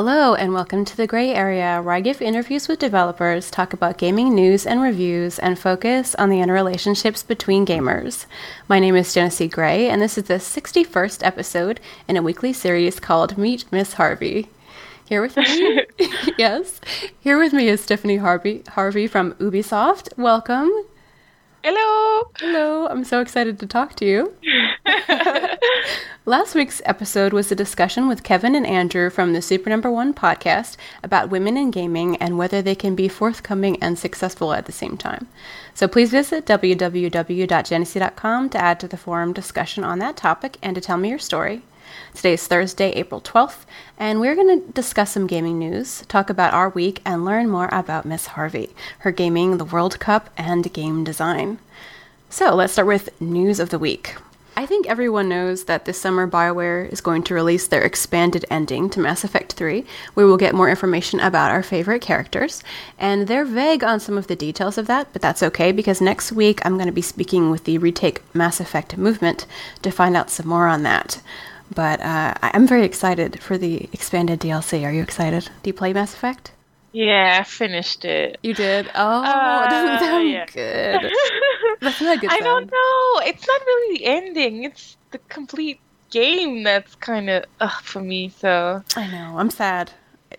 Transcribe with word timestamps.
Hello, 0.00 0.36
and 0.36 0.52
welcome 0.52 0.84
to 0.84 0.96
the 0.96 1.08
Grey 1.08 1.34
Area, 1.34 1.82
where 1.82 1.92
I 1.92 2.00
give 2.00 2.22
interviews 2.22 2.68
with 2.68 2.78
developers, 2.78 3.50
talk 3.50 3.72
about 3.72 3.98
gaming 3.98 4.32
news 4.32 4.64
and 4.64 4.80
reviews, 4.80 5.40
and 5.40 5.58
focus 5.58 6.14
on 6.14 6.30
the 6.30 6.36
interrelationships 6.36 7.26
between 7.26 7.66
gamers. 7.66 8.26
My 8.68 8.78
name 8.78 8.94
is 8.94 9.12
Jenesee 9.12 9.50
Grey, 9.50 9.88
and 9.88 10.00
this 10.00 10.16
is 10.16 10.28
the 10.28 10.34
61st 10.34 11.26
episode 11.26 11.80
in 12.06 12.16
a 12.16 12.22
weekly 12.22 12.52
series 12.52 13.00
called 13.00 13.36
Meet 13.36 13.64
Miss 13.72 13.94
Harvey. 13.94 14.48
Here 15.08 15.20
with 15.20 15.36
me, 15.36 15.84
yes, 16.38 16.80
here 17.18 17.36
with 17.36 17.52
me 17.52 17.66
is 17.66 17.80
Stephanie 17.80 18.18
Harvey, 18.18 18.62
Harvey 18.68 19.08
from 19.08 19.32
Ubisoft. 19.34 20.16
Welcome. 20.16 20.70
Hello. 21.64 22.30
Hello. 22.38 22.86
I'm 22.86 23.02
so 23.02 23.20
excited 23.20 23.58
to 23.58 23.66
talk 23.66 23.96
to 23.96 24.04
you. 24.04 24.32
Last 26.26 26.54
week's 26.54 26.82
episode 26.84 27.32
was 27.32 27.50
a 27.50 27.56
discussion 27.56 28.08
with 28.08 28.22
Kevin 28.22 28.54
and 28.54 28.66
Andrew 28.66 29.10
from 29.10 29.32
the 29.32 29.42
Super 29.42 29.70
Number 29.70 29.90
One 29.90 30.14
podcast 30.14 30.76
about 31.02 31.30
women 31.30 31.56
in 31.56 31.70
gaming 31.70 32.16
and 32.16 32.38
whether 32.38 32.62
they 32.62 32.74
can 32.74 32.94
be 32.94 33.08
forthcoming 33.08 33.82
and 33.82 33.98
successful 33.98 34.52
at 34.52 34.66
the 34.66 34.72
same 34.72 34.96
time. 34.96 35.28
So 35.74 35.88
please 35.88 36.10
visit 36.10 36.46
www.genesee.com 36.46 38.50
to 38.50 38.58
add 38.58 38.80
to 38.80 38.88
the 38.88 38.96
forum 38.96 39.32
discussion 39.32 39.84
on 39.84 39.98
that 40.00 40.16
topic 40.16 40.56
and 40.62 40.74
to 40.74 40.80
tell 40.80 40.98
me 40.98 41.10
your 41.10 41.18
story. 41.18 41.62
Today 42.14 42.34
is 42.34 42.46
Thursday, 42.46 42.90
April 42.90 43.20
12th, 43.20 43.64
and 43.98 44.20
we're 44.20 44.34
going 44.34 44.60
to 44.60 44.72
discuss 44.72 45.12
some 45.12 45.26
gaming 45.26 45.58
news, 45.58 46.04
talk 46.08 46.28
about 46.28 46.52
our 46.52 46.68
week, 46.68 47.00
and 47.04 47.24
learn 47.24 47.48
more 47.48 47.68
about 47.72 48.04
Miss 48.04 48.26
Harvey, 48.26 48.74
her 49.00 49.10
gaming, 49.10 49.56
the 49.56 49.64
World 49.64 49.98
Cup, 49.98 50.28
and 50.36 50.70
game 50.72 51.04
design. 51.04 51.58
So 52.28 52.54
let's 52.54 52.74
start 52.74 52.88
with 52.88 53.18
news 53.20 53.58
of 53.58 53.70
the 53.70 53.78
week. 53.78 54.16
I 54.58 54.66
think 54.66 54.88
everyone 54.88 55.28
knows 55.28 55.66
that 55.66 55.84
this 55.84 56.00
summer 56.00 56.26
BioWare 56.26 56.92
is 56.92 57.00
going 57.00 57.22
to 57.22 57.34
release 57.34 57.68
their 57.68 57.82
expanded 57.82 58.44
ending 58.50 58.90
to 58.90 58.98
Mass 58.98 59.22
Effect 59.22 59.52
3, 59.52 59.84
where 60.14 60.26
we'll 60.26 60.36
get 60.36 60.52
more 60.52 60.68
information 60.68 61.20
about 61.20 61.52
our 61.52 61.62
favorite 61.62 62.02
characters. 62.02 62.64
And 62.98 63.28
they're 63.28 63.44
vague 63.44 63.84
on 63.84 64.00
some 64.00 64.18
of 64.18 64.26
the 64.26 64.34
details 64.34 64.76
of 64.76 64.88
that, 64.88 65.12
but 65.12 65.22
that's 65.22 65.44
okay 65.44 65.70
because 65.70 66.00
next 66.00 66.32
week 66.32 66.60
I'm 66.66 66.74
going 66.74 66.88
to 66.88 66.92
be 66.92 67.02
speaking 67.02 67.52
with 67.52 67.66
the 67.66 67.78
Retake 67.78 68.20
Mass 68.34 68.58
Effect 68.58 68.98
movement 68.98 69.46
to 69.82 69.92
find 69.92 70.16
out 70.16 70.28
some 70.28 70.48
more 70.48 70.66
on 70.66 70.82
that. 70.82 71.22
But 71.72 72.00
uh, 72.00 72.34
I'm 72.42 72.66
very 72.66 72.84
excited 72.84 73.40
for 73.40 73.58
the 73.58 73.88
expanded 73.92 74.40
DLC. 74.40 74.84
Are 74.84 74.92
you 74.92 75.02
excited? 75.02 75.50
Do 75.62 75.70
you 75.70 75.74
play 75.74 75.92
Mass 75.92 76.14
Effect? 76.14 76.50
Yeah, 76.92 77.38
I 77.40 77.44
finished 77.44 78.04
it. 78.04 78.38
You 78.42 78.54
did? 78.54 78.90
Oh, 78.92 79.22
uh, 79.24 80.17
yeah. 80.54 81.00
good. 81.00 81.12
That's 81.80 82.00
not 82.00 82.20
good. 82.20 82.30
I 82.30 82.40
don't 82.40 82.70
know. 82.70 83.28
It's 83.28 83.46
not 83.46 83.60
really 83.60 83.98
the 83.98 84.04
ending. 84.06 84.64
It's 84.64 84.96
the 85.10 85.18
complete 85.18 85.80
game 86.10 86.62
that's 86.62 86.94
kind 86.94 87.28
of 87.28 87.44
for 87.82 88.00
me. 88.00 88.30
So 88.30 88.82
I 88.96 89.06
know. 89.10 89.38
I'm 89.38 89.50
sad. 89.50 89.92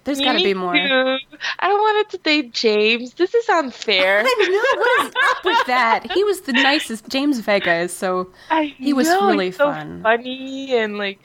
There's 0.03 0.19
got 0.19 0.33
to 0.33 0.43
be 0.43 0.53
more. 0.53 0.73
Too. 0.73 1.17
I 1.59 1.73
wanted 1.73 2.09
to 2.11 2.17
date 2.19 2.53
James. 2.53 3.13
This 3.13 3.33
is 3.33 3.49
unfair. 3.49 4.19
I 4.25 4.49
know. 4.49 4.81
What 4.81 5.07
is 5.07 5.13
up 5.31 5.45
with 5.45 5.67
that? 5.67 6.11
He 6.11 6.23
was 6.23 6.41
the 6.41 6.53
nicest. 6.53 7.07
James 7.09 7.39
Vega 7.39 7.75
is 7.75 7.93
so. 7.93 8.29
I 8.49 8.75
he 8.77 8.93
was 8.93 9.07
know, 9.07 9.27
really 9.27 9.51
so 9.51 9.65
fun. 9.65 10.01
funny 10.03 10.75
and 10.77 10.97
like, 10.97 11.19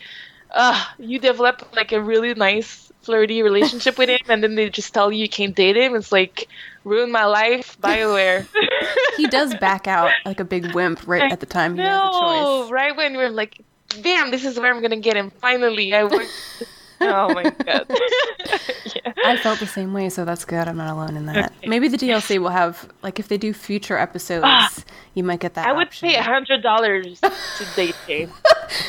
uh, 0.53 0.83
you 0.99 1.19
develop 1.19 1.69
like 1.75 1.93
a 1.93 2.03
really 2.03 2.35
nice 2.35 2.84
flirty 3.05 3.43
relationship 3.43 3.99
with 3.99 4.09
him, 4.09 4.21
and 4.29 4.43
then 4.43 4.55
they 4.55 4.71
just 4.71 4.93
tell 4.95 5.13
you 5.13 5.23
you 5.23 5.29
can't 5.29 5.55
date 5.55 5.77
him. 5.77 5.95
It's 5.95 6.13
like 6.13 6.49
ruin 6.85 7.11
my 7.11 7.25
life. 7.25 7.81
Bioware. 7.81 8.47
he 9.17 9.27
does 9.27 9.55
back 9.57 9.87
out 9.87 10.13
like 10.25 10.41
a 10.41 10.45
big 10.45 10.75
wimp 10.75 11.07
right 11.07 11.31
at 11.31 11.41
the 11.41 11.47
time 11.47 11.77
he 11.77 11.83
has 11.83 12.01
a 12.01 12.11
choice. 12.11 12.71
right 12.71 12.97
when 12.97 13.17
we're 13.17 13.31
like, 13.31 13.61
damn, 14.03 14.31
this 14.31 14.45
is 14.45 14.59
where 14.59 14.73
I'm 14.73 14.83
gonna 14.83 14.97
get 14.97 15.17
him. 15.17 15.31
Finally, 15.31 15.95
I 15.95 16.05
worked. 16.05 16.31
oh 17.01 17.35
my 17.35 17.43
god. 17.43 17.87
yeah. 17.89 19.13
I 19.25 19.37
felt 19.37 19.59
the 19.61 19.67
same 19.67 19.93
way, 19.93 20.09
so 20.09 20.25
that's 20.25 20.45
good. 20.45 20.69
I'm 20.69 20.77
not 20.77 20.93
alone 20.93 21.17
in 21.17 21.27
that. 21.27 21.53
Okay. 21.59 21.69
Maybe 21.69 21.89
the 21.89 21.97
DLC 21.97 22.39
will 22.39 22.51
have 22.51 22.91
like 23.03 23.19
if 23.19 23.29
they 23.29 23.39
do 23.39 23.53
future 23.53 23.99
episodes, 23.99 24.45
ah, 24.47 24.73
you 25.15 25.25
might 25.25 25.41
get 25.41 25.55
that. 25.55 25.67
I 25.67 25.73
would 25.73 25.89
option. 25.89 26.09
pay 26.09 26.17
a 26.17 26.23
hundred 26.23 26.63
dollars 26.63 27.21
to 27.21 27.67
date 27.77 27.95
him. 28.07 28.33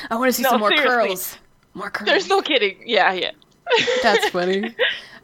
I 0.10 0.16
want 0.16 0.30
to 0.30 0.34
see 0.34 0.44
no, 0.44 0.50
some 0.50 0.60
more 0.60 0.70
seriously. 0.70 0.90
curls. 0.90 1.38
More 1.74 1.90
curls. 1.90 2.08
There's 2.08 2.30
no 2.30 2.42
kidding. 2.42 2.78
Yeah, 2.86 3.12
yeah. 3.14 3.32
That's 4.04 4.30
funny. 4.30 4.76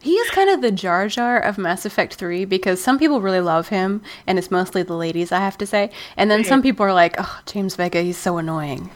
He 0.02 0.14
is 0.14 0.30
kind 0.30 0.50
of 0.50 0.62
the 0.62 0.72
Jar 0.72 1.06
Jar 1.06 1.38
of 1.38 1.58
Mass 1.58 1.84
Effect 1.84 2.14
3 2.14 2.44
because 2.44 2.82
some 2.82 2.98
people 2.98 3.20
really 3.20 3.40
love 3.40 3.68
him, 3.68 4.02
and 4.26 4.36
it's 4.36 4.50
mostly 4.50 4.82
the 4.82 4.96
ladies, 4.96 5.30
I 5.30 5.38
have 5.38 5.56
to 5.58 5.66
say. 5.66 5.92
And 6.16 6.28
then 6.28 6.42
some 6.42 6.60
people 6.60 6.84
are 6.84 6.92
like, 6.92 7.14
oh, 7.18 7.40
James 7.46 7.76
Vega, 7.76 8.02
he's 8.02 8.18
so 8.18 8.38
annoying. 8.38 8.90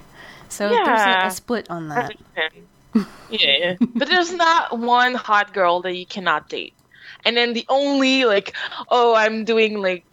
So 0.49 0.71
yeah. 0.71 0.85
there's 0.85 1.01
like 1.01 1.25
a 1.25 1.31
split 1.31 1.71
on 1.71 1.89
that. 1.91 2.13
yeah, 2.95 3.05
yeah. 3.31 3.77
but 3.95 4.09
there's 4.09 4.33
not 4.33 4.79
one 4.79 5.15
hot 5.15 5.53
girl 5.53 5.81
that 5.83 5.95
you 5.95 6.07
cannot 6.07 6.49
date. 6.49 6.75
And 7.25 7.37
then 7.37 7.53
the 7.53 7.65
only, 7.69 8.25
like, 8.25 8.57
oh, 8.89 9.15
I'm 9.15 9.45
doing, 9.45 9.81
like, 9.81 10.05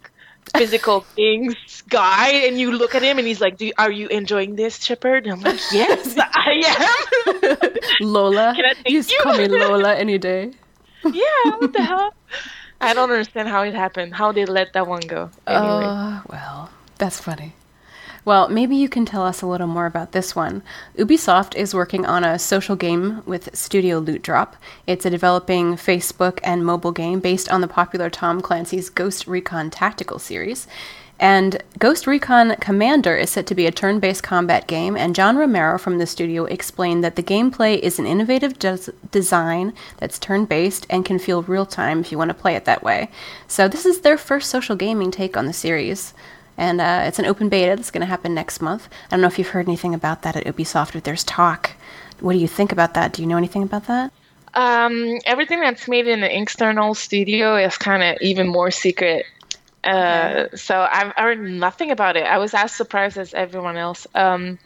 physical 0.57 1.01
things 1.15 1.55
guy 1.89 2.29
and 2.29 2.59
you 2.59 2.71
look 2.71 2.95
at 2.95 3.01
him 3.01 3.17
and 3.17 3.27
he's 3.27 3.41
like 3.41 3.57
Do, 3.57 3.71
are 3.77 3.91
you 3.91 4.07
enjoying 4.07 4.55
this 4.55 4.79
chipper 4.79 5.15
and 5.15 5.27
i'm 5.27 5.41
like 5.41 5.59
yes 5.71 6.15
i 6.17 6.63
am. 6.65 7.69
Lola 8.01 8.53
Can 8.55 8.65
I 8.65 8.73
you 8.87 9.01
just 9.01 9.13
call 9.21 9.37
me 9.37 9.47
lola 9.47 9.95
any 9.95 10.17
day. 10.17 10.51
Yeah 11.03 11.57
what 11.57 11.73
the 11.73 11.81
hell? 11.81 12.13
I 12.79 12.93
don't 12.93 13.09
understand 13.11 13.47
how 13.49 13.63
it 13.63 13.73
happened 13.73 14.13
how 14.13 14.31
they 14.31 14.45
let 14.45 14.73
that 14.73 14.87
one 14.87 15.01
go. 15.01 15.29
Anyway. 15.47 15.85
uh, 15.85 16.21
well 16.29 16.69
that's 16.97 17.19
funny 17.19 17.53
well, 18.25 18.47
maybe 18.47 18.75
you 18.75 18.87
can 18.87 19.05
tell 19.05 19.23
us 19.23 19.41
a 19.41 19.47
little 19.47 19.67
more 19.67 19.85
about 19.85 20.13
this 20.13 20.35
one. 20.35 20.63
Ubisoft 20.97 21.55
is 21.55 21.73
working 21.73 22.05
on 22.05 22.23
a 22.23 22.39
social 22.39 22.75
game 22.75 23.21
with 23.25 23.55
Studio 23.55 23.99
Loot 23.99 24.21
Drop. 24.21 24.55
It's 24.87 25.05
a 25.05 25.09
developing 25.09 25.75
Facebook 25.75 26.39
and 26.43 26.65
mobile 26.65 26.93
game 26.93 27.19
based 27.19 27.49
on 27.49 27.61
the 27.61 27.67
popular 27.67 28.09
Tom 28.09 28.41
Clancy's 28.41 28.89
Ghost 28.89 29.27
Recon 29.27 29.69
Tactical 29.69 30.19
series. 30.19 30.67
And 31.19 31.61
Ghost 31.79 32.07
Recon 32.07 32.55
Commander 32.59 33.15
is 33.15 33.29
set 33.29 33.45
to 33.47 33.55
be 33.55 33.67
a 33.67 33.71
turn 33.71 33.99
based 33.99 34.23
combat 34.23 34.67
game, 34.67 34.97
and 34.97 35.15
John 35.15 35.37
Romero 35.37 35.77
from 35.77 35.97
the 35.97 36.07
studio 36.07 36.45
explained 36.45 37.03
that 37.03 37.15
the 37.15 37.23
gameplay 37.23 37.77
is 37.79 37.99
an 37.99 38.05
innovative 38.05 38.57
des- 38.57 38.91
design 39.11 39.73
that's 39.97 40.17
turn 40.17 40.45
based 40.45 40.87
and 40.89 41.05
can 41.05 41.19
feel 41.19 41.43
real 41.43 41.65
time 41.65 41.99
if 41.99 42.11
you 42.11 42.17
want 42.17 42.29
to 42.29 42.33
play 42.33 42.55
it 42.55 42.65
that 42.65 42.83
way. 42.83 43.09
So, 43.47 43.67
this 43.67 43.85
is 43.85 44.01
their 44.01 44.17
first 44.17 44.49
social 44.49 44.75
gaming 44.75 45.11
take 45.11 45.37
on 45.37 45.45
the 45.45 45.53
series 45.53 46.13
and 46.57 46.81
uh, 46.81 47.03
it's 47.05 47.19
an 47.19 47.25
open 47.25 47.49
beta 47.49 47.75
that's 47.75 47.91
going 47.91 48.01
to 48.01 48.07
happen 48.07 48.33
next 48.33 48.61
month. 48.61 48.89
I 49.07 49.11
don't 49.11 49.21
know 49.21 49.27
if 49.27 49.37
you've 49.37 49.49
heard 49.49 49.67
anything 49.67 49.93
about 49.93 50.21
that 50.23 50.35
at 50.35 50.45
Ubisoft, 50.45 50.93
but 50.93 51.03
there's 51.03 51.23
talk. 51.23 51.71
What 52.19 52.33
do 52.33 52.39
you 52.39 52.47
think 52.47 52.71
about 52.71 52.93
that? 52.93 53.13
Do 53.13 53.21
you 53.21 53.27
know 53.27 53.37
anything 53.37 53.63
about 53.63 53.87
that? 53.87 54.11
Um, 54.53 55.17
everything 55.25 55.61
that's 55.61 55.87
made 55.87 56.07
in 56.07 56.23
an 56.23 56.31
external 56.31 56.93
studio 56.93 57.55
is 57.55 57.77
kind 57.77 58.03
of 58.03 58.21
even 58.21 58.47
more 58.47 58.71
secret. 58.71 59.25
Uh. 59.83 60.47
So 60.55 60.87
I've 60.89 61.11
heard 61.17 61.41
nothing 61.41 61.91
about 61.91 62.15
it. 62.15 62.23
I 62.23 62.37
was 62.37 62.53
as 62.53 62.71
surprised 62.71 63.17
as 63.17 63.33
everyone 63.33 63.75
else 63.75 64.07
um, 64.15 64.59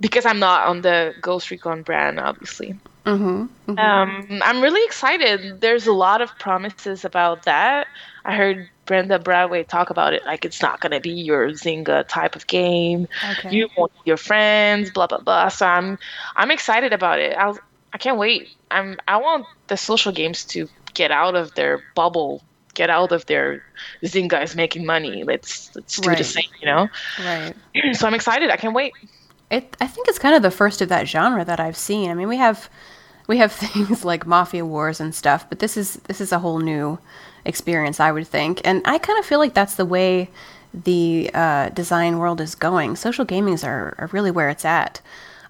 because 0.00 0.26
I'm 0.26 0.40
not 0.40 0.66
on 0.66 0.82
the 0.82 1.14
Ghost 1.20 1.50
Recon 1.50 1.82
brand, 1.82 2.18
obviously. 2.20 2.78
Mm-hmm, 3.10 3.72
mm-hmm. 3.72 3.78
Um, 3.78 4.40
I'm 4.44 4.60
really 4.60 4.84
excited. 4.84 5.60
There's 5.60 5.86
a 5.86 5.92
lot 5.92 6.20
of 6.20 6.30
promises 6.38 7.04
about 7.04 7.42
that. 7.42 7.88
I 8.24 8.36
heard 8.36 8.68
Brenda 8.86 9.18
Brathwaite 9.18 9.66
talk 9.66 9.90
about 9.90 10.14
it 10.14 10.24
like 10.24 10.44
it's 10.44 10.62
not 10.62 10.80
going 10.80 10.92
to 10.92 11.00
be 11.00 11.10
your 11.10 11.48
Zynga 11.48 12.06
type 12.06 12.36
of 12.36 12.46
game. 12.46 13.08
Okay. 13.30 13.50
You 13.50 13.68
want 13.76 13.92
your 14.04 14.16
friends, 14.16 14.90
blah 14.90 15.06
blah 15.06 15.18
blah. 15.18 15.48
So 15.48 15.66
I'm 15.66 15.98
I'm 16.36 16.50
excited 16.50 16.92
about 16.92 17.18
it. 17.18 17.36
I 17.36 17.52
I 17.92 17.98
can't 17.98 18.18
wait. 18.18 18.50
I'm 18.70 18.98
I 19.08 19.16
want 19.16 19.46
the 19.66 19.76
social 19.76 20.12
games 20.12 20.44
to 20.46 20.68
get 20.94 21.10
out 21.10 21.34
of 21.34 21.54
their 21.54 21.82
bubble, 21.96 22.42
get 22.74 22.90
out 22.90 23.10
of 23.10 23.26
their 23.26 23.64
Zynga 24.04 24.42
is 24.42 24.54
making 24.54 24.86
money. 24.86 25.24
Let's 25.24 25.74
let's 25.74 25.98
do 25.98 26.08
right. 26.08 26.18
the 26.18 26.24
same, 26.24 26.50
you 26.60 26.66
know. 26.66 26.88
Right. 27.18 27.54
So 27.94 28.06
I'm 28.06 28.14
excited. 28.14 28.50
I 28.50 28.56
can't 28.56 28.74
wait. 28.74 28.92
It 29.50 29.76
I 29.80 29.86
think 29.86 30.06
it's 30.08 30.18
kind 30.18 30.34
of 30.36 30.42
the 30.42 30.50
first 30.50 30.80
of 30.80 30.88
that 30.90 31.08
genre 31.08 31.44
that 31.44 31.58
I've 31.58 31.76
seen. 31.76 32.10
I 32.10 32.14
mean, 32.14 32.28
we 32.28 32.36
have 32.36 32.70
we 33.30 33.38
have 33.38 33.52
things 33.66 34.04
like 34.04 34.26
Mafia 34.26 34.66
Wars 34.66 35.00
and 35.00 35.14
stuff, 35.14 35.48
but 35.48 35.60
this 35.60 35.76
is 35.76 35.94
this 36.08 36.20
is 36.20 36.32
a 36.32 36.40
whole 36.40 36.58
new 36.58 36.98
experience, 37.44 38.00
I 38.00 38.10
would 38.12 38.26
think. 38.26 38.60
And 38.64 38.82
I 38.84 38.98
kind 38.98 39.18
of 39.18 39.24
feel 39.24 39.38
like 39.38 39.54
that's 39.54 39.76
the 39.76 39.86
way 39.86 40.28
the 40.74 41.30
uh, 41.32 41.68
design 41.70 42.18
world 42.18 42.40
is 42.40 42.54
going. 42.54 42.96
Social 42.96 43.24
gamings 43.24 43.64
are, 43.64 43.94
are 43.98 44.08
really 44.12 44.30
where 44.30 44.50
it's 44.50 44.64
at. 44.64 45.00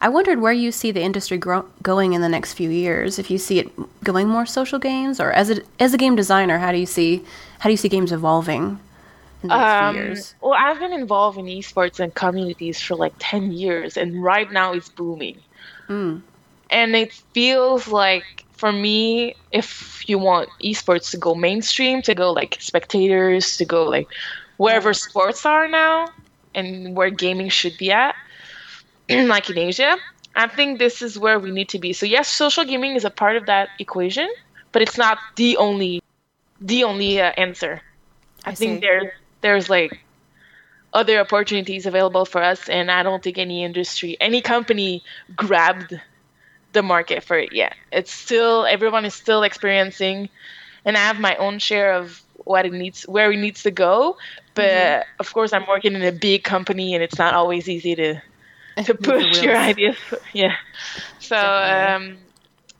I 0.03 0.09
wondered 0.09 0.41
where 0.41 0.53
you 0.53 0.73
see 0.73 0.93
the 0.93 1.03
industry 1.03 1.37
grow- 1.37 1.69
going 1.83 2.13
in 2.13 2.23
the 2.23 2.29
next 2.29 2.55
few 2.55 2.71
years. 2.71 3.19
If 3.19 3.31
you 3.31 3.39
see 3.39 3.59
it 3.59 3.69
going 4.05 4.29
more 4.29 4.47
social 4.47 4.79
games, 4.79 5.19
or 5.19 5.33
as 5.33 5.51
a 5.51 5.57
as 5.81 5.95
a 5.95 5.99
game 5.99 6.17
designer, 6.17 6.59
how 6.59 6.73
do 6.73 6.79
you 6.79 6.87
see 6.99 7.25
how 7.61 7.69
do 7.69 7.73
you 7.73 7.83
see 7.85 7.89
games 7.89 8.13
evolving? 8.13 8.79
In 9.43 9.49
the 9.49 9.57
next 9.57 9.83
um, 9.83 9.95
few 9.95 10.05
years? 10.05 10.35
Well, 10.43 10.53
I've 10.53 10.79
been 10.79 10.93
involved 10.93 11.39
in 11.39 11.47
esports 11.47 11.99
and 11.99 12.15
communities 12.15 12.79
for 12.79 12.95
like 12.95 13.15
ten 13.19 13.53
years, 13.53 13.97
and 13.97 14.23
right 14.23 14.53
now 14.53 14.75
it's 14.75 14.91
booming. 14.91 15.39
Mm. 15.89 16.21
And 16.71 16.95
it 16.95 17.13
feels 17.13 17.89
like 17.89 18.45
for 18.53 18.73
me, 18.73 19.35
if 19.53 20.09
you 20.09 20.19
want 20.19 20.49
esports 20.63 21.11
to 21.11 21.17
go 21.17 21.35
mainstream, 21.35 22.03
to 22.03 22.15
go 22.15 22.33
like 22.33 22.59
spectators, 22.61 23.57
to 23.57 23.65
go 23.65 23.85
like 23.85 24.09
wherever 24.59 24.93
sports 24.93 25.45
are 25.47 25.67
now 25.67 26.09
and 26.55 26.95
where 26.97 27.11
gaming 27.11 27.49
should 27.49 27.77
be 27.79 27.91
at, 27.91 28.15
like 29.11 29.51
in 29.51 29.59
Asia, 29.59 29.97
I 30.37 30.47
think 30.47 30.79
this 30.79 31.03
is 31.03 31.19
where 31.19 31.39
we 31.39 31.51
need 31.51 31.69
to 31.71 31.79
be. 31.79 31.93
So 31.93 32.07
yes, 32.07 32.29
social 32.29 32.65
gaming 32.65 32.95
is 32.95 33.05
a 33.05 33.11
part 33.11 33.37
of 33.37 33.47
that 33.47 33.71
equation, 33.79 34.29
but 34.73 34.83
it's 34.83 34.99
not 34.99 35.19
the 35.37 35.57
only 35.57 36.03
the 36.61 36.85
only 36.85 37.21
uh, 37.21 37.33
answer. 37.37 37.81
I, 38.45 38.51
I 38.51 38.55
think 38.55 38.81
there's 38.81 39.11
there's 39.41 39.71
like 39.71 39.99
other 40.93 41.19
opportunities 41.19 41.87
available 41.87 42.25
for 42.25 42.43
us, 42.43 42.69
and 42.69 42.91
I 42.91 43.03
don't 43.03 43.23
think 43.23 43.39
any 43.39 43.65
industry, 43.65 44.17
any 44.21 44.41
company 44.41 45.03
grabbed 45.35 45.99
the 46.73 46.83
market 46.83 47.23
for 47.23 47.39
it 47.39 47.53
yet. 47.53 47.75
It's 47.93 48.13
still 48.13 48.67
everyone 48.67 49.05
is 49.05 49.15
still 49.15 49.43
experiencing, 49.43 50.29
and 50.85 50.97
I 50.97 51.01
have 51.01 51.21
my 51.21 51.37
own 51.37 51.59
share 51.59 51.95
of 51.95 52.23
what 52.45 52.67
it 52.67 52.73
needs, 52.73 53.03
where 53.05 53.31
it 53.33 53.37
needs 53.37 53.63
to 53.65 53.71
go. 53.71 54.17
But 54.55 54.71
mm-hmm. 54.71 55.11
of 55.21 55.33
course, 55.33 55.53
I'm 55.53 55.67
working 55.67 55.95
in 55.95 56.03
a 56.03 56.13
big 56.13 56.45
company, 56.45 56.95
and 56.95 57.03
it's 57.03 57.19
not 57.19 57.35
always 57.35 57.69
easy 57.69 57.95
to 57.97 58.21
to 58.85 58.95
push 58.95 59.43
your 59.43 59.57
ideas. 59.57 59.97
Yeah. 60.33 60.57
So 61.19 61.37
um, 61.37 62.19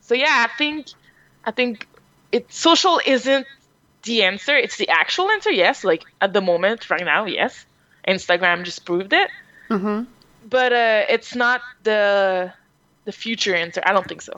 so 0.01 0.15
yeah, 0.15 0.47
I 0.49 0.57
think 0.57 0.89
I 1.45 1.51
think 1.51 1.87
it 2.33 2.53
social 2.53 3.01
isn't 3.05 3.47
the 4.03 4.23
answer. 4.23 4.57
It's 4.57 4.77
the 4.77 4.89
actual 4.89 5.31
answer. 5.31 5.51
Yes, 5.51 5.85
like 5.85 6.05
at 6.21 6.33
the 6.33 6.41
moment, 6.41 6.91
right 6.91 7.05
now, 7.05 7.25
yes. 7.25 7.67
Instagram 8.09 8.65
just 8.65 8.85
proved 8.85 9.13
it. 9.13 9.31
Mm-hmm. 9.69 10.05
But 10.49 10.73
uh, 10.73 11.05
it's 11.09 11.35
not 11.35 11.61
the 11.83 12.53
the 13.11 13.17
future 13.17 13.55
answer. 13.55 13.83
I 13.85 13.93
don't 13.93 14.07
think 14.07 14.23
so. 14.23 14.35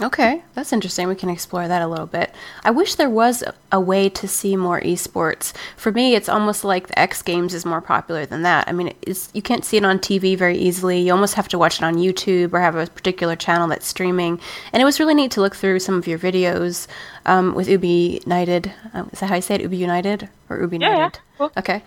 Okay, 0.00 0.42
that's 0.54 0.72
interesting. 0.72 1.08
We 1.08 1.16
can 1.16 1.28
explore 1.28 1.66
that 1.66 1.82
a 1.82 1.88
little 1.88 2.06
bit. 2.06 2.32
I 2.62 2.70
wish 2.70 2.94
there 2.94 3.10
was 3.10 3.42
a 3.72 3.80
way 3.80 4.08
to 4.10 4.28
see 4.28 4.54
more 4.54 4.80
esports. 4.80 5.52
For 5.76 5.90
me, 5.90 6.14
it's 6.14 6.28
almost 6.28 6.62
like 6.62 6.86
the 6.86 6.96
X 6.96 7.20
Games 7.20 7.52
is 7.52 7.66
more 7.66 7.80
popular 7.80 8.24
than 8.24 8.42
that. 8.42 8.68
I 8.68 8.72
mean, 8.72 8.94
it's, 9.02 9.28
you 9.34 9.42
can't 9.42 9.64
see 9.64 9.76
it 9.76 9.84
on 9.84 9.98
TV 9.98 10.38
very 10.38 10.56
easily. 10.56 11.00
You 11.00 11.12
almost 11.12 11.34
have 11.34 11.48
to 11.48 11.58
watch 11.58 11.78
it 11.78 11.82
on 11.82 11.96
YouTube 11.96 12.52
or 12.52 12.60
have 12.60 12.76
a 12.76 12.86
particular 12.86 13.34
channel 13.34 13.66
that's 13.66 13.88
streaming. 13.88 14.40
And 14.72 14.80
it 14.80 14.84
was 14.84 15.00
really 15.00 15.14
neat 15.14 15.32
to 15.32 15.40
look 15.40 15.56
through 15.56 15.80
some 15.80 15.96
of 15.96 16.06
your 16.06 16.18
videos 16.18 16.86
um, 17.26 17.54
with 17.56 17.68
Ubi 17.68 18.20
United. 18.24 18.72
Um, 18.94 19.10
is 19.12 19.18
that 19.18 19.30
how 19.30 19.34
I 19.34 19.40
say 19.40 19.56
it? 19.56 19.62
Ubi 19.62 19.78
United 19.78 20.28
or 20.48 20.60
Ubi 20.60 20.78
yeah, 20.78 20.92
United? 20.92 21.18
Yeah. 21.18 21.20
Cool. 21.38 21.52
Okay, 21.56 21.82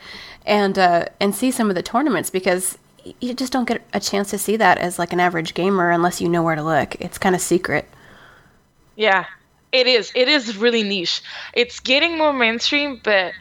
and 0.45 0.77
uh, 0.77 1.05
and 1.19 1.35
see 1.35 1.51
some 1.51 1.69
of 1.69 1.75
the 1.75 1.83
tournaments 1.83 2.29
because 2.29 2.77
you 3.19 3.33
just 3.33 3.51
don't 3.51 3.67
get 3.67 3.81
a 3.93 3.99
chance 3.99 4.29
to 4.31 4.37
see 4.37 4.57
that 4.57 4.77
as 4.77 4.99
like 4.99 5.13
an 5.13 5.19
average 5.19 5.53
gamer 5.53 5.89
unless 5.89 6.21
you 6.21 6.29
know 6.29 6.43
where 6.43 6.55
to 6.55 6.63
look. 6.63 6.95
It's 6.99 7.17
kind 7.17 7.35
of 7.35 7.41
secret. 7.41 7.87
Yeah, 8.95 9.25
it 9.71 9.87
is. 9.87 10.11
It 10.15 10.27
is 10.27 10.57
really 10.57 10.83
niche. 10.83 11.21
It's 11.53 11.79
getting 11.79 12.17
more 12.17 12.33
mainstream, 12.33 12.99
but 13.03 13.33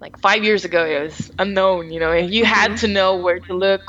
like 0.00 0.18
five 0.20 0.42
years 0.42 0.64
ago, 0.64 0.84
it 0.84 1.02
was 1.02 1.30
unknown. 1.38 1.92
You 1.92 2.00
know, 2.00 2.12
you 2.12 2.44
had 2.44 2.72
mm-hmm. 2.72 2.86
to 2.86 2.88
know 2.88 3.16
where 3.16 3.40
to 3.40 3.54
look 3.54 3.82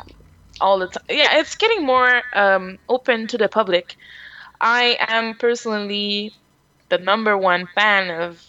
all 0.60 0.80
the 0.80 0.88
time. 0.88 1.04
Yeah, 1.10 1.40
it's 1.40 1.56
getting 1.56 1.86
more 1.86 2.22
um, 2.34 2.78
open 2.90 3.28
to 3.28 3.38
the 3.38 3.48
public. 3.48 3.96
I 4.60 4.98
am 5.00 5.36
personally 5.36 6.34
the 6.90 6.98
number 6.98 7.38
one 7.38 7.68
fan 7.74 8.12
of 8.12 8.46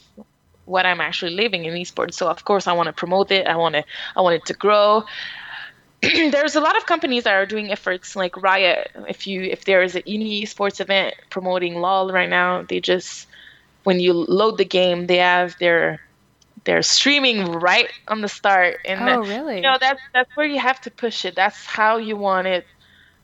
what 0.64 0.86
I'm 0.86 1.00
actually 1.00 1.34
living 1.34 1.64
in 1.64 1.74
esports. 1.74 2.14
So 2.14 2.28
of 2.28 2.44
course 2.44 2.66
I 2.66 2.72
want 2.72 2.86
to 2.86 2.92
promote 2.92 3.30
it. 3.30 3.46
I 3.46 3.56
want 3.56 3.74
to 3.74 3.84
I 4.16 4.20
want 4.20 4.36
it 4.36 4.46
to 4.46 4.54
grow. 4.54 5.04
there's 6.30 6.56
a 6.56 6.60
lot 6.60 6.76
of 6.76 6.86
companies 6.86 7.24
that 7.24 7.34
are 7.34 7.46
doing 7.46 7.70
efforts 7.70 8.16
like 8.16 8.36
Riot. 8.42 8.90
If 9.08 9.26
you 9.26 9.42
if 9.42 9.64
there 9.66 9.82
is 9.82 9.94
an 9.94 10.02
any 10.06 10.44
sports 10.46 10.80
event 10.80 11.14
promoting 11.30 11.76
LOL 11.76 12.12
right 12.12 12.28
now, 12.28 12.62
they 12.62 12.80
just 12.80 13.28
when 13.84 14.00
you 14.00 14.12
load 14.12 14.58
the 14.58 14.64
game, 14.64 15.06
they 15.06 15.18
have 15.18 15.56
their 15.60 16.00
their 16.64 16.82
streaming 16.82 17.52
right 17.52 17.88
on 18.08 18.20
the 18.20 18.28
start. 18.28 18.80
And 18.84 19.08
oh, 19.08 19.20
really? 19.20 19.56
You 19.56 19.62
know 19.62 19.76
that's 19.78 20.00
that's 20.12 20.36
where 20.36 20.46
you 20.46 20.58
have 20.58 20.80
to 20.82 20.90
push 20.90 21.24
it. 21.24 21.36
That's 21.36 21.64
how 21.64 21.98
you 21.98 22.16
want 22.16 22.48
it 22.48 22.66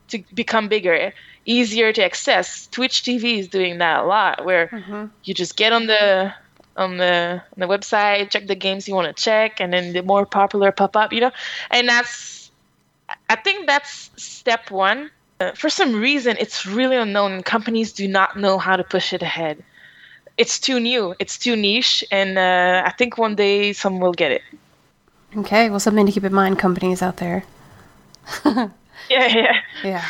to 0.09 0.23
become 0.33 0.69
bigger, 0.69 1.13
easier 1.45 1.91
to 1.91 2.03
access. 2.03 2.67
Twitch 2.67 3.03
TV 3.03 3.39
is 3.39 3.49
doing 3.49 3.79
that 3.79 4.03
a 4.03 4.07
lot, 4.07 4.45
where 4.45 4.67
mm-hmm. 4.67 5.05
you 5.25 5.33
just 5.33 5.57
get 5.57 5.73
on 5.73 5.87
the 5.87 6.33
on 6.77 6.95
the 6.95 7.43
on 7.53 7.59
the 7.59 7.67
website, 7.67 8.29
check 8.29 8.47
the 8.47 8.55
games 8.55 8.87
you 8.87 8.95
want 8.95 9.13
to 9.13 9.21
check, 9.21 9.59
and 9.59 9.73
then 9.73 9.91
the 9.91 10.01
more 10.01 10.25
popular 10.25 10.71
pop 10.71 10.95
up. 10.95 11.11
You 11.11 11.19
know, 11.19 11.31
and 11.71 11.89
that's 11.89 12.38
I 13.29 13.35
think 13.35 13.67
that's 13.67 14.11
step 14.17 14.71
one. 14.71 15.11
Uh, 15.39 15.51
for 15.53 15.69
some 15.69 15.95
reason, 15.95 16.35
it's 16.39 16.65
really 16.65 16.95
unknown, 16.97 17.31
and 17.31 17.45
companies 17.45 17.93
do 17.93 18.07
not 18.07 18.37
know 18.37 18.57
how 18.57 18.75
to 18.75 18.83
push 18.83 19.13
it 19.13 19.21
ahead. 19.21 19.63
It's 20.37 20.59
too 20.59 20.79
new, 20.79 21.15
it's 21.19 21.37
too 21.37 21.55
niche, 21.55 22.03
and 22.11 22.37
uh, 22.37 22.83
I 22.85 22.91
think 22.91 23.17
one 23.17 23.35
day 23.35 23.73
some 23.73 23.99
will 23.99 24.13
get 24.13 24.31
it. 24.31 24.41
Okay, 25.37 25.69
well, 25.69 25.79
something 25.79 26.05
to 26.05 26.11
keep 26.11 26.23
in 26.23 26.33
mind, 26.33 26.59
companies 26.59 27.01
out 27.01 27.17
there. 27.17 27.43
yeah, 28.45 28.69
yeah. 29.09 29.53
yeah. 29.83 30.05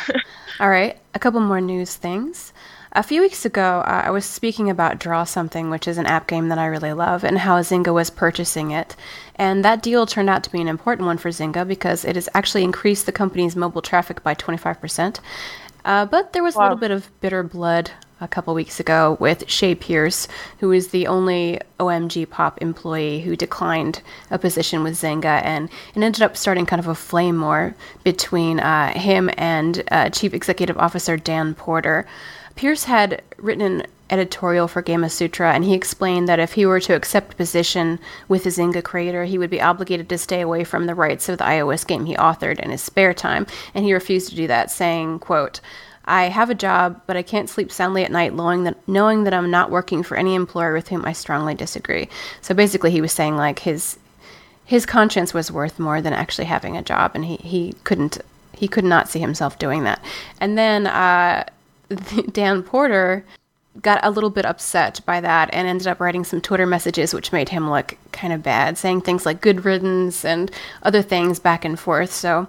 All 0.58 0.68
right, 0.68 0.98
a 1.14 1.18
couple 1.18 1.40
more 1.40 1.60
news 1.60 1.94
things. 1.94 2.52
A 2.92 3.04
few 3.04 3.20
weeks 3.20 3.44
ago, 3.44 3.84
uh, 3.86 4.02
I 4.06 4.10
was 4.10 4.24
speaking 4.24 4.68
about 4.68 4.98
Draw 4.98 5.22
Something, 5.22 5.70
which 5.70 5.86
is 5.86 5.96
an 5.96 6.06
app 6.06 6.26
game 6.26 6.48
that 6.48 6.58
I 6.58 6.66
really 6.66 6.92
love, 6.92 7.22
and 7.22 7.38
how 7.38 7.60
Zynga 7.60 7.94
was 7.94 8.10
purchasing 8.10 8.72
it. 8.72 8.96
And 9.36 9.64
that 9.64 9.80
deal 9.80 10.06
turned 10.06 10.28
out 10.28 10.42
to 10.42 10.50
be 10.50 10.60
an 10.60 10.66
important 10.66 11.06
one 11.06 11.16
for 11.16 11.28
Zynga 11.28 11.66
because 11.68 12.04
it 12.04 12.16
has 12.16 12.28
actually 12.34 12.64
increased 12.64 13.06
the 13.06 13.12
company's 13.12 13.54
mobile 13.54 13.80
traffic 13.80 14.24
by 14.24 14.34
25%. 14.34 15.20
Uh, 15.84 16.04
but 16.04 16.32
there 16.32 16.42
was 16.42 16.56
wow. 16.56 16.62
a 16.62 16.64
little 16.64 16.78
bit 16.78 16.90
of 16.90 17.08
bitter 17.20 17.44
blood 17.44 17.92
a 18.20 18.26
couple 18.26 18.52
weeks 18.54 18.80
ago 18.80 19.16
with 19.20 19.48
Shay 19.48 19.76
Pierce, 19.76 20.26
who 20.58 20.72
is 20.72 20.88
the 20.88 21.06
only 21.06 21.60
OMGPOP 21.78 22.58
employee 22.58 23.20
who 23.20 23.36
declined 23.36 24.02
a 24.32 24.38
position 24.38 24.82
with 24.82 24.94
Zynga, 24.94 25.40
and 25.44 25.70
it 25.94 26.02
ended 26.02 26.22
up 26.22 26.36
starting 26.36 26.66
kind 26.66 26.80
of 26.80 26.88
a 26.88 26.96
flame 26.96 27.40
war 27.40 27.74
between 28.02 28.58
uh, 28.58 28.92
him 28.98 29.30
and 29.38 29.84
uh, 29.92 30.10
Chief 30.10 30.34
Executive 30.34 30.76
Officer 30.76 31.16
Dan 31.16 31.54
Porter. 31.54 32.04
Pierce 32.60 32.84
had 32.84 33.22
written 33.38 33.62
an 33.62 33.86
editorial 34.10 34.68
for 34.68 34.82
Gamasutra, 34.82 35.54
and 35.54 35.64
he 35.64 35.72
explained 35.72 36.28
that 36.28 36.38
if 36.38 36.52
he 36.52 36.66
were 36.66 36.80
to 36.80 36.94
accept 36.94 37.32
a 37.32 37.36
position 37.36 37.98
with 38.28 38.44
the 38.44 38.50
Zynga 38.50 38.84
creator, 38.84 39.24
he 39.24 39.38
would 39.38 39.48
be 39.48 39.62
obligated 39.62 40.10
to 40.10 40.18
stay 40.18 40.42
away 40.42 40.62
from 40.64 40.84
the 40.84 40.94
rights 40.94 41.30
of 41.30 41.38
the 41.38 41.44
iOS 41.44 41.86
game 41.86 42.04
he 42.04 42.14
authored 42.16 42.60
in 42.60 42.70
his 42.70 42.82
spare 42.82 43.14
time, 43.14 43.46
and 43.72 43.86
he 43.86 43.94
refused 43.94 44.28
to 44.28 44.36
do 44.36 44.46
that, 44.48 44.70
saying, 44.70 45.20
quote, 45.20 45.62
I 46.04 46.24
have 46.24 46.50
a 46.50 46.54
job, 46.54 47.00
but 47.06 47.16
I 47.16 47.22
can't 47.22 47.48
sleep 47.48 47.72
soundly 47.72 48.04
at 48.04 48.12
night 48.12 48.34
knowing 48.34 48.64
that 48.64 48.86
knowing 48.86 49.24
that 49.24 49.32
I'm 49.32 49.50
not 49.50 49.70
working 49.70 50.02
for 50.02 50.18
any 50.18 50.34
employer 50.34 50.74
with 50.74 50.88
whom 50.88 51.06
I 51.06 51.14
strongly 51.14 51.54
disagree. 51.54 52.10
So 52.42 52.52
basically 52.52 52.90
he 52.90 53.00
was 53.00 53.12
saying 53.12 53.38
like 53.38 53.60
his 53.60 53.98
his 54.66 54.84
conscience 54.84 55.32
was 55.32 55.50
worth 55.50 55.78
more 55.78 56.02
than 56.02 56.12
actually 56.12 56.44
having 56.44 56.76
a 56.76 56.82
job 56.82 57.12
and 57.14 57.24
he, 57.24 57.36
he 57.36 57.72
couldn't 57.84 58.18
he 58.52 58.68
could 58.68 58.84
not 58.84 59.08
see 59.08 59.20
himself 59.20 59.58
doing 59.58 59.84
that. 59.84 60.04
And 60.40 60.58
then 60.58 60.86
uh, 60.86 61.44
Dan 62.32 62.62
Porter 62.62 63.24
got 63.80 64.00
a 64.02 64.10
little 64.10 64.30
bit 64.30 64.44
upset 64.44 65.00
by 65.06 65.20
that 65.20 65.48
and 65.52 65.68
ended 65.68 65.86
up 65.86 66.00
writing 66.00 66.24
some 66.24 66.40
Twitter 66.40 66.66
messages 66.66 67.14
which 67.14 67.32
made 67.32 67.48
him 67.48 67.70
look 67.70 67.96
kind 68.12 68.32
of 68.32 68.42
bad, 68.42 68.76
saying 68.76 69.00
things 69.00 69.24
like 69.24 69.40
good 69.40 69.64
riddance 69.64 70.24
and 70.24 70.50
other 70.82 71.02
things 71.02 71.38
back 71.38 71.64
and 71.64 71.78
forth. 71.78 72.12
So 72.12 72.48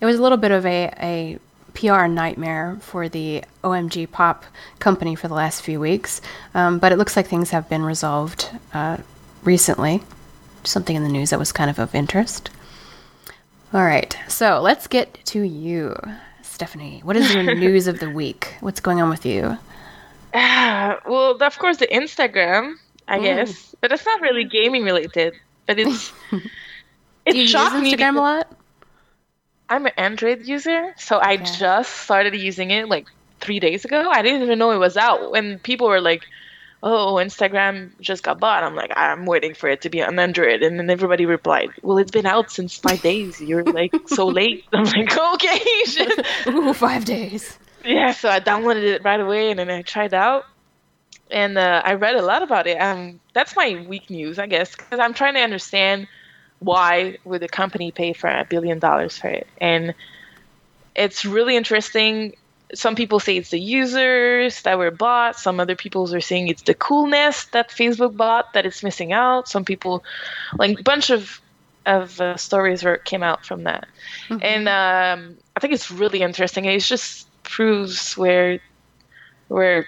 it 0.00 0.06
was 0.06 0.18
a 0.18 0.22
little 0.22 0.38
bit 0.38 0.52
of 0.52 0.64
a, 0.64 0.92
a 1.00 1.38
PR 1.74 2.06
nightmare 2.06 2.78
for 2.80 3.08
the 3.08 3.44
OMGPOP 3.64 4.42
company 4.78 5.14
for 5.14 5.28
the 5.28 5.34
last 5.34 5.62
few 5.62 5.80
weeks. 5.80 6.20
Um, 6.54 6.78
but 6.78 6.92
it 6.92 6.98
looks 6.98 7.16
like 7.16 7.26
things 7.26 7.50
have 7.50 7.68
been 7.68 7.84
resolved 7.84 8.48
uh, 8.72 8.98
recently. 9.42 10.02
Something 10.64 10.96
in 10.96 11.02
the 11.02 11.08
news 11.08 11.30
that 11.30 11.38
was 11.38 11.52
kind 11.52 11.70
of 11.70 11.78
of 11.78 11.94
interest. 11.94 12.50
All 13.72 13.84
right, 13.84 14.16
so 14.28 14.60
let's 14.60 14.86
get 14.86 15.14
to 15.26 15.42
you. 15.42 15.96
Stephanie, 16.60 17.00
what 17.04 17.16
is 17.16 17.32
your 17.32 17.54
news 17.54 17.86
of 17.86 18.00
the 18.00 18.10
week? 18.10 18.54
What's 18.60 18.80
going 18.80 19.00
on 19.00 19.08
with 19.08 19.24
you? 19.24 19.56
Uh, 20.34 20.96
well, 21.06 21.42
of 21.42 21.58
course, 21.58 21.78
the 21.78 21.86
Instagram, 21.86 22.74
I 23.08 23.18
mm. 23.18 23.22
guess, 23.22 23.74
but 23.80 23.90
it's 23.92 24.04
not 24.04 24.20
really 24.20 24.44
gaming 24.44 24.84
related. 24.84 25.32
But 25.64 25.78
it's 25.78 26.12
it 27.24 27.34
you 27.34 27.46
shocked 27.46 27.82
use 27.82 27.94
Instagram 27.94 28.12
me 28.12 28.18
a 28.18 28.20
lot. 28.20 28.52
I'm 29.70 29.86
an 29.86 29.92
Android 29.96 30.44
user, 30.44 30.94
so 30.98 31.16
I 31.16 31.32
yeah. 31.32 31.44
just 31.44 31.96
started 31.96 32.34
using 32.34 32.70
it 32.72 32.90
like 32.90 33.06
three 33.40 33.58
days 33.58 33.86
ago. 33.86 34.10
I 34.10 34.20
didn't 34.20 34.42
even 34.42 34.58
know 34.58 34.70
it 34.70 34.76
was 34.76 34.98
out 34.98 35.30
when 35.30 35.60
people 35.60 35.88
were 35.88 36.02
like, 36.02 36.26
oh, 36.82 37.14
Instagram 37.14 37.90
just 38.00 38.22
got 38.22 38.40
bought. 38.40 38.62
I'm 38.62 38.74
like, 38.74 38.92
I'm 38.96 39.26
waiting 39.26 39.54
for 39.54 39.68
it 39.68 39.82
to 39.82 39.90
be 39.90 40.02
on 40.02 40.18
Android. 40.18 40.62
And 40.62 40.78
then 40.78 40.88
everybody 40.88 41.26
replied, 41.26 41.70
well, 41.82 41.98
it's 41.98 42.10
been 42.10 42.26
out 42.26 42.50
since 42.50 42.76
five 42.76 43.02
days. 43.02 43.40
You're 43.40 43.64
like 43.64 43.94
so 44.06 44.26
late. 44.26 44.64
I'm 44.72 44.84
like, 44.84 45.16
okay. 45.16 45.60
Ooh, 46.48 46.72
five 46.72 47.04
days. 47.04 47.58
Yeah, 47.84 48.12
so 48.12 48.28
I 48.28 48.40
downloaded 48.40 48.84
it 48.84 49.04
right 49.04 49.20
away 49.20 49.50
and 49.50 49.58
then 49.58 49.70
I 49.70 49.82
tried 49.82 50.14
out. 50.14 50.46
And 51.30 51.58
uh, 51.58 51.82
I 51.84 51.94
read 51.94 52.16
a 52.16 52.22
lot 52.22 52.42
about 52.42 52.66
it. 52.66 52.80
Um, 52.80 53.20
that's 53.34 53.54
my 53.54 53.84
week 53.88 54.10
news, 54.10 54.38
I 54.38 54.46
guess, 54.46 54.74
because 54.74 54.98
I'm 54.98 55.14
trying 55.14 55.34
to 55.34 55.40
understand 55.40 56.08
why 56.58 57.18
would 57.24 57.40
the 57.40 57.48
company 57.48 57.92
pay 57.92 58.12
for 58.12 58.28
a 58.28 58.44
billion 58.44 58.80
dollars 58.80 59.16
for 59.16 59.28
it. 59.28 59.46
And 59.60 59.94
it's 60.96 61.24
really 61.24 61.56
interesting 61.56 62.34
some 62.74 62.94
people 62.94 63.20
say 63.20 63.36
it's 63.36 63.50
the 63.50 63.60
users 63.60 64.62
that 64.62 64.78
were 64.78 64.90
bought. 64.90 65.38
Some 65.38 65.60
other 65.60 65.76
people 65.76 66.12
are 66.14 66.20
saying 66.20 66.48
it's 66.48 66.62
the 66.62 66.74
coolness 66.74 67.46
that 67.46 67.70
Facebook 67.70 68.16
bought 68.16 68.52
that 68.54 68.66
it's 68.66 68.82
missing 68.82 69.12
out. 69.12 69.48
Some 69.48 69.64
people, 69.64 70.04
like 70.58 70.78
a 70.78 70.82
bunch 70.82 71.10
of 71.10 71.40
of 71.86 72.20
uh, 72.20 72.36
stories 72.36 72.84
were 72.84 72.98
came 72.98 73.22
out 73.22 73.44
from 73.44 73.64
that, 73.64 73.88
mm-hmm. 74.28 74.42
and 74.42 74.68
um, 74.68 75.36
I 75.56 75.60
think 75.60 75.72
it's 75.72 75.90
really 75.90 76.20
interesting. 76.20 76.64
It 76.64 76.80
just 76.80 77.26
proves 77.42 78.16
where 78.16 78.60
where 79.48 79.86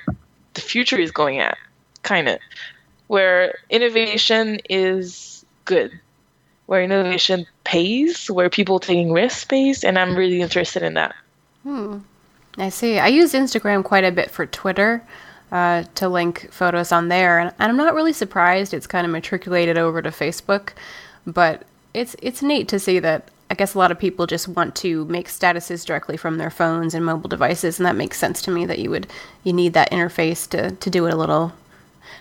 the 0.54 0.60
future 0.60 0.98
is 0.98 1.10
going 1.10 1.38
at, 1.38 1.58
kind 2.02 2.28
of, 2.28 2.38
where 3.06 3.58
innovation 3.70 4.60
is 4.68 5.44
good, 5.64 5.92
where 6.66 6.82
innovation 6.82 7.46
pays, 7.64 8.30
where 8.30 8.50
people 8.50 8.80
taking 8.80 9.12
risks 9.12 9.44
pays, 9.44 9.84
and 9.84 9.98
I'm 9.98 10.16
really 10.16 10.40
interested 10.40 10.82
in 10.82 10.94
that. 10.94 11.14
Hmm. 11.62 11.98
I 12.58 12.68
see. 12.68 12.98
I 12.98 13.08
use 13.08 13.32
Instagram 13.32 13.82
quite 13.82 14.04
a 14.04 14.12
bit 14.12 14.30
for 14.30 14.46
Twitter. 14.46 15.02
Uh, 15.50 15.84
to 15.96 16.08
link 16.08 16.48
photos 16.50 16.92
on 16.92 17.08
there, 17.08 17.38
and 17.38 17.52
I'm 17.58 17.76
not 17.76 17.92
really 17.92 18.14
surprised 18.14 18.72
it's 18.72 18.86
kind 18.86 19.04
of 19.04 19.12
matriculated 19.12 19.76
over 19.76 20.00
to 20.00 20.08
Facebook, 20.08 20.70
but 21.26 21.64
it's 21.92 22.16
it's 22.22 22.40
neat 22.40 22.68
to 22.68 22.78
see 22.78 22.98
that 23.00 23.28
I 23.50 23.54
guess 23.54 23.74
a 23.74 23.78
lot 23.78 23.90
of 23.90 23.98
people 23.98 24.26
just 24.26 24.48
want 24.48 24.74
to 24.76 25.04
make 25.04 25.28
statuses 25.28 25.84
directly 25.84 26.16
from 26.16 26.38
their 26.38 26.48
phones 26.48 26.94
and 26.94 27.04
mobile 27.04 27.28
devices, 27.28 27.78
and 27.78 27.84
that 27.84 27.96
makes 27.96 28.18
sense 28.18 28.40
to 28.42 28.50
me 28.50 28.64
that 28.64 28.78
you 28.78 28.88
would 28.88 29.08
you 29.44 29.52
need 29.52 29.74
that 29.74 29.90
interface 29.90 30.48
to, 30.48 30.70
to 30.70 30.88
do 30.88 31.04
it 31.04 31.12
a 31.12 31.16
little 31.18 31.52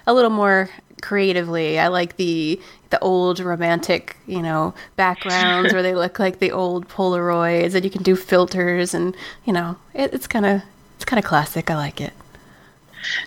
a 0.05 0.13
little 0.13 0.29
more 0.29 0.69
creatively. 1.01 1.79
I 1.79 1.87
like 1.87 2.17
the 2.17 2.59
the 2.89 2.99
old 2.99 3.39
romantic, 3.39 4.17
you 4.27 4.41
know, 4.41 4.73
backgrounds 4.95 5.73
where 5.73 5.81
they 5.81 5.95
look 5.95 6.19
like 6.19 6.39
the 6.39 6.51
old 6.51 6.87
Polaroids, 6.87 7.73
and 7.73 7.83
you 7.83 7.91
can 7.91 8.03
do 8.03 8.15
filters, 8.15 8.93
and 8.93 9.15
you 9.45 9.53
know, 9.53 9.77
it, 9.93 10.13
it's 10.13 10.27
kind 10.27 10.45
of 10.45 10.61
it's 10.95 11.05
kind 11.05 11.19
of 11.19 11.25
classic. 11.25 11.69
I 11.69 11.75
like 11.75 12.01
it. 12.01 12.13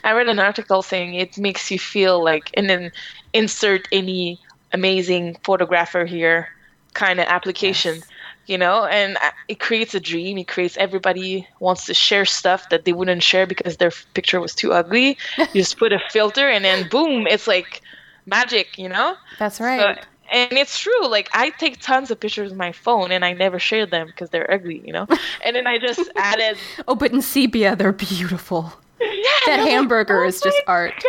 I 0.05 0.13
read 0.13 0.29
an 0.29 0.39
article 0.39 0.83
saying 0.83 1.15
it 1.15 1.37
makes 1.37 1.71
you 1.71 1.79
feel 1.79 2.23
like, 2.23 2.51
and 2.55 2.71
then 2.71 2.93
insert 3.33 3.89
any 3.91 4.39
amazing 4.73 5.37
photographer 5.43 6.05
here 6.05 6.49
kind 6.93 7.19
of 7.19 7.27
application. 7.27 7.97
Yes. 7.97 8.05
You 8.47 8.59
know, 8.59 8.85
and 8.85 9.17
it 9.49 9.61
creates 9.61 9.95
a 9.95 10.01
dream. 10.01 10.39
It 10.39 10.49
creates 10.49 10.77
everybody 10.77 11.47
wants 11.61 11.87
to 11.87 11.95
share 11.95 12.25
stuff 12.25 12.69
that 12.69 12.85
they 12.85 12.93
wouldn't 12.93 13.23
share 13.23 13.47
because 13.47 13.79
their 13.79 13.93
picture 14.15 14.41
was 14.41 14.55
too 14.55 14.73
ugly. 14.73 15.17
you 15.39 15.47
just 15.63 15.79
put 15.79 15.93
a 15.93 16.01
filter, 16.11 16.49
and 16.49 16.65
then 16.65 16.89
boom, 16.89 17.27
it's 17.27 17.47
like 17.47 17.81
magic. 18.27 18.79
You 18.79 18.89
know. 18.89 19.17
That's 19.39 19.61
right. 19.61 19.97
So, 19.97 20.03
and 20.33 20.53
it's 20.53 20.79
true 20.79 21.07
like 21.07 21.29
i 21.35 21.51
take 21.51 21.81
tons 21.81 22.11
of 22.11 22.19
pictures 22.19 22.49
with 22.51 22.59
my 22.59 22.73
phone 22.73 23.13
and 23.13 23.25
i 23.25 23.33
never 23.33 23.59
share 23.59 23.87
them 23.87 24.07
because 24.07 24.31
they're 24.31 24.51
ugly 24.51 24.83
you 24.85 24.93
know 24.93 25.07
and 25.45 25.55
then 25.55 25.67
i 25.67 25.79
just 25.79 26.11
added 26.17 26.57
oh 26.89 26.95
but 26.95 27.13
in 27.13 27.21
sepia 27.21 27.77
they're 27.77 27.93
beautiful 27.93 28.73
that 28.99 29.59
hamburger 29.61 30.25
oh 30.25 30.29
is 30.29 30.41
just 30.41 30.61
art 30.67 30.93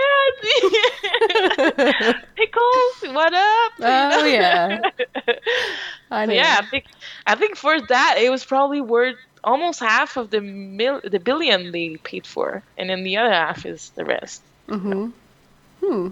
pickles 2.35 3.13
what 3.13 3.33
up 3.33 3.71
oh 3.79 4.25
yeah 4.25 4.81
I 6.11 6.25
yeah 6.25 6.57
i 6.59 6.65
think 6.65 6.85
i 7.27 7.35
think 7.35 7.55
for 7.55 7.79
that 7.79 8.15
it 8.17 8.29
was 8.29 8.43
probably 8.43 8.81
worth 8.81 9.17
almost 9.43 9.79
half 9.79 10.17
of 10.17 10.31
the 10.31 10.41
mil 10.41 11.01
the 11.03 11.19
billion 11.19 11.71
they 11.71 11.97
paid 11.97 12.25
for 12.25 12.63
and 12.77 12.89
then 12.89 13.03
the 13.03 13.17
other 13.17 13.31
half 13.31 13.65
is 13.65 13.91
the 13.91 14.05
rest 14.05 14.41
mm-hmm 14.67 15.09
hmm 15.81 16.09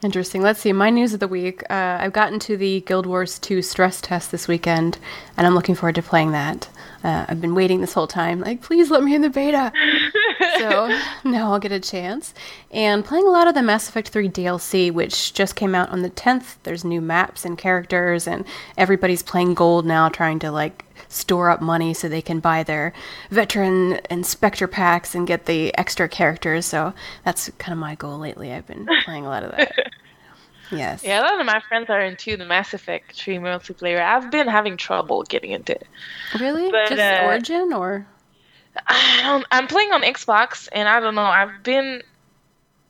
Interesting. 0.00 0.42
Let's 0.42 0.60
see. 0.60 0.72
My 0.72 0.90
news 0.90 1.12
of 1.12 1.18
the 1.18 1.26
week. 1.26 1.64
Uh, 1.68 1.98
I've 2.00 2.12
gotten 2.12 2.38
to 2.40 2.56
the 2.56 2.82
Guild 2.82 3.04
Wars 3.04 3.36
2 3.40 3.62
stress 3.62 4.00
test 4.00 4.30
this 4.30 4.46
weekend, 4.46 4.96
and 5.36 5.44
I'm 5.44 5.56
looking 5.56 5.74
forward 5.74 5.96
to 5.96 6.02
playing 6.02 6.30
that. 6.32 6.68
Uh, 7.02 7.26
I've 7.28 7.40
been 7.40 7.56
waiting 7.56 7.80
this 7.80 7.94
whole 7.94 8.06
time. 8.06 8.40
Like, 8.40 8.62
please 8.62 8.92
let 8.92 9.02
me 9.02 9.16
in 9.16 9.22
the 9.22 9.30
beta. 9.30 9.72
So 10.58 10.98
now 11.24 11.52
I'll 11.52 11.58
get 11.58 11.72
a 11.72 11.80
chance. 11.80 12.34
And 12.70 13.04
playing 13.04 13.26
a 13.26 13.30
lot 13.30 13.48
of 13.48 13.54
the 13.54 13.62
Mass 13.62 13.88
Effect 13.88 14.08
3 14.08 14.28
DLC, 14.28 14.92
which 14.92 15.34
just 15.34 15.56
came 15.56 15.74
out 15.74 15.88
on 15.90 16.02
the 16.02 16.10
10th. 16.10 16.56
There's 16.62 16.84
new 16.84 17.00
maps 17.00 17.44
and 17.44 17.56
characters, 17.56 18.26
and 18.26 18.44
everybody's 18.76 19.22
playing 19.22 19.54
gold 19.54 19.86
now, 19.86 20.08
trying 20.08 20.38
to 20.40 20.50
like 20.50 20.84
store 21.08 21.50
up 21.50 21.60
money 21.60 21.94
so 21.94 22.08
they 22.08 22.22
can 22.22 22.40
buy 22.40 22.62
their 22.62 22.92
veteran 23.30 24.00
inspector 24.10 24.66
packs 24.68 25.14
and 25.14 25.26
get 25.26 25.46
the 25.46 25.76
extra 25.78 26.08
characters. 26.08 26.66
So 26.66 26.92
that's 27.24 27.50
kind 27.58 27.72
of 27.72 27.78
my 27.78 27.94
goal 27.94 28.18
lately. 28.18 28.52
I've 28.52 28.66
been 28.66 28.86
playing 29.04 29.24
a 29.24 29.28
lot 29.28 29.42
of 29.44 29.52
that. 29.52 29.72
Yes. 30.70 31.02
Yeah, 31.02 31.20
a 31.20 31.22
lot 31.22 31.40
of 31.40 31.46
my 31.46 31.62
friends 31.68 31.88
are 31.88 32.00
into 32.00 32.36
the 32.36 32.44
Mass 32.44 32.74
Effect 32.74 33.16
3 33.16 33.38
multiplayer. 33.38 34.00
I've 34.02 34.30
been 34.30 34.48
having 34.48 34.76
trouble 34.76 35.22
getting 35.22 35.52
into 35.52 35.72
it. 35.72 35.86
Really? 36.38 36.70
But, 36.70 36.88
Just 36.88 37.00
uh, 37.00 37.22
Origin 37.24 37.72
or? 37.72 38.06
I 38.86 39.42
am 39.50 39.66
playing 39.66 39.92
on 39.92 40.02
Xbox, 40.02 40.68
and 40.72 40.88
I 40.88 41.00
don't 41.00 41.14
know. 41.14 41.22
I've 41.22 41.62
been 41.62 42.02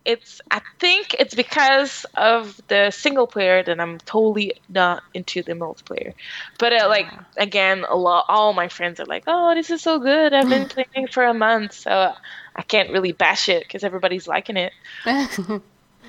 it's 0.09 0.41
I 0.51 0.63
think 0.81 1.15
it's 1.19 1.35
because 1.35 2.07
of 2.17 2.59
the 2.69 2.91
single 2.91 3.27
player 3.27 3.63
that 3.63 3.79
I'm 3.79 3.99
totally 3.99 4.55
not 4.71 5.03
into 5.13 5.43
the 5.43 5.53
multiplayer. 5.53 6.15
But 6.59 6.73
uh, 6.73 6.89
like 6.89 7.07
again, 7.37 7.85
a 7.87 7.95
lot 7.95 8.25
all 8.29 8.55
my 8.55 8.69
friends 8.69 9.01
are 9.01 9.07
like, 9.07 9.25
"Oh, 9.27 9.55
this 9.55 9.71
is 9.71 9.83
so 9.83 9.99
good. 9.99 10.33
I've 10.33 10.49
been 10.49 10.67
playing 10.95 11.09
for 11.13 11.25
a 11.25 11.35
month." 11.35 11.75
So 11.75 12.15
I 12.57 12.63
can't 12.63 12.91
really 12.91 13.13
bash 13.13 13.49
it 13.51 13.69
cuz 13.69 13.85
everybody's 13.85 14.27
liking 14.27 14.57
it. 14.57 14.73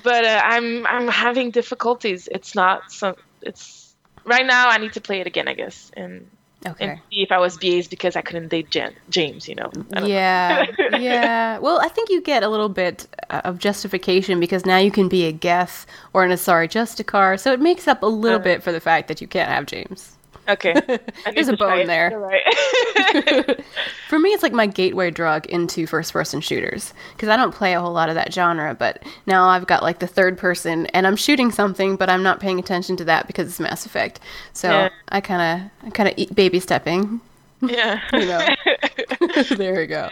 but 0.02 0.24
uh, 0.24 0.40
I'm 0.44 0.86
I'm 0.86 1.08
having 1.08 1.50
difficulties. 1.50 2.26
It's 2.32 2.54
not 2.54 2.90
so 2.90 3.16
it's 3.42 3.94
right 4.24 4.46
now 4.46 4.68
I 4.68 4.78
need 4.78 4.94
to 4.94 5.00
play 5.00 5.20
it 5.20 5.26
again, 5.26 5.46
I 5.48 5.54
guess. 5.54 5.90
And 5.94 6.30
Okay. 6.66 6.88
And 6.88 7.00
see 7.10 7.22
if 7.22 7.32
I 7.32 7.38
was 7.38 7.56
BAs 7.56 7.88
because 7.88 8.16
I 8.16 8.20
couldn't 8.20 8.48
date 8.48 8.70
Jen, 8.70 8.92
James, 9.08 9.48
you 9.48 9.54
know. 9.54 9.70
Yeah, 10.02 10.66
know. 10.78 10.98
yeah. 10.98 11.58
Well, 11.58 11.80
I 11.80 11.88
think 11.88 12.10
you 12.10 12.20
get 12.20 12.42
a 12.42 12.48
little 12.48 12.68
bit 12.68 13.06
uh, 13.30 13.40
of 13.44 13.58
justification 13.58 14.40
because 14.40 14.66
now 14.66 14.76
you 14.76 14.90
can 14.90 15.08
be 15.08 15.24
a 15.24 15.32
guest 15.32 15.88
or 16.12 16.22
an 16.22 16.30
Asari 16.30 16.68
Justicar, 16.68 17.40
so 17.40 17.52
it 17.52 17.60
makes 17.60 17.88
up 17.88 18.02
a 18.02 18.06
little 18.06 18.40
uh, 18.40 18.42
bit 18.42 18.62
for 18.62 18.72
the 18.72 18.80
fact 18.80 19.08
that 19.08 19.22
you 19.22 19.26
can't 19.26 19.48
have 19.48 19.64
James. 19.64 20.18
Okay. 20.50 20.74
There's 21.34 21.48
a 21.48 21.56
bone 21.56 21.86
there. 21.86 22.18
Right. 22.18 22.42
For 24.08 24.18
me, 24.18 24.30
it's 24.30 24.42
like 24.42 24.52
my 24.52 24.66
gateway 24.66 25.10
drug 25.10 25.46
into 25.46 25.86
first 25.86 26.12
person 26.12 26.40
shooters 26.40 26.92
because 27.14 27.28
I 27.28 27.36
don't 27.36 27.54
play 27.54 27.74
a 27.74 27.80
whole 27.80 27.92
lot 27.92 28.08
of 28.08 28.16
that 28.16 28.32
genre, 28.32 28.74
but 28.74 29.02
now 29.26 29.48
I've 29.48 29.66
got 29.66 29.82
like 29.82 30.00
the 30.00 30.06
third 30.06 30.36
person 30.36 30.86
and 30.86 31.06
I'm 31.06 31.16
shooting 31.16 31.50
something, 31.50 31.96
but 31.96 32.10
I'm 32.10 32.22
not 32.22 32.40
paying 32.40 32.58
attention 32.58 32.96
to 32.96 33.04
that 33.04 33.26
because 33.26 33.48
it's 33.48 33.60
Mass 33.60 33.86
Effect. 33.86 34.20
So 34.52 34.68
yeah. 34.68 34.88
I 35.10 35.20
kind 35.20 35.62
of, 35.62 35.86
I 35.86 35.90
kind 35.90 36.08
of 36.08 36.34
baby 36.34 36.60
stepping. 36.60 37.20
Yeah. 37.62 38.00
you 38.12 38.26
know. 38.26 39.56
there 39.56 39.76
we 39.76 39.86
go. 39.86 40.10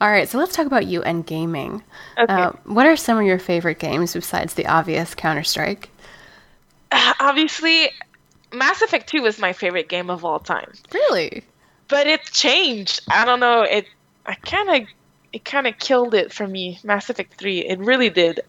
All 0.00 0.10
right, 0.10 0.28
so 0.28 0.38
let's 0.38 0.54
talk 0.54 0.66
about 0.66 0.86
you 0.86 1.02
and 1.02 1.26
gaming. 1.26 1.82
Okay. 2.18 2.32
Uh, 2.32 2.52
what 2.64 2.86
are 2.86 2.96
some 2.96 3.18
of 3.18 3.24
your 3.24 3.40
favorite 3.40 3.80
games 3.80 4.12
besides 4.12 4.54
the 4.54 4.66
obvious 4.66 5.14
Counter 5.14 5.42
Strike? 5.42 5.90
Uh, 6.92 7.14
obviously, 7.18 7.90
Mass 8.52 8.82
Effect 8.82 9.08
2 9.08 9.22
was 9.22 9.38
my 9.38 9.52
favorite 9.52 9.88
game 9.88 10.10
of 10.10 10.24
all 10.24 10.38
time. 10.38 10.72
Really? 10.92 11.44
But 11.88 12.06
it 12.06 12.24
changed. 12.24 13.00
I 13.10 13.24
don't 13.24 13.40
know. 13.40 13.62
It 13.62 13.86
I 14.26 14.34
kind 14.34 14.82
of 14.82 14.88
it 15.32 15.44
kind 15.44 15.66
of 15.66 15.78
killed 15.78 16.14
it 16.14 16.32
for 16.32 16.46
me. 16.46 16.78
Mass 16.84 17.10
Effect 17.10 17.34
3. 17.34 17.66
It 17.66 17.78
really 17.78 18.10
did. 18.10 18.40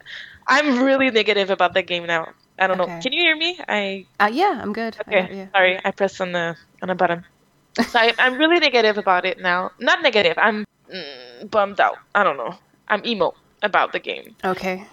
I'm 0.48 0.84
really 0.84 1.12
negative 1.12 1.50
about 1.50 1.74
the 1.74 1.84
game 1.84 2.06
now. 2.06 2.30
I 2.58 2.68
don't 2.68 2.80
okay. 2.80 2.96
know. 2.96 3.02
Can 3.02 3.14
you 3.14 3.22
hear 3.22 3.36
me? 3.36 3.60
I 3.68 4.06
uh, 4.20 4.30
yeah, 4.32 4.60
I'm 4.62 4.74
good. 4.74 4.98
Okay. 5.08 5.44
I 5.44 5.50
Sorry, 5.52 5.80
I 5.84 5.92
pressed 5.92 6.20
on 6.20 6.34
the 6.34 6.58
on 6.82 6.90
a 6.90 6.96
button. 6.96 7.24
so 7.88 8.00
I, 8.00 8.14
am 8.18 8.38
really 8.38 8.60
negative 8.60 8.98
about 8.98 9.26
it 9.26 9.40
now. 9.40 9.72
Not 9.80 10.02
negative. 10.02 10.38
I'm 10.38 10.66
mm, 10.94 11.50
bummed 11.50 11.80
out. 11.80 11.98
I 12.14 12.24
don't 12.24 12.38
know. 12.38 12.56
I'm 12.88 13.06
emo 13.06 13.34
about 13.62 13.94
the 13.94 14.00
game. 14.00 14.36
Okay. 14.44 14.86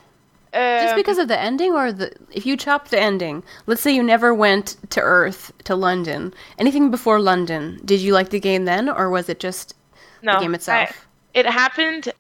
Um, 0.56 0.84
Just 0.84 0.96
because 0.96 1.18
of 1.18 1.28
the 1.28 1.38
ending, 1.38 1.72
or 1.72 1.92
the 1.92 2.10
if 2.32 2.46
you 2.46 2.56
chop 2.56 2.88
the 2.88 2.98
ending, 2.98 3.44
let's 3.66 3.82
say 3.82 3.94
you 3.94 4.02
never 4.02 4.32
went 4.32 4.76
to 4.88 5.02
Earth 5.02 5.52
to 5.64 5.76
London. 5.76 6.32
Anything 6.58 6.90
before 6.90 7.20
London, 7.20 7.78
did 7.84 8.00
you 8.00 8.14
like 8.14 8.30
the 8.30 8.40
game 8.40 8.64
then, 8.64 8.88
or 8.88 9.10
was 9.10 9.28
it 9.28 9.38
just 9.38 9.74
no, 10.22 10.34
the 10.34 10.40
game 10.40 10.54
itself? 10.54 11.06
I, 11.34 11.38
it 11.38 11.44
happened. 11.46 12.10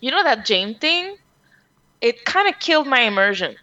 You 0.00 0.10
know 0.10 0.22
that 0.22 0.44
James 0.44 0.76
thing? 0.76 1.16
It 2.02 2.26
kind 2.26 2.46
of 2.46 2.60
killed 2.60 2.86
my 2.86 3.00
immersion. 3.00 3.56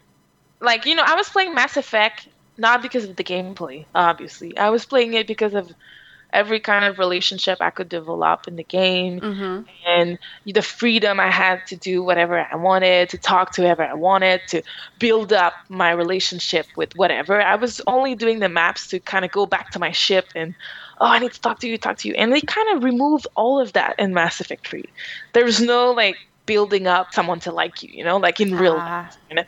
Like 0.60 0.86
you 0.86 0.96
know, 0.96 1.04
I 1.06 1.14
was 1.14 1.28
playing 1.28 1.54
Mass 1.54 1.76
Effect 1.76 2.26
not 2.58 2.82
because 2.82 3.04
of 3.04 3.14
the 3.14 3.24
gameplay, 3.24 3.84
obviously. 3.94 4.58
I 4.58 4.70
was 4.70 4.84
playing 4.84 5.14
it 5.14 5.28
because 5.28 5.54
of 5.54 5.72
every 6.36 6.60
kind 6.60 6.84
of 6.84 6.98
relationship 6.98 7.58
I 7.62 7.70
could 7.70 7.88
develop 7.88 8.46
in 8.46 8.56
the 8.56 8.62
game 8.62 9.20
mm-hmm. 9.20 9.62
and 9.86 10.18
the 10.44 10.60
freedom 10.60 11.18
I 11.18 11.30
had 11.30 11.66
to 11.68 11.76
do 11.76 12.02
whatever 12.02 12.46
I 12.52 12.54
wanted, 12.56 13.08
to 13.08 13.18
talk 13.18 13.52
to 13.52 13.62
whoever 13.62 13.82
I 13.82 13.94
wanted, 13.94 14.42
to 14.48 14.62
build 14.98 15.32
up 15.32 15.54
my 15.70 15.90
relationship 15.90 16.66
with 16.76 16.94
whatever. 16.94 17.40
I 17.40 17.56
was 17.56 17.80
only 17.86 18.14
doing 18.14 18.40
the 18.40 18.50
maps 18.50 18.86
to 18.88 19.00
kind 19.00 19.24
of 19.24 19.32
go 19.32 19.46
back 19.46 19.70
to 19.70 19.78
my 19.78 19.92
ship 19.92 20.26
and 20.34 20.54
oh, 21.00 21.06
I 21.06 21.18
need 21.18 21.32
to 21.32 21.40
talk 21.40 21.58
to 21.60 21.68
you, 21.68 21.78
talk 21.78 21.96
to 21.98 22.08
you. 22.08 22.14
And 22.14 22.30
they 22.32 22.42
kind 22.42 22.76
of 22.76 22.84
removed 22.84 23.26
all 23.34 23.58
of 23.58 23.72
that 23.72 23.98
in 23.98 24.12
Mass 24.12 24.38
Effect 24.38 24.68
3. 24.68 24.84
There's 25.32 25.60
no 25.60 25.90
like 25.90 26.16
building 26.44 26.86
up 26.86 27.14
someone 27.14 27.40
to 27.40 27.50
like 27.50 27.82
you, 27.82 27.88
you 27.92 28.04
know, 28.04 28.18
like 28.18 28.40
in 28.42 28.54
real 28.54 28.76
ah. 28.78 29.04
life. 29.04 29.16
You 29.30 29.36
know? 29.36 29.44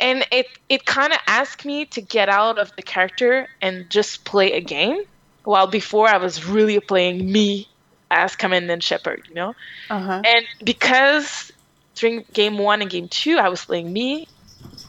And 0.00 0.26
it 0.32 0.46
it 0.68 0.86
kind 0.86 1.12
of 1.12 1.20
asked 1.28 1.64
me 1.64 1.84
to 1.86 2.00
get 2.00 2.28
out 2.28 2.58
of 2.58 2.74
the 2.74 2.82
character 2.82 3.48
and 3.62 3.88
just 3.90 4.24
play 4.24 4.52
a 4.52 4.60
game 4.60 5.04
while 5.44 5.66
before 5.66 6.08
I 6.08 6.18
was 6.18 6.46
really 6.46 6.78
playing 6.80 7.30
me 7.30 7.68
as 8.10 8.36
Commandant 8.36 8.82
Shepard, 8.82 9.26
you 9.28 9.34
know? 9.34 9.54
Uh-huh. 9.88 10.22
And 10.24 10.46
because 10.64 11.52
during 11.94 12.24
game 12.32 12.58
one 12.58 12.82
and 12.82 12.90
game 12.90 13.08
two, 13.08 13.38
I 13.38 13.48
was 13.48 13.64
playing 13.64 13.92
me, 13.92 14.26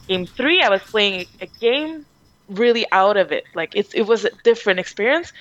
game 0.08 0.26
three, 0.26 0.62
I 0.62 0.68
was 0.68 0.82
playing 0.82 1.26
a 1.40 1.46
game 1.46 2.06
really 2.48 2.86
out 2.92 3.16
of 3.16 3.32
it. 3.32 3.44
Like 3.54 3.74
it, 3.76 3.94
it 3.94 4.06
was 4.06 4.24
a 4.24 4.30
different 4.42 4.80
experience. 4.80 5.32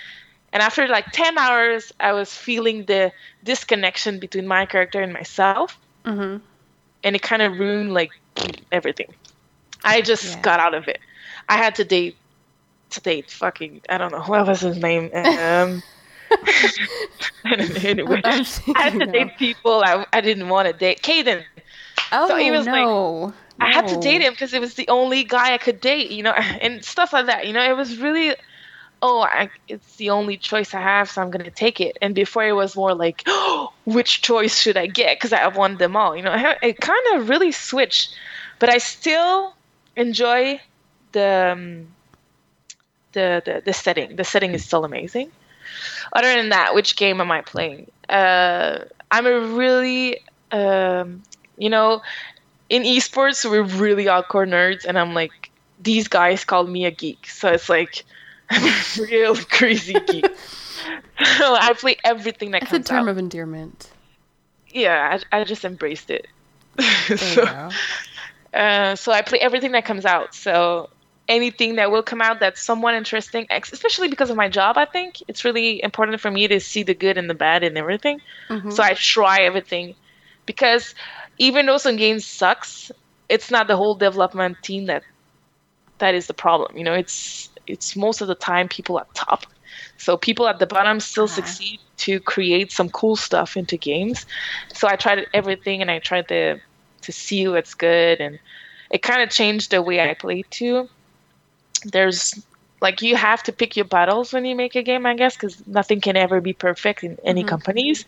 And 0.53 0.61
after 0.61 0.87
like 0.87 1.11
10 1.11 1.37
hours, 1.37 1.93
I 1.99 2.13
was 2.13 2.33
feeling 2.33 2.85
the 2.85 3.11
disconnection 3.43 4.19
between 4.19 4.47
my 4.47 4.65
character 4.65 5.01
and 5.01 5.13
myself. 5.13 5.79
Mm-hmm. 6.05 6.43
And 7.03 7.15
it 7.15 7.21
kind 7.21 7.41
of 7.41 7.57
ruined 7.57 7.93
like 7.93 8.11
everything. 8.71 9.13
I 9.83 10.01
just 10.01 10.25
yeah. 10.25 10.41
got 10.41 10.59
out 10.59 10.73
of 10.73 10.87
it. 10.87 10.99
I 11.49 11.57
had 11.57 11.75
to 11.75 11.83
date, 11.83 12.15
to 12.91 13.01
date 13.01 13.31
fucking, 13.31 13.81
I 13.89 13.97
don't 13.97 14.11
know, 14.11 14.21
what 14.25 14.47
was 14.47 14.61
his 14.61 14.77
name? 14.77 15.09
Um, 15.13 15.83
anyway, 17.83 18.21
I 18.23 18.45
had 18.75 18.99
to 18.99 19.05
date 19.05 19.37
people 19.37 19.83
I, 19.83 20.05
I 20.13 20.21
didn't 20.21 20.49
want 20.49 20.67
to 20.67 20.73
date. 20.73 21.01
Kaidan. 21.01 21.43
Oh, 22.11 22.27
so 22.27 22.35
he 22.37 22.51
was 22.51 22.65
no. 22.65 22.71
like, 23.23 23.33
I 23.59 23.71
had 23.71 23.87
to 23.89 23.99
date 23.99 24.21
him 24.21 24.33
because 24.33 24.53
it 24.53 24.61
was 24.61 24.75
the 24.75 24.87
only 24.87 25.23
guy 25.23 25.53
I 25.53 25.57
could 25.57 25.81
date, 25.81 26.11
you 26.11 26.23
know, 26.23 26.31
and 26.31 26.83
stuff 26.83 27.13
like 27.13 27.27
that. 27.27 27.47
You 27.47 27.53
know, 27.53 27.63
it 27.63 27.75
was 27.75 27.97
really 27.97 28.35
oh, 29.01 29.21
I, 29.21 29.49
it's 29.67 29.95
the 29.95 30.09
only 30.09 30.37
choice 30.37 30.73
I 30.73 30.81
have, 30.81 31.09
so 31.09 31.21
I'm 31.21 31.31
gonna 31.31 31.51
take 31.51 31.81
it. 31.81 31.97
And 32.01 32.13
before 32.13 32.45
it 32.45 32.53
was 32.53 32.75
more 32.75 32.93
like, 32.93 33.23
oh, 33.27 33.73
which 33.85 34.21
choice 34.21 34.59
should 34.59 34.77
I 34.77 34.87
get? 34.87 35.17
Because 35.17 35.33
I 35.33 35.37
have 35.37 35.57
wanted 35.57 35.79
them 35.79 35.95
all. 35.95 36.15
You 36.15 36.23
know, 36.23 36.55
it 36.61 36.79
kind 36.79 37.05
of 37.15 37.29
really 37.29 37.51
switched, 37.51 38.15
but 38.59 38.69
I 38.69 38.77
still 38.77 39.55
enjoy 39.95 40.61
the, 41.11 41.51
um, 41.53 41.87
the 43.13 43.41
the 43.45 43.61
the 43.65 43.73
setting. 43.73 44.15
The 44.15 44.23
setting 44.23 44.53
is 44.53 44.63
still 44.63 44.85
amazing. 44.85 45.31
Other 46.13 46.33
than 46.33 46.49
that, 46.49 46.75
which 46.75 46.95
game 46.95 47.21
am 47.21 47.31
I 47.31 47.41
playing? 47.41 47.89
Uh, 48.09 48.79
I'm 49.09 49.25
a 49.25 49.39
really, 49.39 50.19
um, 50.51 51.23
you 51.57 51.69
know, 51.69 52.01
in 52.69 52.83
esports 52.83 53.49
we're 53.49 53.63
really 53.63 54.05
hardcore 54.05 54.47
nerds, 54.47 54.85
and 54.85 54.97
I'm 54.99 55.13
like, 55.13 55.49
these 55.81 56.07
guys 56.07 56.43
call 56.43 56.65
me 56.65 56.85
a 56.85 56.91
geek, 56.91 57.27
so 57.27 57.51
it's 57.51 57.69
like 57.69 58.03
I'm 58.49 58.63
a 58.67 59.01
real 59.03 59.35
crazy 59.49 59.93
geek. 59.93 60.25
so 61.37 61.55
I 61.55 61.73
play 61.73 61.97
everything 62.03 62.51
that 62.51 62.61
That's 62.61 62.71
comes 62.71 62.85
a 62.87 62.89
term 62.89 63.07
out. 63.07 63.11
of 63.11 63.17
endearment. 63.17 63.89
Yeah, 64.69 65.19
I, 65.31 65.39
I 65.39 65.43
just 65.43 65.65
embraced 65.65 66.09
it. 66.09 66.27
so, 67.17 67.69
uh, 68.53 68.95
so 68.95 69.11
I 69.11 69.21
play 69.21 69.39
everything 69.39 69.73
that 69.73 69.85
comes 69.85 70.05
out. 70.05 70.33
So 70.33 70.89
anything 71.27 71.75
that 71.75 71.91
will 71.91 72.03
come 72.03 72.21
out 72.21 72.39
that's 72.39 72.61
somewhat 72.61 72.93
interesting, 72.95 73.47
especially 73.49 74.07
because 74.07 74.29
of 74.29 74.37
my 74.37 74.49
job, 74.49 74.77
I 74.77 74.85
think 74.85 75.21
it's 75.27 75.45
really 75.45 75.81
important 75.81 76.19
for 76.19 76.31
me 76.31 76.47
to 76.47 76.59
see 76.59 76.83
the 76.83 76.93
good 76.93 77.17
and 77.17 77.29
the 77.29 77.33
bad 77.33 77.63
and 77.63 77.77
everything. 77.77 78.21
Mm-hmm. 78.49 78.71
So 78.71 78.83
I 78.83 78.93
try 78.93 79.41
everything 79.41 79.95
because 80.45 80.93
even 81.37 81.65
though 81.65 81.77
some 81.77 81.95
games 81.95 82.25
sucks, 82.25 82.91
it's 83.29 83.49
not 83.49 83.67
the 83.67 83.77
whole 83.77 83.95
development 83.95 84.57
team 84.61 84.85
that 84.85 85.03
that 85.99 86.15
is 86.15 86.27
the 86.27 86.33
problem. 86.33 86.77
You 86.77 86.83
know, 86.83 86.93
it's 86.93 87.49
it's 87.67 87.95
most 87.95 88.21
of 88.21 88.27
the 88.27 88.35
time 88.35 88.67
people 88.67 88.99
at 88.99 89.13
top. 89.13 89.45
So 89.97 90.17
people 90.17 90.47
at 90.47 90.59
the 90.59 90.67
bottom 90.67 90.99
still 90.99 91.25
uh-huh. 91.25 91.35
succeed 91.35 91.79
to 91.97 92.19
create 92.19 92.71
some 92.71 92.89
cool 92.89 93.15
stuff 93.15 93.55
into 93.55 93.77
games. 93.77 94.25
So 94.73 94.87
I 94.87 94.95
tried 94.95 95.27
everything 95.33 95.81
and 95.81 95.89
I 95.89 95.99
tried 95.99 96.27
to 96.29 96.59
to 97.01 97.11
see 97.11 97.47
what's 97.47 97.73
good 97.73 98.19
and 98.19 98.39
it 98.91 99.01
kind 99.01 99.21
of 99.21 99.29
changed 99.29 99.71
the 99.71 99.81
way 99.81 100.01
I 100.01 100.13
play 100.13 100.43
too. 100.49 100.89
There's 101.83 102.43
like 102.81 103.01
you 103.01 103.15
have 103.15 103.43
to 103.43 103.51
pick 103.51 103.75
your 103.75 103.85
battles 103.85 104.33
when 104.33 104.45
you 104.45 104.55
make 104.55 104.75
a 104.75 104.83
game, 104.83 105.05
I 105.05 105.15
guess, 105.15 105.35
because 105.35 105.65
nothing 105.67 106.01
can 106.01 106.17
ever 106.17 106.41
be 106.41 106.53
perfect 106.53 107.03
in 107.03 107.17
any 107.23 107.41
mm-hmm. 107.41 107.49
companies. 107.49 108.05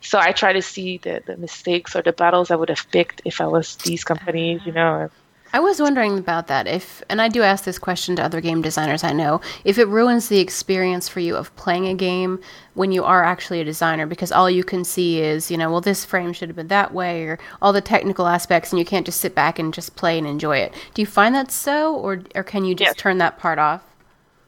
So 0.00 0.18
I 0.18 0.32
try 0.32 0.52
to 0.52 0.62
see 0.62 0.98
the, 0.98 1.22
the 1.24 1.36
mistakes 1.36 1.94
or 1.94 2.02
the 2.02 2.12
battles 2.12 2.50
I 2.50 2.56
would 2.56 2.70
have 2.70 2.90
picked 2.90 3.22
if 3.24 3.40
I 3.40 3.46
was 3.46 3.76
these 3.76 4.02
companies, 4.02 4.62
you 4.64 4.72
know. 4.72 5.10
I 5.52 5.60
was 5.60 5.80
wondering 5.80 6.18
about 6.18 6.46
that. 6.46 6.66
If, 6.66 7.02
and 7.08 7.20
I 7.20 7.28
do 7.28 7.42
ask 7.42 7.64
this 7.64 7.78
question 7.78 8.16
to 8.16 8.22
other 8.22 8.40
game 8.40 8.62
designers 8.62 9.02
I 9.02 9.12
know, 9.12 9.40
if 9.64 9.78
it 9.78 9.86
ruins 9.86 10.28
the 10.28 10.38
experience 10.38 11.08
for 11.08 11.20
you 11.20 11.36
of 11.36 11.54
playing 11.56 11.86
a 11.86 11.94
game 11.94 12.40
when 12.74 12.92
you 12.92 13.04
are 13.04 13.24
actually 13.24 13.60
a 13.60 13.64
designer, 13.64 14.06
because 14.06 14.30
all 14.30 14.48
you 14.48 14.62
can 14.62 14.84
see 14.84 15.20
is, 15.20 15.50
you 15.50 15.56
know, 15.56 15.70
well, 15.70 15.80
this 15.80 16.04
frame 16.04 16.32
should 16.32 16.48
have 16.48 16.56
been 16.56 16.68
that 16.68 16.94
way, 16.94 17.24
or 17.24 17.38
all 17.60 17.72
the 17.72 17.80
technical 17.80 18.26
aspects, 18.26 18.70
and 18.70 18.78
you 18.78 18.84
can't 18.84 19.06
just 19.06 19.20
sit 19.20 19.34
back 19.34 19.58
and 19.58 19.74
just 19.74 19.96
play 19.96 20.18
and 20.18 20.26
enjoy 20.26 20.58
it. 20.58 20.72
Do 20.94 21.02
you 21.02 21.06
find 21.06 21.34
that 21.34 21.50
so, 21.50 21.94
or 21.94 22.22
or 22.34 22.44
can 22.44 22.64
you 22.64 22.74
just 22.74 22.90
yes. 22.90 22.96
turn 22.96 23.18
that 23.18 23.38
part 23.38 23.58
off? 23.58 23.82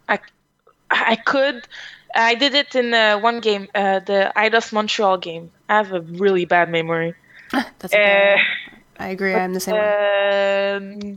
I, 0.09 0.21
I 0.91 1.17
could. 1.17 1.67
I 2.15 2.35
did 2.35 2.55
it 2.55 2.75
in 2.75 2.93
uh, 2.93 3.19
one 3.19 3.41
game, 3.41 3.69
uh, 3.75 4.01
the 4.01 4.33
Eidos 4.37 4.73
Montreal 4.73 5.19
game. 5.19 5.51
I 5.69 5.77
have 5.79 5.93
a 5.93 6.01
really 6.01 6.45
bad 6.45 6.71
memory. 6.71 7.15
That's 7.53 7.87
okay. 7.87 8.37
Uh, 8.37 8.77
I 9.03 9.09
agree. 9.09 9.35
I'm 9.35 9.55
the 9.55 9.61
same 9.61 9.75
um, 9.75 9.81
way. 9.81 11.17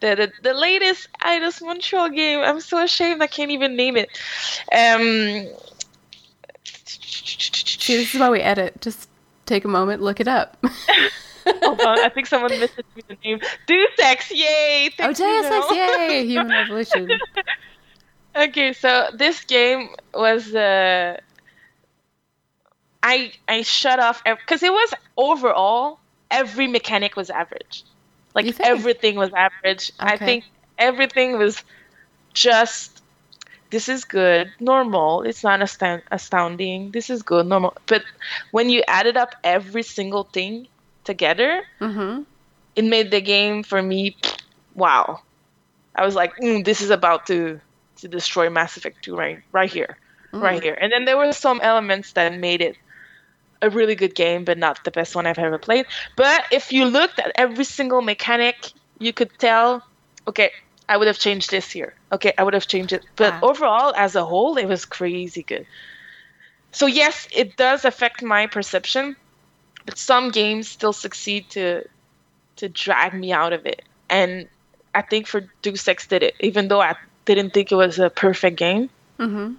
The, 0.00 0.14
the, 0.14 0.32
the 0.42 0.54
latest 0.54 1.08
Eidos 1.22 1.60
Montreal 1.60 2.10
game. 2.10 2.40
I'm 2.40 2.60
so 2.60 2.82
ashamed 2.82 3.20
I 3.20 3.26
can't 3.26 3.50
even 3.50 3.76
name 3.76 3.96
it. 3.96 4.08
Um, 4.72 5.48
See, 7.88 7.96
this 7.96 8.14
is 8.14 8.20
why 8.20 8.30
we 8.30 8.40
edit. 8.40 8.80
Just 8.80 9.08
take 9.46 9.64
a 9.64 9.68
moment, 9.68 10.02
look 10.02 10.20
it 10.20 10.28
up. 10.28 10.62
Hold 11.46 11.80
on, 11.80 11.98
I 12.00 12.10
think 12.10 12.26
someone 12.26 12.50
missed 12.60 12.76
me 12.76 13.02
the 13.08 13.16
name. 13.24 13.40
Deus 13.66 13.90
Ex, 13.98 14.30
yay! 14.30 14.90
oh, 14.98 15.12
Deus 15.12 15.46
Ex, 15.46 15.66
yay! 15.70 16.26
Human 16.26 16.50
Revolution. 16.50 17.08
okay, 18.36 18.72
so 18.74 19.08
this 19.14 19.44
game 19.44 19.88
was 20.12 20.54
uh, 20.54 21.18
I 23.02 23.32
I 23.48 23.62
shut 23.62 23.98
off 24.00 24.22
because 24.24 24.62
it 24.62 24.72
was 24.72 24.92
overall 25.16 25.98
every 26.30 26.66
mechanic 26.66 27.16
was 27.16 27.30
average. 27.30 27.84
Like 28.34 28.58
everything 28.60 29.16
was 29.16 29.32
average. 29.32 29.92
Okay. 30.00 30.12
I 30.12 30.16
think 30.16 30.44
everything 30.78 31.38
was 31.38 31.62
just 32.34 33.02
this 33.70 33.88
is 33.88 34.04
good, 34.04 34.50
normal. 34.60 35.22
It's 35.22 35.44
not 35.44 35.60
astound- 35.60 36.02
astounding. 36.10 36.90
This 36.90 37.10
is 37.10 37.22
good, 37.22 37.46
normal. 37.46 37.76
But 37.86 38.02
when 38.50 38.70
you 38.70 38.82
added 38.88 39.16
up 39.16 39.34
every 39.44 39.82
single 39.82 40.24
thing 40.24 40.68
together, 41.04 41.64
mm-hmm. 41.80 42.22
it 42.76 42.84
made 42.84 43.10
the 43.10 43.20
game 43.20 43.62
for 43.62 43.82
me. 43.82 44.16
Wow, 44.74 45.20
I 45.94 46.04
was 46.04 46.14
like, 46.14 46.36
mm, 46.36 46.64
this 46.64 46.80
is 46.80 46.90
about 46.90 47.26
to 47.26 47.60
to 47.98 48.08
destroy 48.08 48.48
Mass 48.48 48.76
Effect 48.76 49.02
2 49.04 49.16
right 49.16 49.42
right 49.52 49.70
here, 49.70 49.98
mm. 50.32 50.40
right 50.40 50.62
here. 50.62 50.78
And 50.80 50.92
then 50.92 51.04
there 51.04 51.16
were 51.18 51.32
some 51.32 51.60
elements 51.60 52.12
that 52.12 52.38
made 52.38 52.62
it 52.62 52.76
a 53.60 53.70
really 53.70 53.94
good 53.94 54.14
game, 54.14 54.44
but 54.44 54.58
not 54.58 54.84
the 54.84 54.90
best 54.90 55.16
one 55.16 55.26
I've 55.26 55.38
ever 55.38 55.58
played. 55.58 55.86
But 56.16 56.44
if 56.52 56.72
you 56.72 56.84
looked 56.86 57.18
at 57.18 57.32
every 57.34 57.64
single 57.64 58.02
mechanic, 58.02 58.72
you 58.98 59.12
could 59.12 59.30
tell, 59.38 59.82
okay, 60.26 60.50
I 60.88 60.96
would 60.96 61.06
have 61.06 61.18
changed 61.18 61.50
this 61.50 61.70
here. 61.70 61.94
Okay, 62.12 62.32
I 62.38 62.42
would 62.42 62.54
have 62.54 62.66
changed 62.66 62.92
it. 62.92 63.04
But 63.16 63.34
wow. 63.34 63.50
overall, 63.50 63.94
as 63.96 64.14
a 64.14 64.24
whole, 64.24 64.56
it 64.56 64.66
was 64.66 64.84
crazy 64.84 65.42
good. 65.42 65.66
So 66.72 66.86
yes, 66.86 67.28
it 67.32 67.56
does 67.56 67.84
affect 67.84 68.22
my 68.22 68.46
perception, 68.46 69.16
but 69.86 69.98
some 69.98 70.30
games 70.30 70.68
still 70.68 70.92
succeed 70.92 71.48
to 71.50 71.84
to 72.56 72.68
drag 72.68 73.14
me 73.14 73.32
out 73.32 73.52
of 73.52 73.66
it. 73.66 73.82
And 74.10 74.48
I 74.94 75.02
think 75.02 75.26
for 75.26 75.48
Deus 75.62 75.86
Ex 75.86 76.06
did 76.06 76.22
it, 76.22 76.34
even 76.40 76.68
though 76.68 76.80
I 76.80 76.96
didn't 77.24 77.54
think 77.54 77.70
it 77.70 77.76
was 77.76 77.98
a 77.98 78.10
perfect 78.10 78.56
game 78.56 78.90
mm-hmm. 79.18 79.54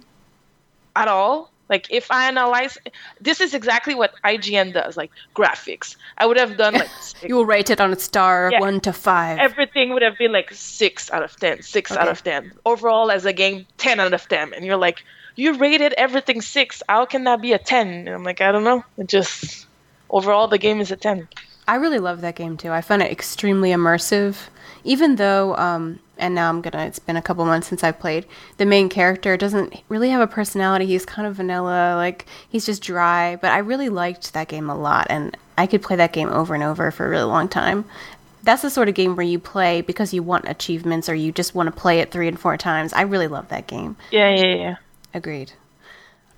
at 0.94 1.08
all. 1.08 1.50
Like 1.70 1.86
if 1.88 2.10
I 2.10 2.26
analyze, 2.26 2.76
this 3.20 3.40
is 3.40 3.54
exactly 3.54 3.94
what 3.94 4.12
IGN 4.24 4.74
does. 4.74 4.96
Like 4.96 5.12
graphics, 5.36 5.94
I 6.18 6.26
would 6.26 6.36
have 6.36 6.56
done 6.56 6.74
like 6.74 6.90
you 7.22 7.36
will 7.36 7.46
rate 7.46 7.70
it 7.70 7.80
on 7.80 7.92
a 7.92 7.98
star 7.98 8.50
yeah. 8.52 8.58
one 8.58 8.80
to 8.80 8.92
five. 8.92 9.38
Everything 9.38 9.94
would 9.94 10.02
have 10.02 10.18
been 10.18 10.32
like 10.32 10.52
six 10.52 11.10
out 11.12 11.22
of 11.22 11.36
ten, 11.36 11.62
six 11.62 11.92
okay. 11.92 12.00
out 12.00 12.08
of 12.08 12.24
ten. 12.24 12.52
Overall, 12.66 13.12
as 13.12 13.24
a 13.24 13.32
game, 13.32 13.66
ten 13.78 14.00
out 14.00 14.12
of 14.12 14.28
ten. 14.28 14.52
And 14.52 14.66
you're 14.66 14.76
like, 14.76 15.04
you 15.36 15.54
rated 15.54 15.92
everything 15.92 16.42
six. 16.42 16.82
How 16.88 17.06
can 17.06 17.22
that 17.24 17.40
be 17.40 17.52
a 17.52 17.58
ten? 17.58 17.86
And 17.88 18.08
I'm 18.08 18.24
like, 18.24 18.40
I 18.40 18.50
don't 18.50 18.64
know. 18.64 18.84
It 18.98 19.06
just 19.06 19.66
overall, 20.10 20.48
the 20.48 20.58
game 20.58 20.80
is 20.80 20.90
a 20.90 20.96
ten. 20.96 21.28
I 21.68 21.76
really 21.76 22.00
love 22.00 22.20
that 22.22 22.34
game 22.34 22.56
too. 22.56 22.72
I 22.72 22.80
found 22.80 23.00
it 23.02 23.12
extremely 23.12 23.70
immersive, 23.70 24.48
even 24.82 25.14
though 25.16 25.54
um, 25.54 26.00
and 26.20 26.34
now 26.34 26.48
I'm 26.48 26.60
gonna. 26.60 26.84
It's 26.86 26.98
been 26.98 27.16
a 27.16 27.22
couple 27.22 27.44
months 27.44 27.68
since 27.68 27.82
I've 27.82 27.98
played. 27.98 28.26
The 28.58 28.66
main 28.66 28.88
character 28.88 29.36
doesn't 29.36 29.74
really 29.88 30.10
have 30.10 30.20
a 30.20 30.26
personality. 30.26 30.86
He's 30.86 31.06
kind 31.06 31.26
of 31.26 31.36
vanilla, 31.36 31.96
like 31.96 32.26
he's 32.48 32.66
just 32.66 32.82
dry. 32.82 33.36
But 33.36 33.52
I 33.52 33.58
really 33.58 33.88
liked 33.88 34.32
that 34.32 34.48
game 34.48 34.70
a 34.70 34.76
lot, 34.76 35.06
and 35.10 35.36
I 35.58 35.66
could 35.66 35.82
play 35.82 35.96
that 35.96 36.12
game 36.12 36.28
over 36.28 36.54
and 36.54 36.62
over 36.62 36.90
for 36.90 37.06
a 37.06 37.08
really 37.10 37.24
long 37.24 37.48
time. 37.48 37.84
That's 38.42 38.62
the 38.62 38.70
sort 38.70 38.88
of 38.88 38.94
game 38.94 39.16
where 39.16 39.26
you 39.26 39.38
play 39.38 39.82
because 39.82 40.14
you 40.14 40.22
want 40.22 40.48
achievements 40.48 41.08
or 41.08 41.14
you 41.14 41.30
just 41.30 41.54
want 41.54 41.66
to 41.66 41.78
play 41.78 42.00
it 42.00 42.10
three 42.10 42.28
and 42.28 42.40
four 42.40 42.56
times. 42.56 42.92
I 42.92 43.02
really 43.02 43.28
love 43.28 43.48
that 43.48 43.66
game. 43.66 43.96
Yeah, 44.10 44.30
yeah, 44.30 44.54
yeah. 44.54 44.76
Agreed. 45.12 45.52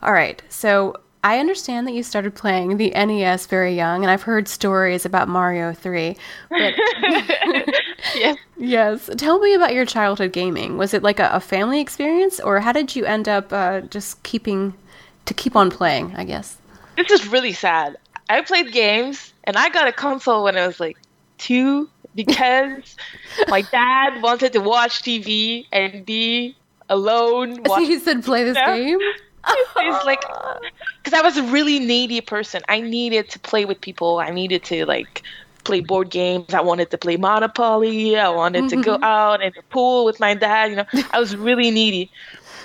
All 0.02 0.12
right, 0.12 0.42
so 0.48 0.96
I 1.24 1.38
understand 1.38 1.86
that 1.86 1.92
you 1.92 2.02
started 2.02 2.34
playing 2.34 2.78
the 2.78 2.90
NES 2.90 3.46
very 3.46 3.76
young, 3.76 4.02
and 4.02 4.10
I've 4.10 4.22
heard 4.22 4.48
stories 4.48 5.04
about 5.04 5.28
Mario 5.28 5.72
3. 5.72 6.16
But 6.50 6.74
yes. 8.14 8.36
Yes. 8.56 9.10
Tell 9.16 9.38
me 9.38 9.54
about 9.54 9.72
your 9.72 9.86
childhood 9.86 10.32
gaming. 10.32 10.78
Was 10.78 10.94
it 10.94 11.02
like 11.02 11.20
a, 11.20 11.30
a 11.32 11.40
family 11.40 11.80
experience, 11.80 12.40
or 12.40 12.58
how 12.58 12.72
did 12.72 12.96
you 12.96 13.04
end 13.04 13.28
up 13.28 13.52
uh, 13.52 13.82
just 13.82 14.22
keeping 14.24 14.74
to 15.26 15.34
keep 15.34 15.54
on 15.54 15.70
playing? 15.70 16.12
I 16.16 16.24
guess. 16.24 16.56
This 16.96 17.10
is 17.10 17.28
really 17.28 17.52
sad. 17.52 17.96
I 18.28 18.40
played 18.42 18.72
games, 18.72 19.32
and 19.44 19.56
I 19.56 19.68
got 19.68 19.86
a 19.86 19.92
console 19.92 20.44
when 20.44 20.56
I 20.56 20.66
was 20.66 20.80
like 20.80 20.96
two 21.38 21.88
because 22.14 22.96
my 23.48 23.62
dad 23.62 24.22
wanted 24.22 24.52
to 24.54 24.60
watch 24.60 25.02
TV 25.02 25.66
and 25.70 26.04
be 26.04 26.56
alone. 26.88 27.64
So 27.64 27.76
he 27.78 27.98
said, 28.00 28.24
"Play 28.24 28.42
this 28.42 28.56
game." 28.56 28.98
He's 29.78 30.04
like 30.04 30.22
because 31.02 31.18
I 31.18 31.22
was 31.22 31.36
a 31.36 31.42
really 31.42 31.80
needy 31.80 32.20
person. 32.20 32.62
I 32.68 32.80
needed 32.80 33.30
to 33.30 33.38
play 33.38 33.64
with 33.64 33.80
people. 33.80 34.18
I 34.18 34.30
needed 34.30 34.62
to 34.64 34.86
like 34.86 35.22
play 35.64 35.80
board 35.80 36.10
games. 36.10 36.54
I 36.54 36.60
wanted 36.60 36.90
to 36.90 36.98
play 36.98 37.16
Monopoly. 37.16 38.16
I 38.16 38.28
wanted 38.28 38.64
mm-hmm. 38.64 38.80
to 38.80 38.84
go 38.84 38.94
mm-hmm. 38.94 39.04
out 39.04 39.42
in 39.42 39.52
the 39.54 39.62
pool 39.62 40.04
with 40.04 40.20
my 40.20 40.34
dad. 40.34 40.70
You 40.70 40.76
know, 40.76 40.86
I 41.10 41.18
was 41.18 41.34
really 41.36 41.70
needy. 41.70 42.10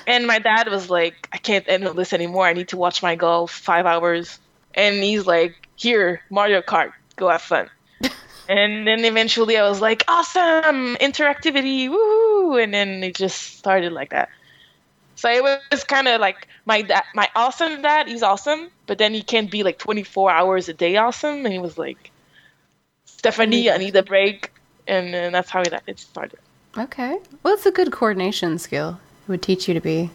And 0.06 0.26
my 0.28 0.40
dad 0.40 0.70
was 0.70 0.90
like, 0.90 1.28
I 1.34 1.38
can't 1.38 1.68
handle 1.68 1.94
this 1.94 2.14
anymore. 2.14 2.46
I 2.46 2.54
need 2.54 2.70
to 2.70 2.78
watch 2.78 3.04
my 3.04 3.16
golf 3.16 3.52
five 3.52 3.86
hours. 3.86 4.40
And 4.74 5.04
he's 5.04 5.26
like, 5.26 5.68
Here, 5.76 6.22
Mario 6.30 6.62
Kart, 6.62 6.92
go 7.16 7.30
have 7.30 7.42
fun. 7.42 7.70
and 8.50 8.88
then 8.88 9.04
eventually 9.04 9.58
I 9.58 9.68
was 9.68 9.82
like, 9.82 10.04
Awesome, 10.08 10.96
interactivity, 10.98 11.90
woo! 11.90 12.58
And 12.58 12.74
then 12.74 13.04
it 13.04 13.16
just 13.16 13.58
started 13.58 13.92
like 13.92 14.12
that. 14.12 14.30
So 15.18 15.30
it 15.30 15.44
was 15.72 15.84
kind 15.84 16.08
of 16.08 16.22
like 16.22 16.48
my 16.66 16.84
dad, 16.84 17.04
my 17.16 17.28
awesome 17.36 17.82
dad. 17.82 18.08
He's 18.08 18.24
awesome, 18.24 18.70
but 18.86 19.00
then 19.00 19.14
he 19.14 19.24
can't 19.24 19.50
be 19.50 19.64
like 19.64 19.80
24 19.80 20.32
hours 20.32 20.70
a 20.70 20.74
day 20.74 20.96
awesome. 20.96 21.44
And 21.44 21.52
he 21.52 21.60
was 21.60 21.78
like, 21.78 22.12
Stephanie, 23.06 23.72
I 23.72 23.78
need 23.78 23.96
a 23.96 24.04
break, 24.04 24.52
and, 24.88 25.16
and 25.16 25.34
that's 25.34 25.50
how 25.50 25.62
it 25.62 26.00
started. 26.00 26.40
Okay, 26.78 27.18
well, 27.42 27.56
it's 27.56 27.66
a 27.66 27.72
good 27.72 27.92
coordination 27.92 28.60
skill. 28.60 29.00
It 29.28 29.32
would 29.32 29.42
teach 29.42 29.68
you 29.68 29.74
to 29.74 29.82
be. 29.82 30.12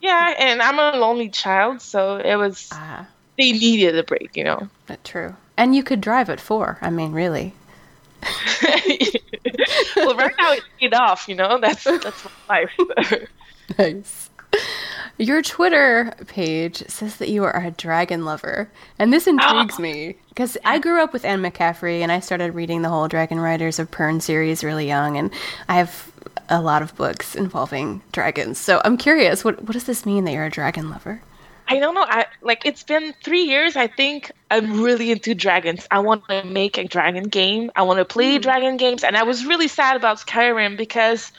Yeah, 0.00 0.34
and 0.38 0.62
I'm 0.62 0.78
a 0.78 0.98
lonely 0.98 1.28
child, 1.28 1.82
so 1.82 2.16
it 2.16 2.36
was. 2.36 2.70
Ah. 2.72 3.06
They 3.36 3.52
needed 3.52 3.96
a 3.98 4.02
break, 4.02 4.36
you 4.36 4.44
know. 4.44 4.68
That's 4.86 5.08
true. 5.08 5.36
And 5.58 5.76
you 5.76 5.82
could 5.82 6.00
drive 6.00 6.30
at 6.30 6.40
four. 6.40 6.78
I 6.80 6.88
mean, 6.88 7.12
really. 7.12 7.52
well, 9.96 10.16
right 10.16 10.34
now 10.38 10.52
it's 10.52 10.64
paid 10.78 10.94
off. 10.94 11.28
You 11.28 11.34
know, 11.34 11.58
that's 11.60 11.84
that's 11.84 12.26
my 12.48 12.66
life. 12.96 13.28
nice. 13.78 14.29
Your 15.18 15.42
Twitter 15.42 16.14
page 16.28 16.82
says 16.88 17.16
that 17.16 17.28
you 17.28 17.44
are 17.44 17.54
a 17.54 17.70
dragon 17.72 18.24
lover, 18.24 18.70
and 18.98 19.12
this 19.12 19.26
intrigues 19.26 19.74
oh. 19.78 19.82
me 19.82 20.16
because 20.30 20.56
I 20.64 20.78
grew 20.78 21.02
up 21.02 21.12
with 21.12 21.26
Anne 21.26 21.42
McCaffrey, 21.42 22.00
and 22.00 22.10
I 22.10 22.20
started 22.20 22.54
reading 22.54 22.80
the 22.80 22.88
whole 22.88 23.06
Dragon 23.06 23.38
Riders 23.38 23.78
of 23.78 23.90
Pern 23.90 24.22
series 24.22 24.64
really 24.64 24.86
young, 24.86 25.18
and 25.18 25.30
I 25.68 25.74
have 25.74 26.10
a 26.48 26.62
lot 26.62 26.80
of 26.80 26.96
books 26.96 27.34
involving 27.34 28.00
dragons. 28.12 28.58
So 28.58 28.80
I'm 28.82 28.96
curious, 28.96 29.44
what 29.44 29.62
what 29.62 29.74
does 29.74 29.84
this 29.84 30.06
mean 30.06 30.24
that 30.24 30.32
you're 30.32 30.46
a 30.46 30.50
dragon 30.50 30.88
lover? 30.88 31.20
I 31.68 31.78
don't 31.78 31.94
know. 31.94 32.04
I 32.04 32.26
like 32.40 32.64
it's 32.64 32.82
been 32.82 33.14
three 33.22 33.42
years. 33.42 33.76
I 33.76 33.86
think 33.86 34.32
I'm 34.50 34.80
really 34.82 35.12
into 35.12 35.34
dragons. 35.34 35.86
I 35.90 36.00
want 36.00 36.26
to 36.28 36.44
make 36.44 36.78
a 36.78 36.84
dragon 36.84 37.24
game. 37.24 37.70
I 37.76 37.82
want 37.82 37.98
to 37.98 38.04
play 38.04 38.38
mm. 38.38 38.42
dragon 38.42 38.76
games, 38.76 39.04
and 39.04 39.16
I 39.16 39.22
was 39.22 39.46
really 39.46 39.68
sad 39.68 39.96
about 39.96 40.18
Skyrim 40.18 40.76
because 40.76 41.30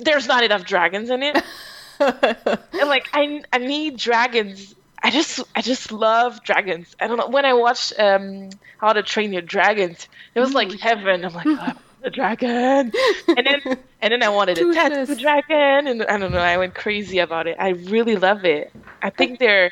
there's 0.00 0.26
not 0.26 0.42
enough 0.42 0.64
dragons 0.64 1.10
in 1.10 1.22
it. 1.22 1.42
and 2.00 2.88
like 2.88 3.08
I 3.12 3.42
I 3.52 3.58
need 3.58 3.96
dragons. 3.96 4.74
I 5.02 5.10
just 5.10 5.40
I 5.54 5.62
just 5.62 5.92
love 5.92 6.42
dragons. 6.42 6.96
I 7.00 7.06
don't 7.06 7.18
know. 7.18 7.28
When 7.28 7.44
I 7.44 7.52
watched 7.52 7.92
um 7.98 8.50
How 8.78 8.92
to 8.92 9.02
Train 9.02 9.32
Your 9.32 9.42
Dragons, 9.42 10.08
it 10.34 10.40
was 10.40 10.54
like 10.54 10.72
heaven. 10.80 11.24
I'm 11.24 11.34
like, 11.34 11.46
oh, 11.46 11.72
the 12.02 12.10
dragon, 12.10 12.92
and 13.28 13.46
then 13.46 13.78
and 14.00 14.12
then 14.12 14.22
I 14.22 14.28
wanted 14.28 14.56
to 14.56 14.72
touch 14.74 15.08
the 15.08 15.16
dragon, 15.16 15.86
and 15.86 16.02
I 16.04 16.18
don't 16.18 16.32
know. 16.32 16.38
I 16.38 16.56
went 16.56 16.74
crazy 16.74 17.18
about 17.18 17.46
it. 17.46 17.56
I 17.58 17.70
really 17.70 18.16
love 18.16 18.44
it. 18.44 18.72
I 19.02 19.10
think 19.10 19.38
they're. 19.38 19.70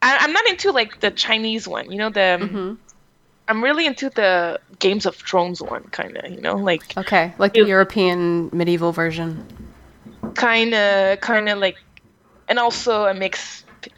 I, 0.00 0.24
am 0.24 0.32
not 0.32 0.48
into 0.48 0.70
like 0.70 1.00
the 1.00 1.10
Chinese 1.10 1.66
one. 1.66 1.90
You 1.90 1.98
know 1.98 2.10
the. 2.10 2.34
Um, 2.34 2.48
mm-hmm. 2.48 2.74
I'm 3.48 3.64
really 3.64 3.86
into 3.86 4.10
the 4.10 4.60
Games 4.78 5.06
of 5.06 5.16
Thrones 5.16 5.62
one, 5.62 5.84
kind 5.84 6.18
of. 6.18 6.30
You 6.30 6.40
know, 6.40 6.56
like 6.56 6.96
okay, 6.96 7.32
like 7.38 7.54
the 7.54 7.64
European 7.64 8.50
medieval 8.52 8.92
version 8.92 9.46
kind 10.34 10.74
of 10.74 11.20
kind 11.20 11.48
of 11.48 11.58
like 11.58 11.76
and 12.48 12.58
also 12.58 13.04
a 13.04 13.14
mix 13.14 13.64
p- 13.82 13.90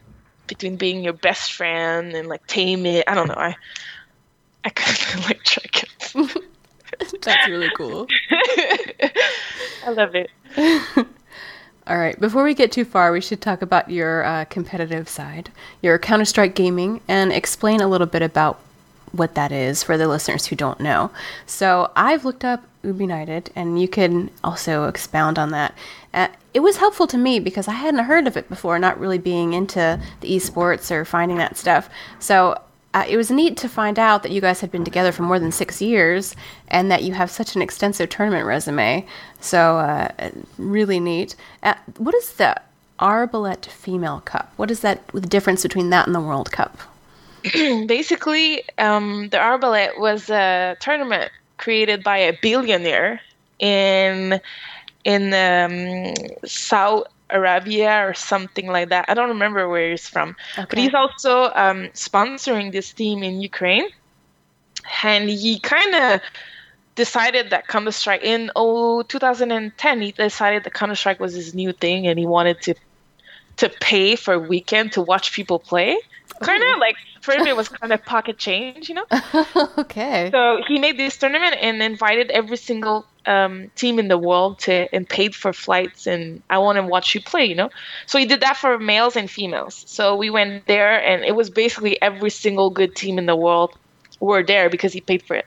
between 0.46 0.76
being 0.76 1.02
your 1.02 1.12
best 1.12 1.52
friend 1.52 2.14
and 2.14 2.28
like 2.28 2.46
tame 2.46 2.86
it. 2.86 3.04
I 3.06 3.14
don't 3.14 3.28
know. 3.28 3.34
I 3.34 3.56
i 4.64 4.70
kind 4.70 5.18
of 5.18 5.24
like 5.28 5.42
dragons. 5.44 6.36
That's 7.22 7.48
really 7.48 7.70
cool. 7.76 8.06
I 8.30 9.90
love 9.90 10.14
it. 10.14 10.30
All 11.86 11.98
right. 11.98 12.18
Before 12.20 12.44
we 12.44 12.54
get 12.54 12.72
too 12.72 12.84
far 12.84 13.12
we 13.12 13.20
should 13.20 13.40
talk 13.40 13.62
about 13.62 13.90
your 13.90 14.24
uh, 14.24 14.44
competitive 14.46 15.08
side 15.08 15.50
your 15.82 15.98
counter-strike 15.98 16.54
gaming 16.54 17.00
and 17.08 17.32
explain 17.32 17.80
a 17.80 17.88
little 17.88 18.06
bit 18.06 18.22
about 18.22 18.60
what 19.12 19.34
that 19.34 19.52
is 19.52 19.82
for 19.82 19.96
the 19.96 20.08
listeners 20.08 20.46
who 20.46 20.56
don't 20.56 20.80
know 20.80 21.10
so 21.46 21.90
i've 21.96 22.24
looked 22.24 22.44
up 22.44 22.64
Ubunited, 22.82 23.48
and 23.54 23.80
you 23.80 23.88
can 23.88 24.30
also 24.42 24.84
expound 24.84 25.38
on 25.38 25.50
that. 25.50 25.74
Uh, 26.14 26.28
it 26.54 26.60
was 26.60 26.78
helpful 26.78 27.06
to 27.08 27.18
me 27.18 27.38
because 27.38 27.68
I 27.68 27.72
hadn't 27.72 28.04
heard 28.04 28.26
of 28.26 28.36
it 28.36 28.48
before, 28.48 28.78
not 28.78 28.98
really 28.98 29.18
being 29.18 29.52
into 29.52 30.00
the 30.20 30.36
esports 30.36 30.90
or 30.90 31.04
finding 31.04 31.36
that 31.38 31.56
stuff. 31.56 31.90
So 32.18 32.60
uh, 32.94 33.04
it 33.08 33.16
was 33.16 33.30
neat 33.30 33.56
to 33.58 33.68
find 33.68 33.98
out 33.98 34.22
that 34.22 34.32
you 34.32 34.40
guys 34.40 34.60
had 34.60 34.72
been 34.72 34.84
together 34.84 35.12
for 35.12 35.22
more 35.22 35.38
than 35.38 35.52
six 35.52 35.80
years 35.80 36.34
and 36.68 36.90
that 36.90 37.04
you 37.04 37.12
have 37.12 37.30
such 37.30 37.54
an 37.54 37.62
extensive 37.62 38.08
tournament 38.08 38.46
resume. 38.46 39.06
So, 39.40 39.78
uh, 39.78 40.30
really 40.58 40.98
neat. 40.98 41.36
Uh, 41.62 41.74
what 41.98 42.14
is 42.14 42.32
the 42.32 42.60
Arbalest 42.98 43.66
Female 43.66 44.20
Cup? 44.24 44.52
What 44.56 44.70
is 44.70 44.80
that, 44.80 45.06
the 45.08 45.20
difference 45.20 45.62
between 45.62 45.90
that 45.90 46.06
and 46.06 46.14
the 46.14 46.20
World 46.20 46.50
Cup? 46.50 46.78
Basically, 47.86 48.62
um, 48.78 49.28
the 49.30 49.38
Arbalest 49.38 49.98
was 49.98 50.28
a 50.30 50.76
tournament 50.80 51.30
created 51.56 52.02
by 52.02 52.18
a 52.18 52.38
billionaire 52.40 53.20
in 53.58 54.40
in 55.04 55.32
um, 55.32 56.14
South 56.44 57.06
Arabia 57.30 58.06
or 58.06 58.14
something 58.14 58.66
like 58.66 58.88
that. 58.90 59.06
I 59.08 59.14
don't 59.14 59.28
remember 59.28 59.68
where 59.68 59.90
he's 59.90 60.08
from, 60.08 60.36
okay. 60.58 60.66
but 60.68 60.78
he's 60.78 60.94
also 60.94 61.44
um, 61.54 61.88
sponsoring 61.94 62.72
this 62.72 62.92
team 62.92 63.22
in 63.22 63.40
Ukraine, 63.40 63.88
and 65.02 65.30
he 65.30 65.58
kind 65.60 65.94
of 65.94 66.20
decided 66.94 67.50
that 67.50 67.68
Counter 67.68 67.92
Strike 67.92 68.22
in 68.22 68.50
oh 68.56 69.02
2010 69.02 70.00
he 70.00 70.12
decided 70.12 70.64
that 70.64 70.74
Counter 70.74 70.94
Strike 70.94 71.20
was 71.20 71.34
his 71.34 71.54
new 71.54 71.72
thing, 71.72 72.06
and 72.06 72.18
he 72.18 72.26
wanted 72.26 72.60
to 72.62 72.74
to 73.58 73.68
pay 73.80 74.16
for 74.16 74.34
a 74.34 74.38
weekend 74.38 74.92
to 74.92 75.02
watch 75.02 75.32
people 75.32 75.58
play. 75.58 75.98
Kind 76.40 76.62
of 76.62 76.78
like 76.78 76.96
for 77.20 77.34
him, 77.34 77.46
it 77.46 77.56
was 77.56 77.68
kind 77.68 77.92
of 77.92 78.04
pocket 78.04 78.38
change, 78.38 78.88
you 78.88 78.94
know. 78.94 79.04
okay. 79.78 80.30
So 80.32 80.62
he 80.66 80.78
made 80.78 80.98
this 80.98 81.16
tournament 81.16 81.56
and 81.60 81.82
invited 81.82 82.30
every 82.30 82.56
single 82.56 83.06
um, 83.26 83.70
team 83.74 83.98
in 83.98 84.08
the 84.08 84.16
world 84.16 84.58
to 84.60 84.92
and 84.94 85.08
paid 85.08 85.34
for 85.34 85.52
flights 85.52 86.06
and 86.06 86.42
I 86.48 86.58
want 86.58 86.76
to 86.76 86.82
watch 86.82 87.14
you 87.14 87.20
play, 87.20 87.44
you 87.44 87.54
know. 87.54 87.70
So 88.06 88.18
he 88.18 88.24
did 88.24 88.40
that 88.40 88.56
for 88.56 88.78
males 88.78 89.16
and 89.16 89.30
females. 89.30 89.84
So 89.86 90.16
we 90.16 90.30
went 90.30 90.66
there 90.66 90.98
and 91.04 91.24
it 91.24 91.36
was 91.36 91.50
basically 91.50 92.00
every 92.00 92.30
single 92.30 92.70
good 92.70 92.96
team 92.96 93.18
in 93.18 93.26
the 93.26 93.36
world 93.36 93.76
were 94.18 94.42
there 94.42 94.70
because 94.70 94.92
he 94.92 95.00
paid 95.00 95.22
for 95.22 95.36
it. 95.36 95.46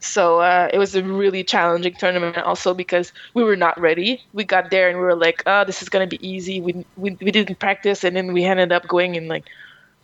So 0.00 0.40
uh, 0.40 0.68
it 0.72 0.78
was 0.78 0.94
a 0.94 1.02
really 1.02 1.44
challenging 1.44 1.94
tournament 1.94 2.36
also 2.38 2.74
because 2.74 3.12
we 3.32 3.42
were 3.42 3.56
not 3.56 3.80
ready. 3.80 4.22
We 4.34 4.44
got 4.44 4.70
there 4.70 4.90
and 4.90 4.98
we 4.98 5.04
were 5.04 5.16
like, 5.16 5.42
oh, 5.46 5.64
this 5.64 5.80
is 5.80 5.88
gonna 5.88 6.06
be 6.06 6.26
easy. 6.26 6.60
We 6.60 6.84
we, 6.96 7.16
we 7.20 7.30
didn't 7.30 7.58
practice 7.58 8.04
and 8.04 8.14
then 8.14 8.32
we 8.32 8.44
ended 8.44 8.70
up 8.72 8.86
going 8.86 9.14
in 9.14 9.28
like 9.28 9.44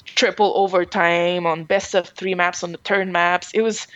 triple 0.05 0.53
overtime 0.57 1.47
on 1.47 1.65
best 1.65 1.95
of 1.95 2.09
three 2.09 2.35
maps 2.35 2.63
on 2.63 2.73
the 2.73 2.79
turn 2.79 3.13
maps. 3.13 3.51
It 3.53 3.63
was 3.63 3.87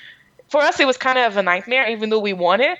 for 0.48 0.60
us 0.60 0.78
it 0.80 0.86
was 0.86 0.96
kind 0.96 1.18
of 1.18 1.36
a 1.36 1.42
nightmare, 1.42 1.88
even 1.88 2.10
though 2.10 2.20
we 2.20 2.32
won 2.32 2.60
it. 2.60 2.78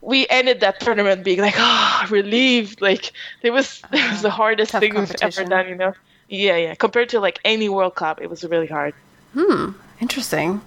We 0.00 0.26
ended 0.28 0.60
that 0.60 0.80
tournament 0.80 1.24
being 1.24 1.40
like, 1.40 1.54
oh, 1.56 2.06
relieved. 2.10 2.80
Like 2.80 3.12
it 3.42 3.50
was 3.50 3.82
it 3.92 4.10
was 4.10 4.22
the 4.22 4.30
hardest 4.30 4.72
thing 4.72 4.94
we've 4.94 5.14
ever 5.20 5.44
done, 5.44 5.68
you 5.68 5.74
know. 5.74 5.94
Yeah, 6.28 6.56
yeah. 6.56 6.74
Compared 6.74 7.08
to 7.10 7.20
like 7.20 7.38
any 7.44 7.68
World 7.68 7.94
Cup, 7.94 8.20
it 8.20 8.28
was 8.28 8.44
really 8.44 8.66
hard. 8.66 8.94
Hmm. 9.34 9.70
Interesting. 10.00 10.60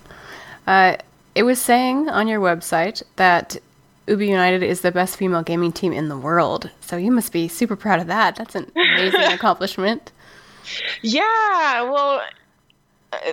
Uh, 0.67 0.97
it 1.35 1.43
was 1.43 1.59
saying 1.59 2.09
on 2.09 2.27
your 2.27 2.39
website 2.39 3.03
that 3.15 3.57
Ubi 4.07 4.27
United 4.27 4.63
is 4.63 4.81
the 4.81 4.91
best 4.91 5.17
female 5.17 5.43
gaming 5.43 5.71
team 5.71 5.93
in 5.93 6.09
the 6.09 6.17
world. 6.17 6.69
So 6.81 6.97
you 6.97 7.11
must 7.11 7.31
be 7.31 7.47
super 7.47 7.75
proud 7.75 7.99
of 7.99 8.07
that. 8.07 8.35
That's 8.35 8.55
an 8.55 8.71
amazing 8.75 9.21
accomplishment. 9.31 10.11
Yeah, 11.01 11.89
well, 11.91 12.21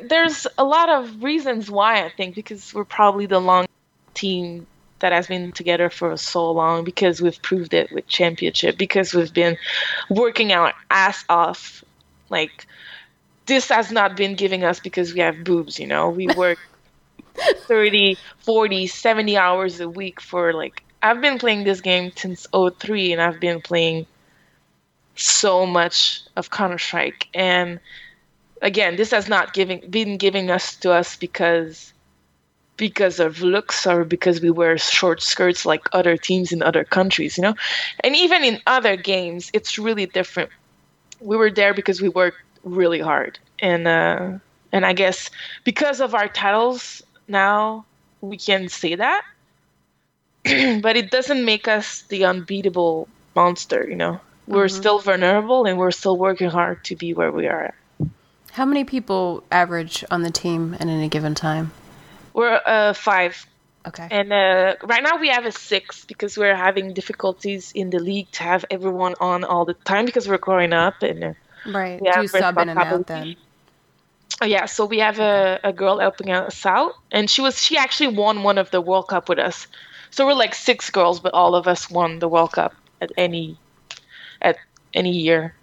there's 0.03 0.46
a 0.59 0.64
lot 0.64 0.88
of 0.88 1.22
reasons 1.22 1.70
why 1.70 2.05
I 2.05 2.11
think 2.11 2.35
because 2.35 2.72
we're 2.75 2.85
probably 2.85 3.27
the 3.27 3.40
long 3.40 3.66
team 4.14 4.66
that 5.01 5.12
has 5.12 5.27
been 5.27 5.53
together 5.53 5.90
for 5.90 6.16
so 6.16 6.51
long 6.51 6.85
because 6.85 7.20
we've 7.20 7.40
proved 7.42 7.75
it 7.75 7.92
with 7.92 8.07
championship 8.07 8.79
because 8.79 9.12
we've 9.12 9.35
been 9.35 9.59
working 10.09 10.53
our 10.53 10.72
ass 10.90 11.25
off. 11.29 11.85
Like 12.31 12.66
this 13.44 13.68
has 13.68 13.92
not 13.92 14.16
been 14.16 14.35
giving 14.35 14.64
us 14.64 14.81
because 14.81 15.12
we 15.12 15.20
have 15.20 15.44
boobs 15.44 15.79
you 15.79 15.87
know? 15.87 16.09
We 16.11 16.27
work 16.37 16.59
30 17.37 18.16
40 18.38 18.87
70 18.87 19.37
hours 19.37 19.81
a 19.81 19.88
week 19.88 20.20
for 20.20 20.53
like 20.53 20.83
i've 21.03 21.20
been 21.20 21.38
playing 21.38 21.64
this 21.64 21.81
game 21.81 22.11
since 22.16 22.46
03 22.53 23.12
and 23.12 23.20
i've 23.20 23.40
been 23.40 23.61
playing 23.61 24.07
so 25.18 25.66
much 25.66 26.22
of 26.37 26.50
Counter 26.50 26.79
Strike, 26.79 27.29
and 27.35 27.81
again, 28.62 28.96
this 28.96 29.11
has 29.11 29.29
not 29.29 29.52
giving 29.55 29.81
been 29.90 30.16
giving 30.16 30.50
us 30.50 30.76
to 30.76 30.92
us 30.92 31.16
because 31.16 31.92
because 32.76 33.18
of 33.20 33.42
looks 33.42 33.87
or 33.87 34.05
because 34.05 34.40
we 34.40 34.50
wear 34.50 34.76
short 34.79 35.22
skirts 35.22 35.64
like 35.66 35.83
other 35.92 36.16
teams 36.16 36.52
in 36.52 36.62
other 36.62 36.85
countries, 36.85 37.37
you 37.37 37.42
know. 37.42 37.55
And 38.00 38.14
even 38.16 38.44
in 38.44 38.61
other 38.66 38.96
games, 38.96 39.50
it's 39.52 39.79
really 39.79 40.07
different. 40.07 40.50
we 41.20 41.37
were 41.37 41.50
there 41.50 41.74
because 41.74 42.00
we 42.02 42.09
worked 42.09 42.38
really 42.64 43.00
hard, 43.00 43.38
and 43.61 43.87
uh, 43.88 44.38
and 44.72 44.87
I 44.87 44.92
guess 44.92 45.31
because 45.64 46.00
of 46.00 46.14
our 46.14 46.29
titles 46.29 47.02
now, 47.29 47.85
we 48.20 48.37
can 48.37 48.68
say 48.68 48.94
that. 48.96 49.22
but 50.83 50.96
it 50.96 51.11
doesn't 51.11 51.44
make 51.44 51.68
us 51.68 52.02
the 52.02 52.24
unbeatable 52.24 53.09
monster, 53.35 53.87
you 53.88 53.96
know. 53.96 54.20
We're 54.46 54.66
mm-hmm. 54.66 54.76
still 54.76 54.98
vulnerable 54.98 55.64
and 55.64 55.78
we're 55.78 55.90
still 55.90 56.16
working 56.16 56.50
hard 56.50 56.85
to 56.85 56.96
be 56.96 57.14
where 57.14 57.32
we 57.32 57.46
are. 57.46 57.74
How 58.52 58.64
many 58.64 58.85
people 58.85 59.44
average 59.50 60.04
on 60.11 60.22
the 60.22 60.30
team 60.30 60.74
at 60.74 60.82
any 60.82 61.09
given 61.09 61.35
time? 61.35 61.72
We're 62.32 62.61
uh, 62.64 62.92
five. 62.92 63.46
Okay. 63.87 64.09
And 64.11 64.32
uh, 64.32 64.76
right 64.82 65.02
now 65.02 65.18
we 65.18 65.28
have 65.28 65.46
a 65.46 65.52
six 65.52 66.04
because 66.04 66.37
we're 66.37 66.56
having 66.56 66.94
difficulties 66.94 67.72
in 67.72 67.90
the 67.90 67.98
league 67.98 68.30
to 68.32 68.42
have 68.42 68.64
everyone 68.70 69.14
on 69.20 69.44
all 69.44 69.64
the 69.64 69.74
time 69.74 70.06
because 70.06 70.28
we're 70.28 70.38
growing 70.38 70.72
up 70.72 71.02
and 71.02 71.22
uh, 71.22 71.32
right. 71.66 72.00
Do 72.02 72.26
sub 72.26 72.59
in 72.59 72.68
and 72.68 72.78
out 72.78 73.06
then? 73.06 73.37
Oh, 74.42 74.46
yeah, 74.46 74.66
so 74.66 74.85
we 74.85 74.98
have 74.98 75.18
a, 75.18 75.61
a 75.64 75.72
girl 75.72 75.98
helping 75.98 76.30
us 76.30 76.66
out, 76.66 76.92
and 77.11 77.30
she 77.30 77.40
was 77.40 77.62
she 77.62 77.78
actually 77.78 78.16
won 78.16 78.42
one 78.42 78.59
of 78.59 78.70
the 78.70 78.80
World 78.80 79.09
Cup 79.09 79.28
with 79.28 79.38
us. 79.38 79.66
So 80.11 80.26
we're 80.26 80.35
like 80.35 80.54
six 80.54 80.90
girls, 80.90 81.20
but 81.20 81.32
all 81.32 81.54
of 81.54 81.66
us 81.66 81.90
won 81.90 82.18
the 82.18 82.28
World 82.28 82.52
Cup 82.52 82.74
at 83.00 83.12
any 83.16 83.56
at 84.42 84.57
any 84.94 85.12
year. 85.12 85.55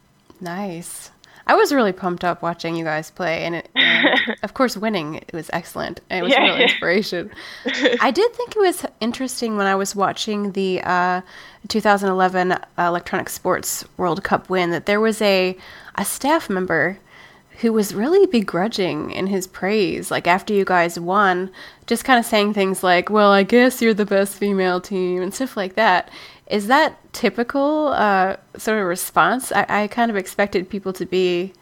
Nice. 0.41 1.11
I 1.45 1.55
was 1.55 1.73
really 1.73 1.91
pumped 1.91 2.23
up 2.23 2.41
watching 2.41 2.75
you 2.75 2.85
guys 2.85 3.11
play, 3.11 3.43
and, 3.43 3.55
it, 3.55 3.69
and 3.75 4.37
of 4.43 4.53
course, 4.53 4.77
winning 4.77 5.15
it 5.15 5.33
was 5.33 5.49
excellent. 5.51 5.99
It 6.09 6.23
was 6.23 6.31
yeah. 6.31 6.43
real 6.43 6.55
inspiration. 6.55 7.31
I 7.99 8.11
did 8.11 8.33
think 8.33 8.55
it 8.55 8.59
was 8.59 8.85
interesting 9.01 9.57
when 9.57 9.67
I 9.67 9.75
was 9.75 9.95
watching 9.95 10.53
the 10.53 10.81
uh, 10.83 11.21
2011 11.67 12.57
Electronic 12.77 13.29
Sports 13.29 13.83
World 13.97 14.23
Cup 14.23 14.49
win 14.49 14.71
that 14.71 14.85
there 14.85 15.01
was 15.01 15.21
a 15.21 15.57
a 15.95 16.05
staff 16.05 16.49
member 16.49 16.97
who 17.59 17.71
was 17.71 17.93
really 17.93 18.25
begrudging 18.25 19.11
in 19.11 19.27
his 19.27 19.45
praise. 19.45 20.09
Like 20.09 20.27
after 20.27 20.53
you 20.53 20.65
guys 20.65 20.99
won, 20.99 21.51
just 21.85 22.03
kind 22.05 22.19
of 22.19 22.25
saying 22.25 22.53
things 22.53 22.83
like, 22.83 23.09
"Well, 23.09 23.31
I 23.31 23.43
guess 23.43 23.81
you're 23.81 23.93
the 23.93 24.05
best 24.05 24.37
female 24.37 24.79
team" 24.79 25.21
and 25.21 25.33
stuff 25.33 25.57
like 25.57 25.75
that. 25.75 26.09
Is 26.47 26.67
that 26.67 26.97
typical 27.13 27.87
uh, 27.89 28.37
sort 28.57 28.79
of 28.79 28.85
response? 28.85 29.51
I, 29.51 29.65
I 29.67 29.87
kind 29.87 30.11
of 30.11 30.17
expected 30.17 30.69
people 30.69 30.93
to 30.93 31.05
be, 31.05 31.53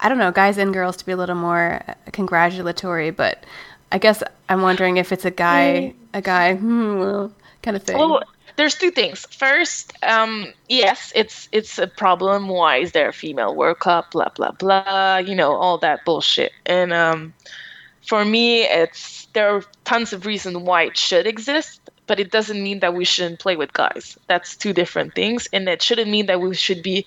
I 0.00 0.08
don't 0.08 0.18
know, 0.18 0.32
guys 0.32 0.58
and 0.58 0.72
girls 0.72 0.96
to 0.98 1.06
be 1.06 1.12
a 1.12 1.16
little 1.16 1.36
more 1.36 1.80
congratulatory, 2.12 3.10
but 3.10 3.44
I 3.92 3.98
guess 3.98 4.22
I'm 4.48 4.62
wondering 4.62 4.96
if 4.96 5.12
it's 5.12 5.24
a 5.24 5.30
guy, 5.30 5.94
a 6.12 6.20
guy, 6.20 6.54
hmm, 6.56 6.98
well, 6.98 7.32
kind 7.62 7.76
of 7.76 7.84
thing. 7.84 7.96
Well, 7.96 8.22
there's 8.56 8.74
two 8.74 8.90
things. 8.90 9.26
First, 9.30 9.92
um, 10.02 10.52
yes, 10.68 11.12
it's 11.14 11.48
it's 11.50 11.78
a 11.78 11.86
problem. 11.86 12.48
Why 12.48 12.78
is 12.78 12.92
there 12.92 13.08
a 13.08 13.12
female 13.12 13.54
World 13.54 13.80
Cup? 13.80 14.12
Blah 14.12 14.30
blah 14.30 14.52
blah. 14.52 15.18
You 15.18 15.34
know 15.34 15.54
all 15.54 15.78
that 15.78 16.04
bullshit. 16.04 16.52
And 16.66 16.92
um, 16.92 17.34
for 18.06 18.24
me, 18.24 18.62
it's 18.62 19.26
there 19.32 19.56
are 19.56 19.64
tons 19.84 20.12
of 20.12 20.26
reasons 20.26 20.56
why 20.58 20.84
it 20.84 20.96
should 20.96 21.26
exist, 21.26 21.83
but 22.06 22.20
it 22.20 22.30
doesn't 22.30 22.62
mean 22.62 22.80
that 22.80 22.94
we 22.94 23.04
shouldn't 23.04 23.40
play 23.40 23.56
with 23.56 23.72
guys. 23.72 24.18
That's 24.26 24.56
two 24.56 24.72
different 24.72 25.14
things, 25.14 25.48
and 25.52 25.68
it 25.68 25.82
shouldn't 25.82 26.10
mean 26.10 26.26
that 26.26 26.40
we 26.40 26.54
should 26.54 26.82
be 26.82 27.04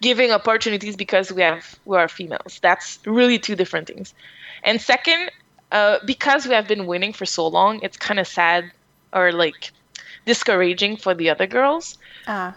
giving 0.00 0.30
opportunities 0.30 0.96
because 0.96 1.32
we 1.32 1.42
have 1.42 1.78
we 1.84 1.96
are 1.96 2.08
females. 2.08 2.58
That's 2.62 2.98
really 3.06 3.38
two 3.38 3.56
different 3.56 3.86
things. 3.86 4.14
And 4.62 4.80
second, 4.80 5.30
uh, 5.72 5.98
because 6.04 6.46
we 6.46 6.54
have 6.54 6.68
been 6.68 6.86
winning 6.86 7.12
for 7.12 7.26
so 7.26 7.46
long, 7.46 7.80
it's 7.82 7.96
kind 7.96 8.20
of 8.20 8.26
sad 8.26 8.70
or 9.12 9.32
like 9.32 9.72
discouraging 10.26 10.96
for 10.96 11.14
the 11.14 11.30
other 11.30 11.46
girls. 11.46 11.98
Ah. 12.26 12.54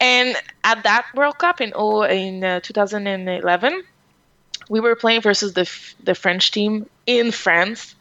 And 0.00 0.36
at 0.64 0.82
that 0.82 1.06
World 1.14 1.38
Cup 1.38 1.60
in 1.60 1.72
oh 1.74 2.02
in 2.02 2.44
uh, 2.44 2.60
2011, 2.60 3.82
we 4.68 4.80
were 4.80 4.96
playing 4.96 5.22
versus 5.22 5.54
the 5.54 5.70
the 6.02 6.14
French 6.14 6.50
team 6.50 6.88
in 7.06 7.30
France, 7.30 7.94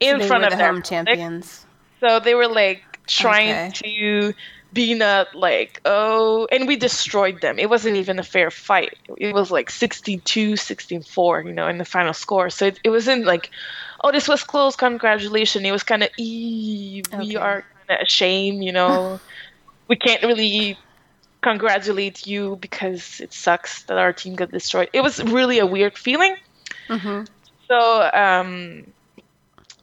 in 0.00 0.20
so 0.20 0.26
front 0.26 0.44
of 0.44 0.50
the 0.50 0.56
their 0.56 0.72
home 0.72 0.82
champions. 0.82 1.65
So 2.00 2.20
they 2.20 2.34
were 2.34 2.48
like 2.48 2.82
trying 3.06 3.68
okay. 3.68 3.70
to 3.72 4.34
be 4.72 4.92
not 4.94 5.34
like 5.34 5.80
oh 5.86 6.46
and 6.50 6.66
we 6.66 6.76
destroyed 6.76 7.40
them 7.40 7.58
it 7.58 7.70
wasn't 7.70 7.96
even 7.96 8.18
a 8.18 8.22
fair 8.22 8.50
fight 8.50 8.98
it 9.16 9.32
was 9.32 9.50
like 9.50 9.70
62 9.70 10.56
64 10.56 11.42
you 11.44 11.52
know 11.52 11.66
in 11.68 11.78
the 11.78 11.84
final 11.84 12.12
score 12.12 12.50
so 12.50 12.66
it, 12.66 12.80
it 12.84 12.90
wasn't 12.90 13.24
like 13.24 13.48
oh 14.04 14.12
this 14.12 14.28
was 14.28 14.42
close 14.42 14.76
congratulations 14.76 15.64
it 15.64 15.70
was 15.70 15.84
kind 15.84 16.02
of 16.02 16.10
we 16.18 17.02
okay. 17.14 17.36
are 17.36 17.64
a 17.88 18.06
shame, 18.06 18.62
you 18.62 18.72
know. 18.72 19.20
we 19.88 19.96
can't 19.96 20.22
really 20.22 20.78
congratulate 21.42 22.26
you 22.26 22.56
because 22.56 23.20
it 23.20 23.32
sucks 23.32 23.82
that 23.84 23.98
our 23.98 24.12
team 24.12 24.34
got 24.34 24.50
destroyed. 24.50 24.90
It 24.92 25.00
was 25.00 25.22
really 25.22 25.58
a 25.58 25.66
weird 25.66 25.96
feeling. 25.96 26.36
Mm-hmm. 26.88 27.24
So, 27.68 28.10
um, 28.12 28.86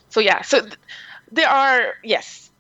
so 0.10 0.20
yeah, 0.20 0.42
so 0.42 0.62
th- 0.62 0.76
there 1.34 1.50
are 1.50 1.96
yes, 2.04 2.52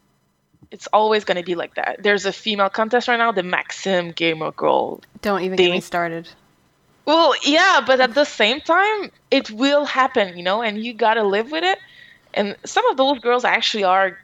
it's 0.71 0.87
always 0.87 1.23
going 1.23 1.37
to 1.37 1.43
be 1.43 1.55
like 1.55 1.75
that. 1.75 2.01
There's 2.01 2.25
a 2.25 2.33
female 2.33 2.69
contest 2.69 3.07
right 3.07 3.17
now, 3.17 3.31
the 3.31 3.43
Maxim 3.43 4.11
Gamer 4.11 4.51
Girl. 4.51 5.01
Don't 5.21 5.41
even 5.41 5.57
thing. 5.57 5.67
get 5.67 5.73
me 5.73 5.81
started. 5.81 6.27
Well, 7.05 7.33
yeah, 7.43 7.81
but 7.85 7.99
at 7.99 8.15
the 8.15 8.25
same 8.25 8.61
time, 8.61 9.11
it 9.29 9.51
will 9.51 9.85
happen, 9.85 10.37
you 10.37 10.43
know, 10.43 10.61
and 10.61 10.83
you 10.83 10.93
gotta 10.93 11.23
live 11.23 11.51
with 11.51 11.63
it. 11.63 11.77
And 12.33 12.55
some 12.65 12.85
of 12.87 12.97
those 12.97 13.19
girls 13.19 13.43
actually 13.43 13.83
are 13.83 14.17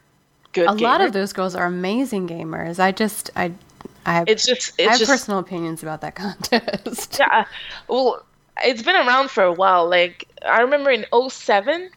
good. 0.54 0.70
A 0.70 0.76
gamer. 0.76 0.90
lot 0.90 1.02
of 1.02 1.14
those 1.14 1.34
girls 1.34 1.56
are 1.56 1.66
amazing 1.66 2.28
gamers. 2.28 2.80
I 2.80 2.92
just 2.92 3.30
I 3.36 3.52
I 4.06 4.14
have, 4.14 4.28
it's 4.28 4.46
just 4.46 4.74
it's 4.80 4.88
I 4.88 4.92
have 4.92 5.00
just, 5.00 5.12
personal 5.12 5.40
opinions 5.40 5.84
about 5.84 6.02
that 6.02 6.16
contest. 6.16 7.18
Yeah, 7.20 7.46
well, 7.88 8.26
it's 8.64 8.82
been 8.82 8.96
around 8.96 9.30
for 9.30 9.44
a 9.44 9.54
while. 9.54 9.88
Like 9.88 10.28
I 10.44 10.62
remember 10.62 10.90
in 10.90 11.06
07, 11.30 11.90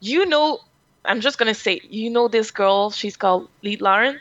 you 0.00 0.26
know, 0.26 0.60
I'm 1.04 1.20
just 1.20 1.38
gonna 1.38 1.54
say, 1.54 1.80
you 1.88 2.10
know, 2.10 2.28
this 2.28 2.50
girl. 2.50 2.90
She's 2.90 3.16
called 3.16 3.48
Lead 3.62 3.80
Lauren. 3.80 4.20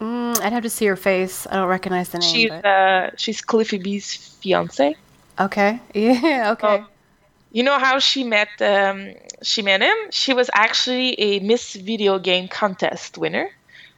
Mm, 0.00 0.40
I'd 0.40 0.52
have 0.52 0.62
to 0.62 0.70
see 0.70 0.86
her 0.86 0.96
face. 0.96 1.46
I 1.46 1.54
don't 1.56 1.68
recognize 1.68 2.10
the 2.10 2.18
name. 2.18 2.32
She's 2.32 2.50
but... 2.50 2.64
uh, 2.64 3.10
she's 3.16 3.40
Cliffy 3.40 3.78
B's 3.78 4.14
fiance. 4.40 4.96
Okay. 5.38 5.80
Yeah. 5.94 6.52
Okay. 6.52 6.82
Oh, 6.82 6.86
you 7.52 7.62
know 7.62 7.78
how 7.78 7.98
she 8.00 8.24
met 8.24 8.48
um, 8.60 9.14
she 9.42 9.62
met 9.62 9.80
him? 9.80 9.96
She 10.10 10.34
was 10.34 10.50
actually 10.54 11.18
a 11.20 11.38
Miss 11.40 11.74
Video 11.74 12.18
Game 12.18 12.48
contest 12.48 13.16
winner, 13.16 13.48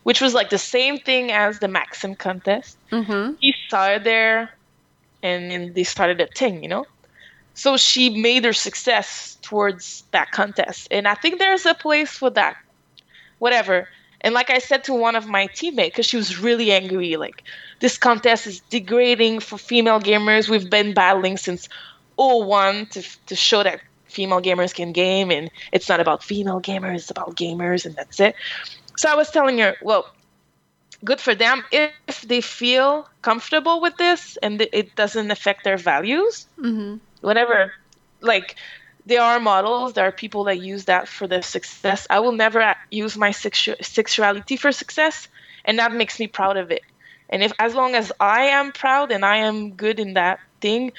which 0.03 0.21
was 0.21 0.35
like 0.35 0.51
the 0.51 0.59
same 0.59 0.99
thing 0.99 1.33
as 1.33 1.59
the 1.59 1.69
Maxim 1.69 2.15
contest. 2.15 2.77
Mm-hmm. 2.93 3.35
He 3.41 3.55
saw 3.69 3.89
her 3.89 3.99
there, 3.99 4.51
and, 5.23 5.51
and 5.51 5.75
they 5.75 5.85
started 5.85 6.21
a 6.21 6.27
thing, 6.27 6.63
you 6.63 6.69
know. 6.69 6.87
So 7.57 7.77
she 7.79 8.11
made 8.11 8.45
her 8.45 8.53
success 8.53 9.39
towards 9.41 10.05
that 10.13 10.31
contest, 10.31 10.89
and 10.91 11.09
I 11.09 11.15
think 11.15 11.39
there's 11.39 11.67
a 11.67 11.75
place 11.75 12.11
for 12.11 12.31
that. 12.31 12.57
Whatever. 13.39 13.89
And 14.21 14.35
like 14.35 14.51
I 14.51 14.59
said 14.59 14.85
to 14.85 14.95
one 14.95 15.17
of 15.17 15.27
my 15.27 15.47
teammates, 15.47 15.95
because 15.95 16.07
she 16.07 16.17
was 16.17 16.39
really 16.39 16.71
angry, 16.71 17.17
like 17.17 17.43
this 17.81 17.97
contest 17.99 18.47
is 18.47 18.61
degrading 18.71 19.41
for 19.41 19.59
female 19.59 20.01
gamers. 20.01 20.49
We've 20.49 20.69
been 20.69 20.95
battling 20.95 21.37
since 21.37 21.69
01 22.17 22.87
to, 22.87 23.03
to 23.27 23.37
show 23.37 23.63
that 23.63 23.81
female 24.07 24.41
gamers 24.41 24.75
can 24.75 24.93
game 24.93 25.31
and 25.31 25.51
it's 25.73 25.89
not 25.89 26.01
about 26.01 26.23
female 26.23 26.61
gamers, 26.61 26.97
it's 26.97 27.11
about 27.11 27.37
gamers 27.37 27.85
and 27.85 27.95
that's 27.97 28.21
it. 28.21 28.35
So 28.97 29.11
I 29.11 29.15
was 29.15 29.31
telling 29.31 29.59
her, 29.59 29.77
well, 29.83 30.07
good 31.05 31.21
for 31.21 31.35
them 31.35 31.65
if 31.73 32.23
they 32.23 32.41
feel 32.41 33.09
comfortable 33.23 33.81
with 33.81 33.97
this 33.97 34.39
and 34.43 34.61
it 34.61 34.95
doesn't 34.97 35.31
affect 35.31 35.65
their 35.65 35.77
values. 35.77 36.47
Mm-hmm. 36.59 36.97
Whatever. 37.21 37.73
Like, 38.21 38.57
there 39.07 39.23
are 39.23 39.39
models, 39.41 39.93
there 39.95 40.07
are 40.07 40.13
people 40.13 40.45
that 40.45 40.61
use 40.61 40.87
that 40.87 41.09
for 41.09 41.27
their 41.27 41.43
success. 41.43 42.07
I 42.11 42.21
will 42.21 42.33
never 42.33 42.75
use 42.91 43.17
my 43.17 43.31
sexu- 43.31 43.83
sexuality 43.85 44.57
for 44.57 44.73
success, 44.73 45.29
and 45.65 45.79
that 45.79 45.93
makes 45.93 46.19
me 46.19 46.27
proud 46.27 46.57
of 46.57 46.71
it. 46.71 46.83
And 47.29 47.43
if 47.43 47.53
as 47.59 47.75
long 47.75 47.95
as 47.95 48.13
I 48.21 48.43
am 48.47 48.73
proud 48.73 49.13
and 49.13 49.25
I 49.25 49.39
am 49.39 49.73
good 49.75 49.99
in 50.01 50.15
that 50.15 50.41
thing, 50.61 50.93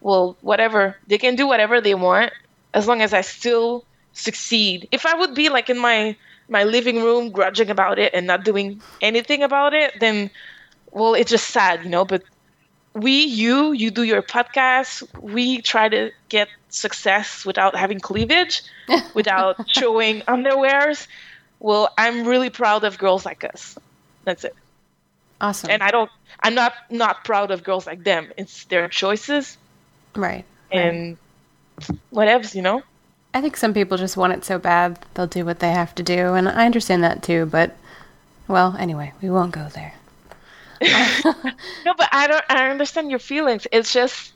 well, 0.00 0.36
whatever. 0.40 0.96
They 1.06 1.18
can 1.18 1.36
do 1.36 1.46
whatever 1.46 1.80
they 1.80 1.94
want 1.94 2.32
as 2.74 2.86
long 2.88 3.02
as 3.02 3.12
I 3.12 3.20
still 3.22 3.84
succeed. 4.12 4.88
If 4.92 5.06
I 5.06 5.14
would 5.14 5.34
be 5.34 5.48
like 5.48 5.70
in 5.70 5.78
my 5.78 6.16
my 6.48 6.64
living 6.64 7.02
room 7.02 7.30
grudging 7.30 7.70
about 7.70 7.98
it 7.98 8.12
and 8.14 8.26
not 8.26 8.44
doing 8.44 8.82
anything 9.00 9.42
about 9.42 9.74
it, 9.74 9.98
then 10.00 10.30
well, 10.92 11.14
it's 11.14 11.30
just 11.30 11.48
sad, 11.50 11.84
you 11.84 11.90
know, 11.90 12.04
but 12.04 12.22
we 12.94 13.24
you 13.24 13.72
you 13.72 13.90
do 13.90 14.02
your 14.02 14.22
podcast 14.22 15.02
we 15.20 15.60
try 15.62 15.88
to 15.88 16.10
get 16.28 16.48
success 16.68 17.44
without 17.44 17.74
having 17.74 18.00
cleavage 18.00 18.62
without 19.14 19.56
showing 19.70 20.20
underwears 20.22 21.06
well 21.60 21.88
i'm 21.96 22.26
really 22.26 22.50
proud 22.50 22.84
of 22.84 22.98
girls 22.98 23.24
like 23.24 23.44
us 23.44 23.78
that's 24.24 24.44
it 24.44 24.54
awesome 25.40 25.70
and 25.70 25.82
i 25.82 25.90
don't 25.90 26.10
i'm 26.40 26.54
not 26.54 26.74
not 26.90 27.24
proud 27.24 27.50
of 27.50 27.64
girls 27.64 27.86
like 27.86 28.04
them 28.04 28.30
it's 28.36 28.64
their 28.64 28.88
choices 28.88 29.56
Right. 30.14 30.44
And 30.70 31.16
right. 32.12 32.54
you 32.54 32.62
know? 32.62 32.82
I 33.34 33.40
think 33.40 33.56
some 33.56 33.72
people 33.74 33.96
just 33.96 34.16
want 34.16 34.32
it 34.34 34.44
so 34.44 34.58
bad 34.58 34.98
they'll 35.14 35.26
do 35.26 35.44
what 35.44 35.60
they 35.60 35.70
have 35.70 35.94
to 35.94 36.02
do, 36.02 36.34
and 36.34 36.48
I 36.48 36.66
understand 36.66 37.02
that 37.02 37.22
too, 37.22 37.46
but 37.46 37.76
well, 38.46 38.76
anyway, 38.78 39.12
we 39.22 39.30
won't 39.30 39.52
go 39.52 39.68
there. 39.68 39.94
no, 41.84 41.94
but 41.96 42.08
I 42.12 42.26
don't. 42.26 42.44
I 42.48 42.70
understand 42.70 43.10
your 43.10 43.18
feelings. 43.18 43.66
It's 43.72 43.92
just 43.92 44.32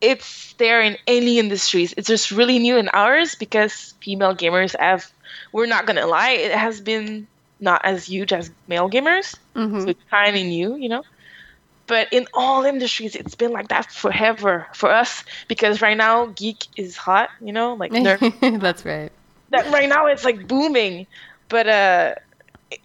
it's 0.00 0.52
there 0.54 0.80
in 0.80 0.96
any 1.06 1.38
industries. 1.38 1.94
It's 1.96 2.08
just 2.08 2.30
really 2.30 2.58
new 2.58 2.76
in 2.76 2.88
ours 2.90 3.34
because 3.34 3.94
female 4.00 4.34
gamers 4.34 4.78
have. 4.78 5.10
We're 5.52 5.66
not 5.66 5.86
gonna 5.86 6.06
lie. 6.06 6.30
It 6.30 6.52
has 6.52 6.80
been 6.80 7.26
not 7.60 7.84
as 7.84 8.04
huge 8.06 8.32
as 8.32 8.50
male 8.66 8.88
gamers, 8.88 9.36
mm-hmm. 9.54 9.80
so 9.80 9.88
it's 9.88 10.02
kind 10.10 10.36
of 10.36 10.42
new, 10.42 10.76
you 10.76 10.88
know. 10.88 11.02
But 11.86 12.12
in 12.12 12.26
all 12.34 12.64
industries, 12.64 13.16
it's 13.16 13.34
been 13.34 13.52
like 13.52 13.68
that 13.68 13.90
forever 13.90 14.66
for 14.74 14.90
us 14.90 15.24
because 15.48 15.80
right 15.80 15.96
now 15.96 16.26
geek 16.26 16.66
is 16.76 16.96
hot, 16.96 17.30
you 17.40 17.52
know, 17.52 17.74
like 17.74 17.92
nerd. 17.92 18.60
that's 18.60 18.84
right. 18.84 19.10
That 19.50 19.70
right 19.72 19.88
now 19.88 20.06
it's 20.06 20.24
like 20.24 20.46
booming, 20.46 21.06
but 21.48 21.66
uh, 21.66 22.14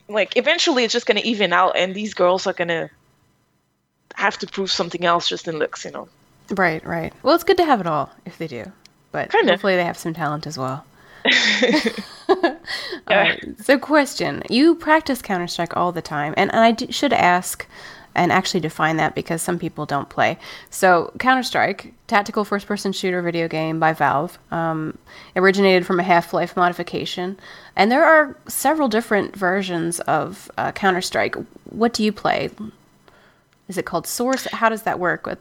like 0.07 0.37
eventually 0.37 0.83
it's 0.83 0.93
just 0.93 1.05
gonna 1.05 1.21
even 1.23 1.53
out, 1.53 1.75
and 1.77 1.93
these 1.95 2.13
girls 2.13 2.47
are 2.47 2.53
gonna 2.53 2.89
have 4.15 4.37
to 4.39 4.47
prove 4.47 4.71
something 4.71 5.05
else 5.05 5.27
just 5.27 5.47
in 5.47 5.57
looks, 5.57 5.85
you 5.85 5.91
know. 5.91 6.07
Right, 6.51 6.85
right. 6.85 7.13
Well, 7.23 7.35
it's 7.35 7.43
good 7.43 7.57
to 7.57 7.65
have 7.65 7.79
it 7.79 7.87
all 7.87 8.11
if 8.25 8.37
they 8.37 8.47
do, 8.47 8.71
but 9.11 9.31
Kinda. 9.31 9.53
hopefully 9.53 9.75
they 9.75 9.83
have 9.83 9.97
some 9.97 10.13
talent 10.13 10.45
as 10.45 10.57
well. 10.57 10.85
all 12.29 12.57
right. 13.07 13.43
So, 13.61 13.79
question: 13.79 14.43
You 14.49 14.75
practice 14.75 15.21
Counter 15.21 15.47
Strike 15.47 15.75
all 15.77 15.91
the 15.91 16.01
time, 16.01 16.33
and, 16.37 16.51
and 16.53 16.59
I 16.59 16.71
d- 16.71 16.91
should 16.91 17.13
ask 17.13 17.65
and 18.15 18.31
actually 18.31 18.59
define 18.59 18.97
that 18.97 19.15
because 19.15 19.41
some 19.41 19.59
people 19.59 19.85
don't 19.85 20.09
play. 20.09 20.37
So, 20.69 21.11
Counter 21.19 21.43
Strike, 21.43 21.93
tactical 22.07 22.45
first 22.45 22.67
person 22.67 22.91
shooter 22.91 23.21
video 23.21 23.47
game 23.47 23.79
by 23.79 23.93
Valve, 23.93 24.37
um, 24.51 24.97
originated 25.35 25.85
from 25.85 25.99
a 25.99 26.03
Half 26.03 26.33
Life 26.33 26.55
modification. 26.55 27.39
And 27.75 27.91
there 27.91 28.05
are 28.05 28.37
several 28.47 28.87
different 28.87 29.35
versions 29.35 29.99
of 30.01 30.51
uh, 30.57 30.71
Counter 30.71 31.01
Strike. 31.01 31.35
What 31.65 31.93
do 31.93 32.03
you 32.03 32.11
play? 32.11 32.49
Is 33.67 33.77
it 33.77 33.85
called 33.85 34.05
Source? 34.05 34.45
How 34.45 34.69
does 34.69 34.83
that 34.83 34.99
work 34.99 35.25
with? 35.25 35.39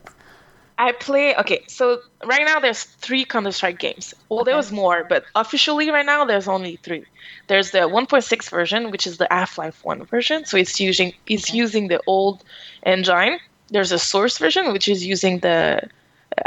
I 0.82 0.90
play 0.90 1.36
okay. 1.36 1.62
So 1.68 2.00
right 2.24 2.44
now 2.44 2.58
there's 2.58 2.82
three 2.82 3.24
Counter 3.24 3.52
Strike 3.52 3.78
games. 3.78 4.12
Well, 4.28 4.40
okay. 4.40 4.48
there 4.48 4.56
was 4.56 4.72
more, 4.72 5.04
but 5.08 5.24
officially 5.36 5.88
right 5.92 6.04
now 6.04 6.24
there's 6.24 6.48
only 6.48 6.74
three. 6.82 7.04
There's 7.46 7.70
the 7.70 7.82
1.6 7.98 8.50
version, 8.50 8.90
which 8.90 9.06
is 9.06 9.18
the 9.18 9.28
Half-Life 9.30 9.84
One 9.84 10.04
version. 10.04 10.44
So 10.44 10.56
it's 10.56 10.80
using 10.80 11.14
it's 11.28 11.50
okay. 11.50 11.58
using 11.58 11.86
the 11.86 12.00
old 12.08 12.42
engine. 12.82 13.38
There's 13.68 13.92
a 13.92 13.98
Source 13.98 14.38
version, 14.38 14.72
which 14.72 14.88
is 14.88 15.06
using 15.06 15.38
the 15.38 15.88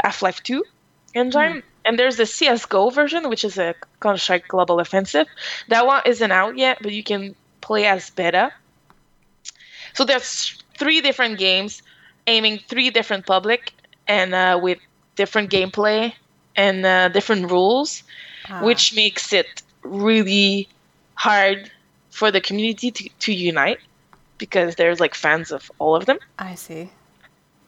Half-Life 0.04 0.42
Two 0.42 0.62
engine. 1.14 1.52
Mm. 1.54 1.62
And 1.86 1.98
there's 1.98 2.18
the 2.18 2.26
CS:GO 2.26 2.90
version, 2.90 3.30
which 3.30 3.42
is 3.42 3.56
a 3.56 3.74
Counter 4.02 4.18
Strike 4.18 4.48
Global 4.48 4.80
Offensive. 4.80 5.28
That 5.68 5.86
one 5.86 6.02
isn't 6.04 6.32
out 6.42 6.58
yet, 6.58 6.76
but 6.82 6.92
you 6.92 7.02
can 7.02 7.34
play 7.62 7.86
as 7.86 8.10
beta. 8.10 8.52
So 9.94 10.04
there's 10.04 10.62
three 10.76 11.00
different 11.00 11.38
games 11.38 11.80
aiming 12.26 12.60
three 12.68 12.90
different 12.90 13.24
public 13.24 13.72
and 14.08 14.34
uh, 14.34 14.58
with 14.62 14.78
different 15.16 15.50
gameplay 15.50 16.12
and 16.56 16.84
uh, 16.84 17.08
different 17.08 17.50
rules, 17.50 18.02
ah. 18.48 18.62
which 18.62 18.94
makes 18.94 19.32
it 19.32 19.62
really 19.82 20.68
hard 21.14 21.70
for 22.10 22.30
the 22.30 22.40
community 22.40 22.90
to, 22.90 23.08
to 23.20 23.32
unite 23.32 23.78
because 24.38 24.76
there's 24.76 25.00
like 25.00 25.14
fans 25.14 25.50
of 25.50 25.70
all 25.78 25.96
of 25.96 26.06
them. 26.06 26.18
I 26.38 26.54
see. 26.54 26.90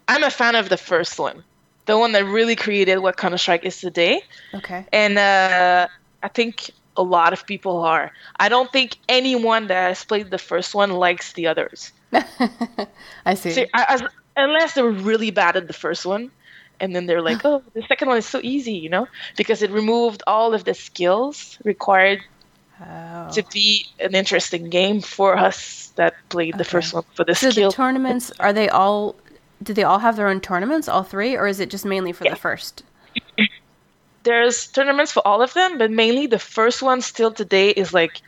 I'm 0.08 0.24
a 0.24 0.30
fan 0.30 0.54
of 0.54 0.68
the 0.68 0.76
first 0.76 1.18
one, 1.18 1.44
the 1.86 1.98
one 1.98 2.12
that 2.12 2.24
really 2.24 2.56
created 2.56 2.98
what 2.98 3.16
Counter 3.16 3.38
Strike 3.38 3.64
is 3.64 3.78
today. 3.78 4.22
Okay. 4.54 4.86
And 4.92 5.18
uh, 5.18 5.88
I 6.22 6.28
think 6.28 6.70
a 6.96 7.02
lot 7.02 7.32
of 7.32 7.46
people 7.46 7.78
are. 7.78 8.10
I 8.40 8.48
don't 8.48 8.72
think 8.72 8.96
anyone 9.08 9.68
that 9.68 9.88
has 9.88 10.04
played 10.04 10.30
the 10.30 10.38
first 10.38 10.74
one 10.74 10.92
likes 10.92 11.32
the 11.34 11.46
others. 11.46 11.92
I 13.26 13.34
see. 13.34 13.66
as, 13.74 14.02
unless 14.38 14.74
they 14.74 14.82
were 14.82 14.92
really 14.92 15.30
bad 15.30 15.56
at 15.56 15.66
the 15.66 15.72
first 15.72 16.06
one 16.06 16.30
and 16.80 16.94
then 16.94 17.06
they're 17.06 17.22
like 17.22 17.40
oh 17.44 17.62
the 17.74 17.82
second 17.82 18.08
one 18.08 18.18
is 18.18 18.26
so 18.26 18.40
easy 18.42 18.72
you 18.72 18.88
know 18.88 19.06
because 19.36 19.62
it 19.62 19.70
removed 19.70 20.22
all 20.26 20.54
of 20.54 20.64
the 20.64 20.74
skills 20.74 21.58
required 21.64 22.20
oh. 22.80 23.30
to 23.32 23.42
be 23.52 23.86
an 24.00 24.14
interesting 24.14 24.70
game 24.70 25.00
for 25.00 25.36
us 25.36 25.92
that 25.96 26.14
played 26.28 26.54
okay. 26.54 26.58
the 26.58 26.64
first 26.64 26.94
one 26.94 27.04
for 27.14 27.24
the 27.24 27.34
so 27.34 27.50
skill. 27.50 27.70
the 27.70 27.76
tournaments 27.76 28.32
are 28.40 28.52
they 28.52 28.68
all 28.68 29.16
do 29.62 29.74
they 29.74 29.82
all 29.82 29.98
have 29.98 30.16
their 30.16 30.28
own 30.28 30.40
tournaments 30.40 30.88
all 30.88 31.02
three 31.02 31.36
or 31.36 31.46
is 31.46 31.60
it 31.60 31.70
just 31.70 31.84
mainly 31.84 32.12
for 32.12 32.24
yeah. 32.24 32.30
the 32.30 32.36
first 32.36 32.84
there's 34.22 34.66
tournaments 34.68 35.12
for 35.12 35.26
all 35.26 35.42
of 35.42 35.52
them 35.54 35.78
but 35.78 35.90
mainly 35.90 36.26
the 36.26 36.38
first 36.38 36.82
one 36.82 37.00
still 37.00 37.32
today 37.32 37.70
is 37.70 37.92
like 37.92 38.20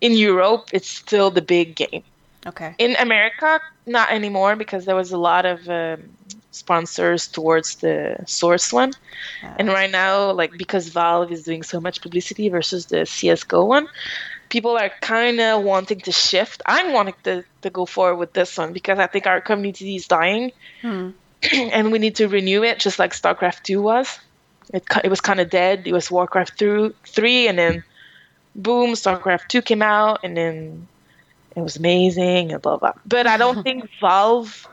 in 0.00 0.12
europe 0.12 0.68
it's 0.72 0.88
still 0.88 1.30
the 1.30 1.42
big 1.42 1.74
game 1.74 2.02
Okay. 2.46 2.74
In 2.78 2.96
America, 2.96 3.60
not 3.86 4.10
anymore 4.10 4.56
because 4.56 4.84
there 4.84 4.96
was 4.96 5.12
a 5.12 5.18
lot 5.18 5.46
of 5.46 5.68
um, 5.68 6.02
sponsors 6.50 7.26
towards 7.26 7.76
the 7.76 8.16
source 8.26 8.72
one. 8.72 8.92
Uh, 9.42 9.54
and 9.58 9.68
right 9.68 9.90
now, 9.90 10.30
like 10.32 10.52
because 10.56 10.88
Valve 10.88 11.32
is 11.32 11.42
doing 11.42 11.62
so 11.62 11.80
much 11.80 12.00
publicity 12.00 12.48
versus 12.48 12.86
the 12.86 13.06
CS:GO 13.06 13.64
one, 13.64 13.88
people 14.48 14.76
are 14.76 14.90
kind 15.00 15.40
of 15.40 15.62
wanting 15.64 16.00
to 16.00 16.12
shift. 16.12 16.62
I'm 16.66 16.92
wanting 16.92 17.14
to, 17.24 17.44
to 17.62 17.70
go 17.70 17.86
forward 17.86 18.16
with 18.16 18.32
this 18.34 18.56
one 18.56 18.72
because 18.72 18.98
I 18.98 19.06
think 19.06 19.26
our 19.26 19.40
community 19.40 19.96
is 19.96 20.06
dying, 20.06 20.52
hmm. 20.82 21.10
and 21.52 21.92
we 21.92 21.98
need 21.98 22.16
to 22.16 22.28
renew 22.28 22.62
it, 22.62 22.78
just 22.78 22.98
like 22.98 23.12
StarCraft 23.12 23.62
Two 23.62 23.82
was. 23.82 24.18
It 24.72 24.84
it 25.02 25.08
was 25.08 25.20
kind 25.20 25.40
of 25.40 25.50
dead. 25.50 25.86
It 25.86 25.92
was 25.92 26.10
Warcraft 26.10 26.58
through 26.58 26.94
three, 27.06 27.48
and 27.48 27.58
then 27.58 27.84
boom, 28.54 28.92
StarCraft 28.92 29.48
Two 29.48 29.62
came 29.62 29.82
out, 29.82 30.20
and 30.22 30.36
then 30.36 30.88
it 31.56 31.60
was 31.60 31.76
amazing 31.76 32.52
and 32.52 32.62
blah 32.62 32.76
blah. 32.76 32.92
But 33.06 33.26
I 33.26 33.36
don't 33.36 33.62
think 33.62 33.88
Valve 34.00 34.68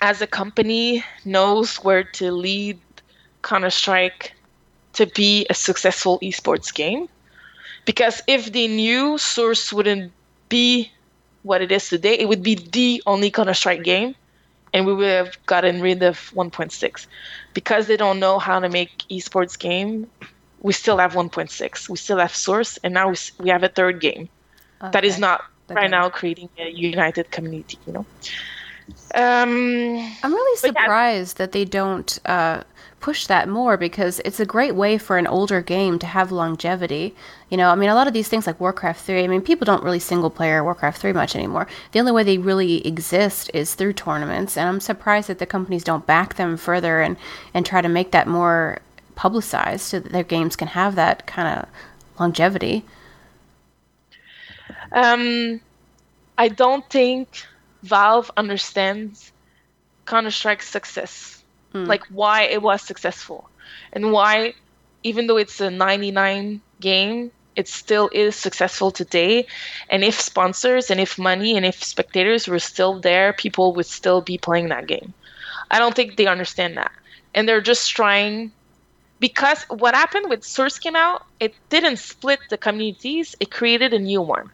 as 0.00 0.22
a 0.22 0.26
company 0.26 1.04
knows 1.24 1.76
where 1.76 2.04
to 2.04 2.30
lead 2.30 2.78
Counter 3.42 3.70
Strike 3.70 4.34
to 4.94 5.06
be 5.06 5.46
a 5.50 5.54
successful 5.54 6.18
esports 6.20 6.72
game. 6.72 7.08
Because 7.84 8.22
if 8.26 8.52
they 8.52 8.68
knew 8.68 9.18
Source 9.18 9.72
wouldn't 9.72 10.12
be 10.48 10.90
what 11.42 11.62
it 11.62 11.72
is 11.72 11.88
today, 11.88 12.14
it 12.18 12.28
would 12.28 12.42
be 12.42 12.54
the 12.54 13.02
only 13.06 13.30
Counter 13.30 13.54
Strike 13.54 13.82
game, 13.82 14.14
and 14.74 14.86
we 14.86 14.92
would 14.92 15.08
have 15.08 15.46
gotten 15.46 15.80
rid 15.80 16.02
of 16.02 16.18
1.6. 16.34 17.06
Because 17.54 17.86
they 17.86 17.96
don't 17.96 18.20
know 18.20 18.38
how 18.38 18.60
to 18.60 18.68
make 18.68 19.04
esports 19.10 19.58
game, 19.58 20.06
we 20.60 20.72
still 20.72 20.98
have 20.98 21.14
1.6. 21.14 21.88
We 21.88 21.96
still 21.96 22.18
have 22.18 22.34
Source, 22.34 22.78
and 22.84 22.92
now 22.92 23.08
we, 23.08 23.16
we 23.38 23.48
have 23.48 23.62
a 23.62 23.68
third 23.68 24.00
game 24.00 24.28
okay. 24.82 24.90
that 24.92 25.04
is 25.04 25.18
not 25.18 25.44
right 25.70 25.90
now 25.90 26.08
creating 26.08 26.48
a 26.58 26.68
united 26.68 27.30
community. 27.30 27.78
You 27.86 27.92
know. 27.92 28.06
Um, 29.14 29.98
I'm 30.22 30.32
really 30.32 30.56
surprised 30.56 31.38
yeah. 31.38 31.46
that 31.46 31.52
they 31.52 31.64
don't 31.64 32.18
uh, 32.24 32.62
push 33.00 33.26
that 33.26 33.48
more 33.48 33.76
because 33.76 34.20
it's 34.24 34.40
a 34.40 34.46
great 34.46 34.74
way 34.74 34.98
for 34.98 35.18
an 35.18 35.26
older 35.26 35.60
game 35.60 35.98
to 35.98 36.06
have 36.06 36.32
longevity. 36.32 37.14
You 37.48 37.56
know, 37.56 37.70
I 37.70 37.74
mean, 37.74 37.90
a 37.90 37.94
lot 37.94 38.06
of 38.06 38.12
these 38.12 38.28
things 38.28 38.46
like 38.46 38.60
Warcraft 38.60 39.04
3, 39.04 39.24
I 39.24 39.26
mean, 39.26 39.40
people 39.40 39.64
don't 39.64 39.82
really 39.82 39.98
single 39.98 40.30
player 40.30 40.64
Warcraft 40.64 41.00
3 41.00 41.12
much 41.12 41.36
anymore. 41.36 41.66
The 41.92 42.00
only 42.00 42.12
way 42.12 42.22
they 42.22 42.38
really 42.38 42.86
exist 42.86 43.50
is 43.54 43.74
through 43.74 43.94
tournaments, 43.94 44.56
and 44.56 44.68
I'm 44.68 44.80
surprised 44.80 45.28
that 45.28 45.38
the 45.38 45.46
companies 45.46 45.84
don't 45.84 46.06
back 46.06 46.34
them 46.34 46.56
further 46.56 47.00
and, 47.00 47.16
and 47.54 47.64
try 47.64 47.80
to 47.80 47.88
make 47.88 48.10
that 48.10 48.26
more 48.26 48.78
publicized 49.14 49.82
so 49.82 50.00
that 50.00 50.12
their 50.12 50.24
games 50.24 50.56
can 50.56 50.68
have 50.68 50.94
that 50.96 51.26
kind 51.26 51.58
of 51.58 51.68
longevity. 52.20 52.84
Um, 54.92 55.60
I 56.36 56.48
don't 56.48 56.88
think 56.88 57.44
Valve 57.82 58.30
understands 58.36 59.32
Counter 60.06 60.30
Strike's 60.30 60.68
success, 60.68 61.42
mm. 61.74 61.86
like 61.86 62.04
why 62.06 62.42
it 62.42 62.62
was 62.62 62.82
successful, 62.82 63.48
and 63.92 64.12
why, 64.12 64.54
even 65.02 65.26
though 65.26 65.36
it's 65.36 65.60
a 65.60 65.70
99 65.70 66.60
game, 66.80 67.30
it 67.56 67.66
still 67.68 68.08
is 68.12 68.36
successful 68.36 68.90
today. 68.90 69.46
And 69.90 70.04
if 70.04 70.20
sponsors 70.20 70.90
and 70.90 71.00
if 71.00 71.18
money 71.18 71.56
and 71.56 71.66
if 71.66 71.82
spectators 71.82 72.46
were 72.46 72.60
still 72.60 73.00
there, 73.00 73.32
people 73.32 73.74
would 73.74 73.86
still 73.86 74.20
be 74.20 74.38
playing 74.38 74.68
that 74.68 74.86
game. 74.86 75.12
I 75.70 75.78
don't 75.78 75.94
think 75.94 76.16
they 76.16 76.26
understand 76.26 76.76
that. 76.76 76.92
And 77.34 77.48
they're 77.48 77.60
just 77.60 77.90
trying 77.90 78.52
because 79.20 79.64
what 79.64 79.94
happened 79.94 80.30
with 80.30 80.44
Source 80.44 80.78
came 80.78 80.94
out, 80.94 81.26
it 81.40 81.54
didn't 81.68 81.96
split 81.96 82.38
the 82.48 82.56
communities, 82.56 83.34
it 83.40 83.50
created 83.50 83.92
a 83.92 83.98
new 83.98 84.22
one. 84.22 84.50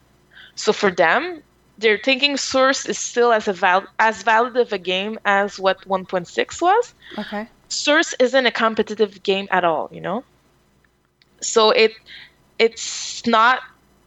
So 0.57 0.73
for 0.73 0.91
them, 0.91 1.43
they're 1.79 1.99
thinking 1.99 2.37
Source 2.37 2.87
is 2.87 2.99
still 2.99 3.33
as 3.33 3.49
a 3.49 3.53
val- 3.53 3.87
as 3.99 4.23
valid 4.23 4.57
of 4.57 4.73
a 4.73 4.79
game 4.79 5.19
as 5.25 5.59
what 5.59 5.81
1.6 5.89 6.63
was. 6.63 6.95
Okay. 7.19 7.49
Source 7.69 8.15
isn't 8.21 8.47
a 8.47 8.51
competitive 8.51 9.23
game 9.23 9.49
at 9.51 9.65
all, 9.65 9.89
you 9.93 10.01
know. 10.01 10.25
So 11.41 11.71
it 11.71 11.93
it's 12.59 13.27
not 13.27 13.61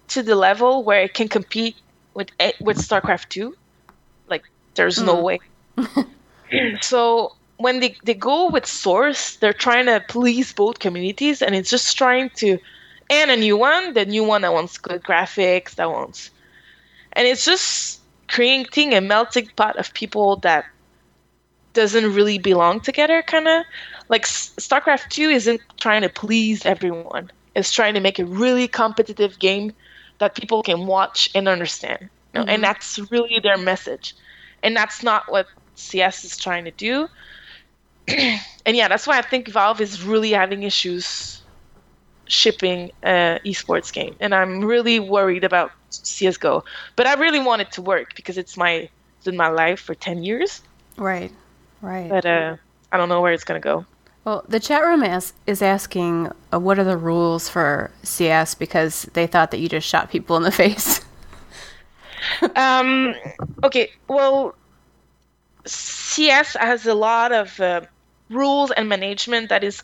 to 0.09 0.23
the 0.23 0.35
level 0.35 0.83
where 0.83 1.01
it 1.01 1.13
can 1.13 1.27
compete 1.27 1.75
with 2.13 2.29
with 2.61 2.77
StarCraft 2.77 3.29
2. 3.29 3.55
Like 4.29 4.43
there's 4.75 4.99
mm. 4.99 5.05
no 5.05 5.21
way. 5.21 5.39
so 6.81 7.35
when 7.57 7.79
they, 7.79 7.95
they 8.03 8.13
go 8.13 8.49
with 8.49 8.65
Source, 8.65 9.35
they're 9.37 9.51
trying 9.51 9.87
to 9.87 10.03
please 10.07 10.53
both 10.53 10.79
communities 10.79 11.41
and 11.41 11.55
it's 11.55 11.69
just 11.69 11.97
trying 11.97 12.29
to 12.37 12.59
and 13.09 13.31
a 13.31 13.37
new 13.37 13.57
one, 13.57 13.93
the 13.93 14.05
new 14.05 14.23
one 14.23 14.41
that 14.41 14.53
wants 14.53 14.77
good 14.77 15.01
graphics, 15.03 15.75
that 15.75 15.89
wants 15.89 16.29
and 17.17 17.27
it's 17.27 17.43
just 17.43 17.99
creating 18.29 18.93
a 18.93 19.01
melting 19.01 19.49
pot 19.55 19.75
of 19.77 19.93
people 19.93 20.37
that 20.37 20.65
doesn't 21.73 22.13
really 22.13 22.37
belong 22.37 22.79
together 22.79 23.21
kind 23.23 23.47
of 23.47 23.63
like 24.09 24.23
starcraft 24.23 25.09
2 25.09 25.29
isn't 25.29 25.61
trying 25.77 26.01
to 26.01 26.09
please 26.09 26.65
everyone 26.65 27.29
it's 27.55 27.71
trying 27.71 27.93
to 27.95 27.99
make 27.99 28.19
a 28.19 28.25
really 28.25 28.67
competitive 28.67 29.37
game 29.39 29.73
that 30.19 30.35
people 30.35 30.63
can 30.63 30.87
watch 30.87 31.29
and 31.35 31.47
understand 31.47 31.99
you 32.01 32.09
know? 32.33 32.41
mm-hmm. 32.41 32.49
and 32.49 32.63
that's 32.63 32.99
really 33.11 33.39
their 33.41 33.57
message 33.57 34.15
and 34.63 34.75
that's 34.75 35.03
not 35.03 35.29
what 35.31 35.47
cs 35.75 36.23
is 36.23 36.37
trying 36.37 36.65
to 36.65 36.71
do 36.71 37.07
and 38.07 38.77
yeah 38.77 38.87
that's 38.87 39.05
why 39.05 39.17
i 39.17 39.21
think 39.21 39.47
valve 39.47 39.81
is 39.81 40.03
really 40.03 40.31
having 40.31 40.63
issues 40.63 41.36
shipping 42.27 42.91
an 43.03 43.39
esports 43.45 43.91
game 43.91 44.15
and 44.19 44.35
i'm 44.35 44.63
really 44.63 44.99
worried 44.99 45.43
about 45.43 45.71
csgo 45.91 46.63
but 46.95 47.07
i 47.07 47.13
really 47.13 47.39
want 47.39 47.61
it 47.61 47.71
to 47.71 47.81
work 47.81 48.15
because 48.15 48.37
it's 48.37 48.57
my 48.57 48.89
it's 49.15 49.25
been 49.25 49.37
my 49.37 49.47
life 49.47 49.79
for 49.79 49.95
10 49.95 50.23
years 50.23 50.61
right 50.97 51.31
Right. 51.81 52.09
But 52.09 52.25
uh, 52.25 52.57
I 52.91 52.97
don't 52.97 53.09
know 53.09 53.21
where 53.21 53.33
it's 53.33 53.43
going 53.43 53.61
to 53.61 53.63
go. 53.63 53.85
Well, 54.25 54.43
the 54.47 54.59
chat 54.59 54.83
room 54.83 55.03
is, 55.03 55.33
is 55.45 55.61
asking 55.61 56.31
uh, 56.53 56.59
what 56.59 56.79
are 56.79 56.83
the 56.83 56.97
rules 56.97 57.47
for 57.47 57.91
CS 58.03 58.55
because 58.55 59.03
they 59.13 59.25
thought 59.25 59.51
that 59.51 59.59
you 59.59 59.69
just 59.69 59.87
shot 59.87 60.09
people 60.09 60.35
in 60.35 60.43
the 60.43 60.51
face. 60.63 61.01
um, 62.55 63.15
okay, 63.63 63.89
well, 64.07 64.55
CS 65.65 66.55
has 66.55 66.85
a 66.85 66.93
lot 66.93 67.31
of 67.31 67.59
uh, 67.59 67.81
rules 68.29 68.71
and 68.71 68.89
management 68.89 69.49
that 69.49 69.63
is 69.63 69.81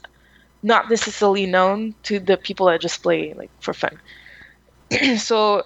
not 0.64 0.90
necessarily 0.90 1.46
known 1.46 1.94
to 2.04 2.20
the 2.20 2.38
people 2.38 2.68
that 2.68 2.82
just 2.82 3.04
play 3.04 3.34
like 3.34 3.52
for 3.60 3.74
fun. 3.74 4.00
so 5.18 5.64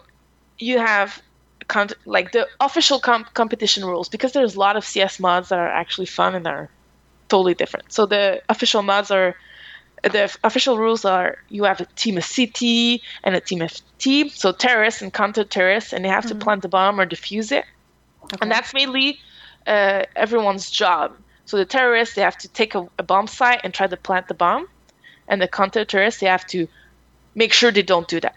you 0.57 0.79
have 0.79 1.21
con- 1.67 1.89
like 2.05 2.31
the 2.31 2.47
official 2.59 2.99
comp- 2.99 3.33
competition 3.33 3.85
rules 3.85 4.09
because 4.09 4.31
there's 4.33 4.55
a 4.55 4.59
lot 4.59 4.75
of 4.75 4.83
CS 4.83 5.19
mods 5.19 5.49
that 5.49 5.59
are 5.59 5.67
actually 5.67 6.07
fun 6.07 6.35
and 6.35 6.47
are 6.47 6.69
totally 7.29 7.53
different. 7.53 7.91
So 7.93 8.05
the 8.05 8.41
official 8.49 8.81
mods 8.81 9.11
are 9.11 9.35
the 10.03 10.35
official 10.43 10.77
rules 10.77 11.05
are 11.05 11.37
you 11.49 11.63
have 11.63 11.81
a 11.81 11.85
team 11.95 12.17
of 12.17 12.27
CT 12.35 13.01
and 13.23 13.35
a 13.35 13.39
team 13.39 13.61
of 13.61 13.73
T, 13.97 14.29
so 14.29 14.51
terrorists 14.51 15.01
and 15.01 15.13
counter 15.13 15.43
terrorists, 15.43 15.91
and 15.91 16.05
they 16.05 16.09
have 16.09 16.25
mm-hmm. 16.25 16.37
to 16.37 16.45
plant 16.45 16.61
the 16.61 16.67
bomb 16.69 16.99
or 16.99 17.05
defuse 17.05 17.51
it, 17.51 17.65
okay. 18.23 18.37
and 18.41 18.51
that's 18.51 18.73
mainly 18.73 19.19
uh, 19.65 20.03
everyone's 20.15 20.69
job. 20.69 21.17
So 21.45 21.57
the 21.57 21.65
terrorists 21.65 22.15
they 22.15 22.21
have 22.21 22.37
to 22.39 22.47
take 22.47 22.75
a, 22.75 22.87
a 22.99 23.03
bomb 23.03 23.27
site 23.27 23.61
and 23.63 23.73
try 23.73 23.87
to 23.87 23.97
plant 23.97 24.27
the 24.27 24.33
bomb, 24.33 24.67
and 25.27 25.41
the 25.41 25.47
counter 25.47 25.85
terrorists 25.85 26.19
they 26.19 26.27
have 26.27 26.45
to 26.47 26.67
make 27.35 27.53
sure 27.53 27.71
they 27.71 27.83
don't 27.83 28.07
do 28.07 28.19
that. 28.19 28.35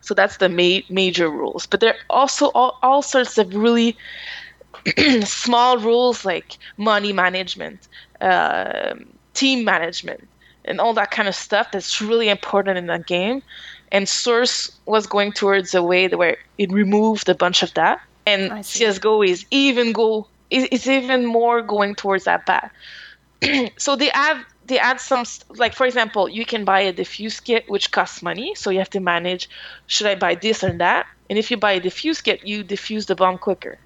So 0.00 0.14
that's 0.14 0.38
the 0.38 0.48
ma- 0.48 0.84
major 0.92 1.30
rules. 1.30 1.66
But 1.66 1.80
there 1.80 1.90
are 1.90 2.00
also 2.10 2.46
all, 2.54 2.78
all 2.82 3.02
sorts 3.02 3.38
of 3.38 3.54
really 3.54 3.96
small 5.24 5.78
rules 5.78 6.24
like 6.24 6.58
money 6.76 7.12
management, 7.12 7.88
uh, 8.20 8.94
team 9.34 9.64
management, 9.64 10.28
and 10.64 10.80
all 10.80 10.94
that 10.94 11.10
kind 11.10 11.28
of 11.28 11.34
stuff 11.34 11.68
that's 11.72 12.00
really 12.00 12.28
important 12.28 12.78
in 12.78 12.86
that 12.86 13.06
game. 13.06 13.42
And 13.92 14.08
Source 14.08 14.70
was 14.86 15.06
going 15.06 15.32
towards 15.32 15.74
a 15.74 15.82
way 15.82 16.08
where 16.08 16.36
it 16.58 16.72
removed 16.72 17.28
a 17.28 17.34
bunch 17.34 17.62
of 17.62 17.72
that. 17.74 18.00
And 18.26 18.50
CSGO 18.52 19.26
is 19.28 19.44
even 19.50 19.92
go 19.92 20.26
is 20.50 20.86
even 20.86 21.26
more 21.26 21.62
going 21.62 21.94
towards 21.94 22.24
that 22.24 22.46
path. 22.46 22.70
so 23.76 23.96
they 23.96 24.10
have 24.14 24.44
they 24.72 24.78
add 24.78 25.00
some 25.00 25.24
like 25.62 25.74
for 25.74 25.86
example 25.86 26.28
you 26.28 26.46
can 26.46 26.64
buy 26.64 26.80
a 26.80 26.92
defuse 26.92 27.38
kit 27.44 27.68
which 27.68 27.90
costs 27.90 28.22
money 28.22 28.54
so 28.54 28.70
you 28.70 28.78
have 28.78 28.88
to 28.96 29.00
manage 29.00 29.48
should 29.86 30.06
i 30.06 30.14
buy 30.14 30.34
this 30.34 30.64
or 30.64 30.72
that? 30.78 31.06
And 31.28 31.38
if 31.38 31.50
you 31.50 31.56
buy 31.56 31.72
a 31.72 31.80
defuse 31.80 32.22
kit 32.24 32.46
you 32.46 32.64
defuse 32.64 33.06
the 33.06 33.14
bomb 33.14 33.38
quicker. 33.38 33.78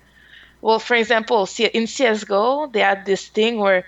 Well 0.62 0.78
for 0.78 0.94
example 0.94 1.40
in 1.78 1.84
csgo 1.96 2.72
they 2.72 2.80
had 2.80 3.04
this 3.04 3.28
thing 3.28 3.58
where 3.58 3.84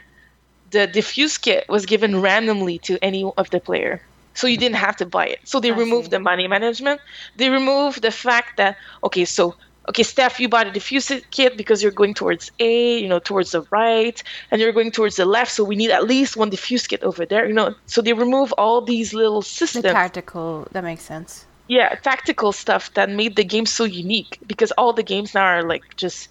the 0.70 0.88
defuse 0.88 1.40
kit 1.40 1.68
was 1.68 1.86
given 1.86 2.20
randomly 2.20 2.78
to 2.80 2.98
any 3.02 3.22
of 3.36 3.50
the 3.50 3.60
player 3.60 4.02
so 4.34 4.46
you 4.46 4.56
didn't 4.56 4.76
have 4.76 4.96
to 4.96 5.06
buy 5.06 5.26
it. 5.26 5.40
So 5.44 5.60
they 5.60 5.72
I 5.72 5.76
removed 5.84 6.06
see. 6.06 6.16
the 6.16 6.20
money 6.20 6.46
management. 6.46 7.00
They 7.36 7.48
removed 7.48 8.02
the 8.02 8.12
fact 8.12 8.56
that 8.58 8.76
okay 9.02 9.24
so 9.24 9.54
okay, 9.88 10.02
Steph, 10.02 10.38
you 10.38 10.48
bought 10.48 10.66
a 10.66 10.70
diffuser 10.70 11.22
kit 11.30 11.56
because 11.56 11.82
you're 11.82 11.92
going 11.92 12.14
towards 12.14 12.50
A, 12.60 12.98
you 12.98 13.08
know, 13.08 13.18
towards 13.18 13.52
the 13.52 13.62
right, 13.70 14.22
and 14.50 14.60
you're 14.60 14.72
going 14.72 14.90
towards 14.90 15.16
the 15.16 15.24
left, 15.24 15.50
so 15.52 15.64
we 15.64 15.76
need 15.76 15.90
at 15.90 16.04
least 16.04 16.36
one 16.36 16.50
diffuse 16.50 16.86
kit 16.86 17.02
over 17.02 17.24
there, 17.24 17.46
you 17.46 17.54
know. 17.54 17.74
So 17.86 18.02
they 18.02 18.12
remove 18.12 18.52
all 18.58 18.82
these 18.82 19.14
little 19.14 19.42
systems. 19.42 19.82
The 19.82 19.92
tactical, 19.92 20.68
that 20.72 20.84
makes 20.84 21.02
sense. 21.02 21.46
Yeah, 21.66 21.94
tactical 21.96 22.52
stuff 22.52 22.92
that 22.94 23.10
made 23.10 23.36
the 23.36 23.44
game 23.44 23.66
so 23.66 23.84
unique 23.84 24.38
because 24.46 24.72
all 24.72 24.92
the 24.92 25.02
games 25.02 25.34
now 25.34 25.44
are 25.44 25.62
like 25.62 25.96
just 25.96 26.28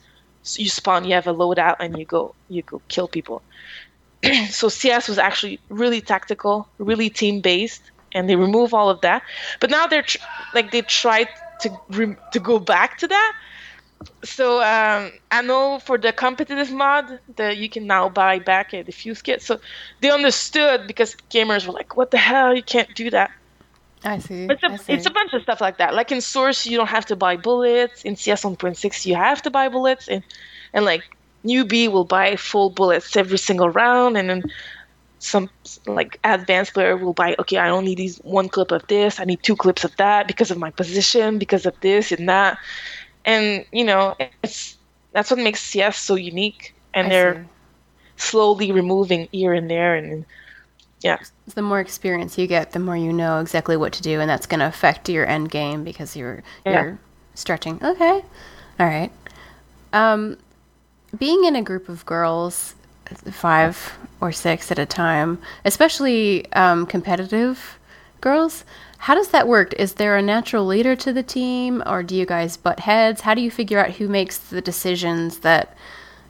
you 0.55 0.69
spawn, 0.69 1.05
you 1.05 1.13
have 1.13 1.27
a 1.27 1.33
loadout, 1.33 1.75
and 1.79 1.97
you 1.97 2.05
go 2.05 2.35
you 2.49 2.61
go 2.63 2.81
kill 2.87 3.07
people. 3.07 3.43
so 4.49 4.69
CS 4.69 5.07
was 5.07 5.17
actually 5.17 5.59
really 5.69 6.01
tactical, 6.01 6.67
really 6.79 7.09
team 7.09 7.41
based, 7.41 7.91
and 8.13 8.29
they 8.29 8.35
remove 8.35 8.73
all 8.73 8.89
of 8.89 9.01
that. 9.01 9.21
But 9.59 9.69
now 9.69 9.85
they're 9.87 10.03
tr- 10.03 10.17
like 10.53 10.71
they 10.71 10.81
tried 10.81 11.27
to 11.61 12.17
to 12.31 12.39
go 12.39 12.59
back 12.59 12.97
to 12.99 13.07
that, 13.07 13.33
so 14.23 14.61
um, 14.61 15.11
I 15.31 15.41
know 15.41 15.79
for 15.79 15.97
the 15.97 16.11
competitive 16.11 16.71
mod 16.71 17.19
that 17.35 17.57
you 17.57 17.69
can 17.69 17.87
now 17.87 18.09
buy 18.09 18.39
back 18.39 18.73
a 18.73 18.83
defuse 18.83 19.23
kit. 19.23 19.41
So 19.41 19.59
they 20.01 20.11
understood 20.11 20.87
because 20.87 21.15
gamers 21.31 21.65
were 21.65 21.73
like, 21.73 21.95
"What 21.95 22.11
the 22.11 22.17
hell? 22.17 22.55
You 22.55 22.63
can't 22.63 22.93
do 22.95 23.09
that." 23.09 23.31
I 24.03 24.19
see. 24.19 24.47
It's 24.49 24.63
a, 24.63 24.77
see. 24.77 24.93
it's 24.93 25.05
a 25.05 25.09
bunch 25.09 25.33
of 25.33 25.41
stuff 25.41 25.59
like 25.59 25.77
that. 25.77 25.95
Like 25.95 26.11
in 26.11 26.21
Source, 26.21 26.65
you 26.65 26.77
don't 26.77 26.87
have 26.87 27.05
to 27.07 27.15
buy 27.15 27.35
bullets. 27.35 28.03
In 28.03 28.15
CS 28.15 28.43
1.6, 28.43 29.05
you 29.05 29.15
have 29.15 29.41
to 29.41 29.49
buy 29.49 29.69
bullets, 29.69 30.07
and 30.07 30.23
and 30.73 30.85
like 30.85 31.03
newbie 31.45 31.91
will 31.91 32.05
buy 32.05 32.35
full 32.35 32.69
bullets 32.69 33.15
every 33.15 33.37
single 33.37 33.69
round, 33.69 34.17
and 34.17 34.29
then 34.29 34.43
some 35.27 35.49
like 35.85 36.19
advanced 36.23 36.73
player 36.73 36.95
will 36.97 37.13
buy 37.13 37.35
okay 37.39 37.57
i 37.57 37.69
only 37.69 37.95
need 37.95 38.15
one 38.23 38.47
clip 38.49 38.71
of 38.71 38.85
this 38.87 39.19
i 39.19 39.25
need 39.25 39.41
two 39.43 39.55
clips 39.55 39.83
of 39.83 39.95
that 39.97 40.27
because 40.27 40.51
of 40.51 40.57
my 40.57 40.71
position 40.71 41.37
because 41.37 41.65
of 41.65 41.79
this 41.81 42.11
and 42.11 42.27
that 42.29 42.57
and 43.25 43.65
you 43.71 43.83
know 43.83 44.15
it's 44.41 44.77
that's 45.17 45.31
what 45.31 45.39
makes 45.39 45.61
CS 45.61 45.97
so 45.97 46.13
unique. 46.13 46.75
And 46.93 47.07
I 47.07 47.09
they're 47.09 47.43
see. 47.43 47.49
slowly 48.17 48.71
removing 48.71 49.27
here 49.31 49.51
and 49.53 49.69
there, 49.69 49.95
and 49.95 50.25
yeah. 51.01 51.17
The 51.55 51.63
more 51.63 51.79
experience 51.79 52.37
you 52.37 52.45
get, 52.45 52.71
the 52.71 52.79
more 52.79 52.95
you 52.95 53.11
know 53.11 53.39
exactly 53.39 53.77
what 53.77 53.93
to 53.93 54.03
do, 54.03 54.19
and 54.19 54.29
that's 54.29 54.45
going 54.45 54.59
to 54.59 54.67
affect 54.67 55.09
your 55.09 55.25
end 55.25 55.49
game 55.49 55.83
because 55.83 56.15
you're 56.15 56.43
yeah. 56.65 56.83
you're 56.83 56.99
stretching. 57.33 57.79
Okay, 57.83 58.23
all 58.79 58.85
right. 58.85 59.11
Um, 59.91 60.37
being 61.17 61.45
in 61.45 61.55
a 61.55 61.63
group 61.63 61.89
of 61.89 62.05
girls, 62.05 62.75
five 63.31 63.97
or 64.21 64.31
six 64.31 64.71
at 64.71 64.79
a 64.79 64.85
time, 64.85 65.39
especially 65.65 66.51
um, 66.53 66.85
competitive 66.85 67.77
girls, 68.21 68.63
how 68.99 69.13
does 69.15 69.29
that 69.29 69.47
work? 69.47 69.73
Is 69.73 69.93
there 69.93 70.17
a 70.17 70.21
natural 70.21 70.65
leader 70.65 70.95
to 70.95 71.13
the 71.13 71.23
team, 71.23 71.83
or 71.85 72.03
do 72.03 72.15
you 72.15 72.25
guys 72.25 72.57
butt 72.57 72.79
heads? 72.79 73.21
How 73.21 73.33
do 73.33 73.41
you 73.41 73.51
figure 73.51 73.79
out 73.79 73.91
who 73.91 74.07
makes 74.07 74.37
the 74.37 74.61
decisions 74.61 75.39
that, 75.39 75.77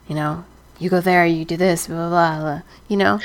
you 0.06 0.14
know, 0.14 0.44
you 0.78 0.90
go 0.90 1.00
there, 1.00 1.26
you 1.26 1.44
do 1.44 1.56
this, 1.56 1.86
blah, 1.86 2.08
blah, 2.08 2.40
blah, 2.40 2.62
you 2.88 2.96
know? 2.96 3.20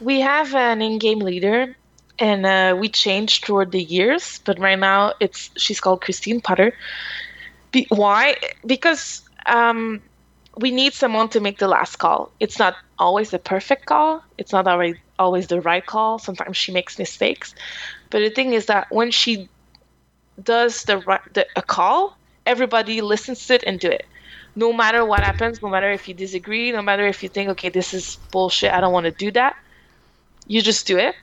We 0.00 0.20
have 0.20 0.54
an 0.54 0.82
in 0.82 0.98
game 0.98 1.20
leader, 1.20 1.76
and 2.18 2.44
uh, 2.44 2.76
we 2.78 2.88
changed 2.88 3.44
toward 3.44 3.70
the 3.70 3.82
years, 3.82 4.40
but 4.44 4.58
right 4.58 4.78
now 4.78 5.14
it's 5.20 5.50
she's 5.56 5.80
called 5.80 6.00
Christine 6.02 6.40
Potter. 6.40 6.74
Be- 7.70 7.86
why? 7.88 8.36
Because 8.66 9.22
um, 9.46 10.02
we 10.56 10.70
need 10.70 10.92
someone 10.92 11.28
to 11.30 11.40
make 11.40 11.58
the 11.58 11.68
last 11.68 11.96
call. 11.96 12.30
It's 12.40 12.58
not 12.58 12.76
always 12.98 13.30
the 13.30 13.38
perfect 13.38 13.86
call, 13.86 14.22
it's 14.38 14.52
not 14.52 14.66
always, 14.66 14.96
always 15.18 15.46
the 15.46 15.60
right 15.60 15.84
call. 15.84 16.18
Sometimes 16.18 16.56
she 16.56 16.72
makes 16.72 16.98
mistakes. 16.98 17.54
But 18.10 18.20
the 18.20 18.30
thing 18.30 18.52
is 18.52 18.66
that 18.66 18.90
when 18.90 19.10
she 19.10 19.48
does 20.42 20.84
the, 20.84 21.20
the 21.32 21.46
a 21.56 21.62
call, 21.62 22.16
everybody 22.44 23.00
listens 23.00 23.46
to 23.46 23.54
it 23.54 23.64
and 23.66 23.80
do 23.80 23.88
it. 23.88 24.06
No 24.54 24.72
matter 24.72 25.04
what 25.04 25.20
happens, 25.20 25.62
no 25.62 25.70
matter 25.70 25.90
if 25.90 26.06
you 26.08 26.14
disagree, 26.14 26.72
no 26.72 26.82
matter 26.82 27.06
if 27.06 27.22
you 27.22 27.28
think, 27.30 27.48
okay, 27.50 27.70
this 27.70 27.94
is 27.94 28.16
bullshit, 28.30 28.72
I 28.72 28.80
don't 28.80 28.92
want 28.92 29.04
to 29.04 29.10
do 29.10 29.30
that, 29.32 29.56
you 30.46 30.60
just 30.60 30.86
do 30.86 30.98
it. 30.98 31.14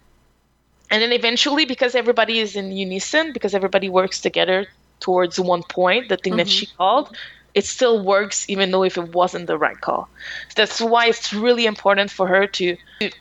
And 0.89 1.03
then 1.03 1.11
eventually, 1.11 1.65
because 1.65 1.93
everybody 1.93 2.39
is 2.39 2.55
in 2.55 2.71
unison, 2.71 3.31
because 3.31 3.53
everybody 3.53 3.89
works 3.89 4.19
together 4.19 4.65
towards 4.99 5.39
one 5.39 5.61
point, 5.61 6.09
the 6.09 6.17
thing 6.17 6.31
mm-hmm. 6.31 6.37
that 6.37 6.49
she 6.49 6.65
called, 6.65 7.15
it 7.53 7.65
still 7.65 8.03
works 8.03 8.45
even 8.49 8.71
though 8.71 8.83
if 8.83 8.97
it 8.97 9.13
wasn't 9.13 9.47
the 9.47 9.57
right 9.57 9.79
call. 9.81 10.07
That's 10.55 10.81
why 10.81 11.07
it's 11.07 11.33
really 11.33 11.65
important 11.65 12.11
for 12.11 12.27
her 12.27 12.47
to 12.47 12.77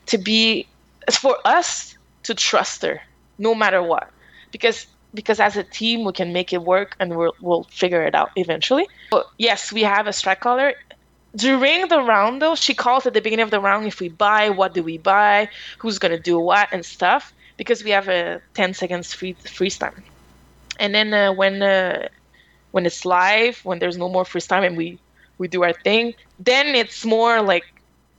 to 0.06 0.18
be 0.18 0.66
for 1.10 1.36
us 1.44 1.96
to 2.24 2.34
trust 2.34 2.82
her 2.82 3.00
no 3.38 3.54
matter 3.54 3.82
what. 3.82 4.10
Because 4.50 4.86
because 5.14 5.40
as 5.40 5.56
a 5.56 5.62
team 5.62 6.04
we 6.04 6.12
can 6.12 6.32
make 6.32 6.52
it 6.52 6.62
work 6.62 6.94
and 7.00 7.16
we'll, 7.16 7.34
we'll 7.40 7.64
figure 7.64 8.02
it 8.02 8.14
out 8.14 8.30
eventually. 8.36 8.86
But 9.10 9.26
yes 9.38 9.72
we 9.72 9.82
have 9.82 10.06
a 10.06 10.12
strike 10.12 10.40
caller. 10.40 10.74
During 11.36 11.88
the 11.88 12.00
round 12.00 12.42
though 12.42 12.54
she 12.54 12.74
calls 12.74 13.06
at 13.06 13.14
the 13.14 13.20
beginning 13.20 13.44
of 13.44 13.50
the 13.50 13.60
round 13.60 13.86
if 13.86 14.00
we 14.00 14.08
buy 14.08 14.50
what 14.50 14.74
do 14.74 14.82
we 14.82 14.98
buy? 14.98 15.48
Who's 15.78 15.98
going 15.98 16.12
to 16.12 16.22
do 16.22 16.38
what 16.38 16.68
and 16.72 16.84
stuff? 16.84 17.32
Because 17.56 17.82
we 17.82 17.90
have 17.90 18.08
a 18.08 18.40
10 18.54 18.74
seconds 18.74 19.12
free 19.12 19.32
freeze 19.32 19.78
time. 19.78 20.04
And 20.78 20.94
then 20.94 21.12
uh, 21.12 21.32
when 21.32 21.60
uh, 21.60 22.08
when 22.70 22.86
it's 22.86 23.04
live, 23.04 23.60
when 23.64 23.78
there's 23.78 23.96
no 23.96 24.08
more 24.08 24.24
freeze 24.24 24.46
time 24.46 24.64
and 24.64 24.76
we 24.76 24.98
we 25.38 25.48
do 25.48 25.62
our 25.62 25.72
thing, 25.72 26.14
then 26.38 26.74
it's 26.74 27.04
more 27.04 27.40
like 27.42 27.64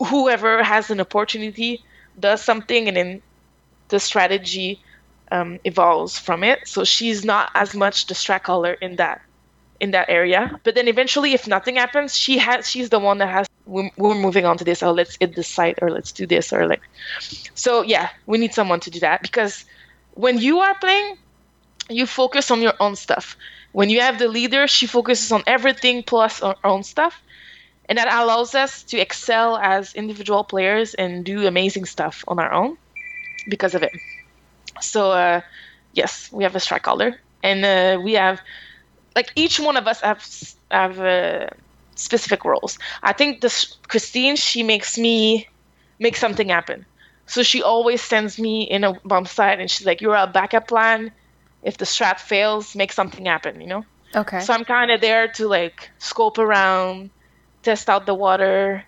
whoever 0.07 0.63
has 0.63 0.89
an 0.89 1.01
opportunity 1.01 1.83
does 2.19 2.41
something 2.41 2.87
and 2.87 2.95
then 2.95 3.21
the 3.89 3.99
strategy 3.99 4.79
um, 5.31 5.59
evolves 5.63 6.17
from 6.17 6.43
it. 6.43 6.67
So 6.67 6.83
she's 6.83 7.25
not 7.25 7.51
as 7.55 7.75
much 7.75 8.07
the 8.07 8.13
strat 8.13 8.43
caller 8.43 8.73
in 8.73 8.95
that 8.95 9.21
in 9.79 9.91
that 9.91 10.09
area. 10.09 10.59
But 10.63 10.75
then 10.75 10.87
eventually, 10.87 11.33
if 11.33 11.47
nothing 11.47 11.75
happens, 11.75 12.15
she 12.15 12.37
has 12.37 12.69
she's 12.69 12.89
the 12.89 12.99
one 12.99 13.17
that 13.19 13.29
has 13.29 13.47
we're, 13.65 13.89
we're 13.97 14.15
moving 14.15 14.45
on 14.45 14.57
to 14.57 14.63
this. 14.63 14.81
Oh, 14.81 14.91
let's 14.91 15.17
hit 15.19 15.35
this 15.35 15.47
site 15.47 15.79
or 15.81 15.89
let's 15.91 16.11
do 16.11 16.25
this 16.25 16.51
or 16.51 16.67
like. 16.67 16.81
So 17.53 17.81
yeah, 17.81 18.09
we 18.25 18.37
need 18.37 18.53
someone 18.53 18.79
to 18.81 18.89
do 18.89 18.99
that 18.99 19.21
because 19.21 19.65
when 20.13 20.37
you 20.37 20.59
are 20.59 20.75
playing, 20.79 21.17
you 21.89 22.05
focus 22.05 22.51
on 22.51 22.61
your 22.61 22.73
own 22.79 22.95
stuff. 22.95 23.35
When 23.71 23.89
you 23.89 24.01
have 24.01 24.19
the 24.19 24.27
leader, 24.27 24.67
she 24.67 24.87
focuses 24.87 25.31
on 25.31 25.43
everything 25.47 26.03
plus 26.03 26.39
her 26.39 26.55
own 26.63 26.83
stuff. 26.83 27.21
And 27.87 27.97
that 27.97 28.07
allows 28.07 28.53
us 28.55 28.83
to 28.83 28.99
excel 28.99 29.57
as 29.57 29.93
individual 29.95 30.43
players 30.43 30.93
and 30.93 31.25
do 31.25 31.47
amazing 31.47 31.85
stuff 31.85 32.23
on 32.27 32.39
our 32.39 32.51
own 32.51 32.77
because 33.49 33.75
of 33.75 33.83
it. 33.83 33.91
So, 34.81 35.11
uh, 35.11 35.41
yes, 35.93 36.29
we 36.31 36.43
have 36.43 36.55
a 36.55 36.59
strat 36.59 36.83
caller. 36.83 37.19
And 37.43 37.65
uh, 37.65 38.01
we 38.01 38.13
have, 38.13 38.41
like, 39.15 39.31
each 39.35 39.59
one 39.59 39.77
of 39.77 39.87
us 39.87 40.01
have, 40.01 40.25
have 40.71 40.99
uh, 40.99 41.47
specific 41.95 42.45
roles. 42.45 42.77
I 43.03 43.13
think 43.13 43.41
this 43.41 43.77
Christine, 43.87 44.35
she 44.35 44.63
makes 44.63 44.97
me 44.97 45.47
make 45.99 46.15
something 46.15 46.49
happen. 46.49 46.85
So 47.27 47.43
she 47.43 47.61
always 47.61 48.01
sends 48.01 48.39
me 48.39 48.63
in 48.63 48.83
a 48.83 48.93
bomb 49.05 49.25
site 49.25 49.59
and 49.59 49.69
she's 49.69 49.85
like, 49.85 50.01
You're 50.01 50.15
a 50.15 50.27
backup 50.27 50.67
plan 50.67 51.11
if 51.63 51.77
the 51.77 51.85
strat 51.85 52.19
fails, 52.19 52.75
make 52.75 52.91
something 52.91 53.25
happen, 53.25 53.61
you 53.61 53.67
know? 53.67 53.85
Okay. 54.15 54.39
So 54.39 54.53
I'm 54.53 54.65
kind 54.65 54.91
of 54.91 55.01
there 55.01 55.27
to 55.33 55.47
like 55.47 55.89
scope 55.99 56.37
around, 56.37 57.09
test 57.63 57.89
out 57.89 58.05
the 58.05 58.13
water, 58.13 58.83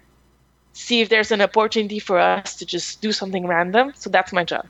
see 0.73 1.01
if 1.01 1.09
there's 1.09 1.31
an 1.31 1.41
opportunity 1.41 1.99
for 1.99 2.17
us 2.17 2.55
to 2.57 2.65
just 2.65 3.01
do 3.01 3.11
something 3.11 3.45
random. 3.47 3.93
So 3.95 4.09
that's 4.09 4.33
my 4.33 4.43
job. 4.43 4.67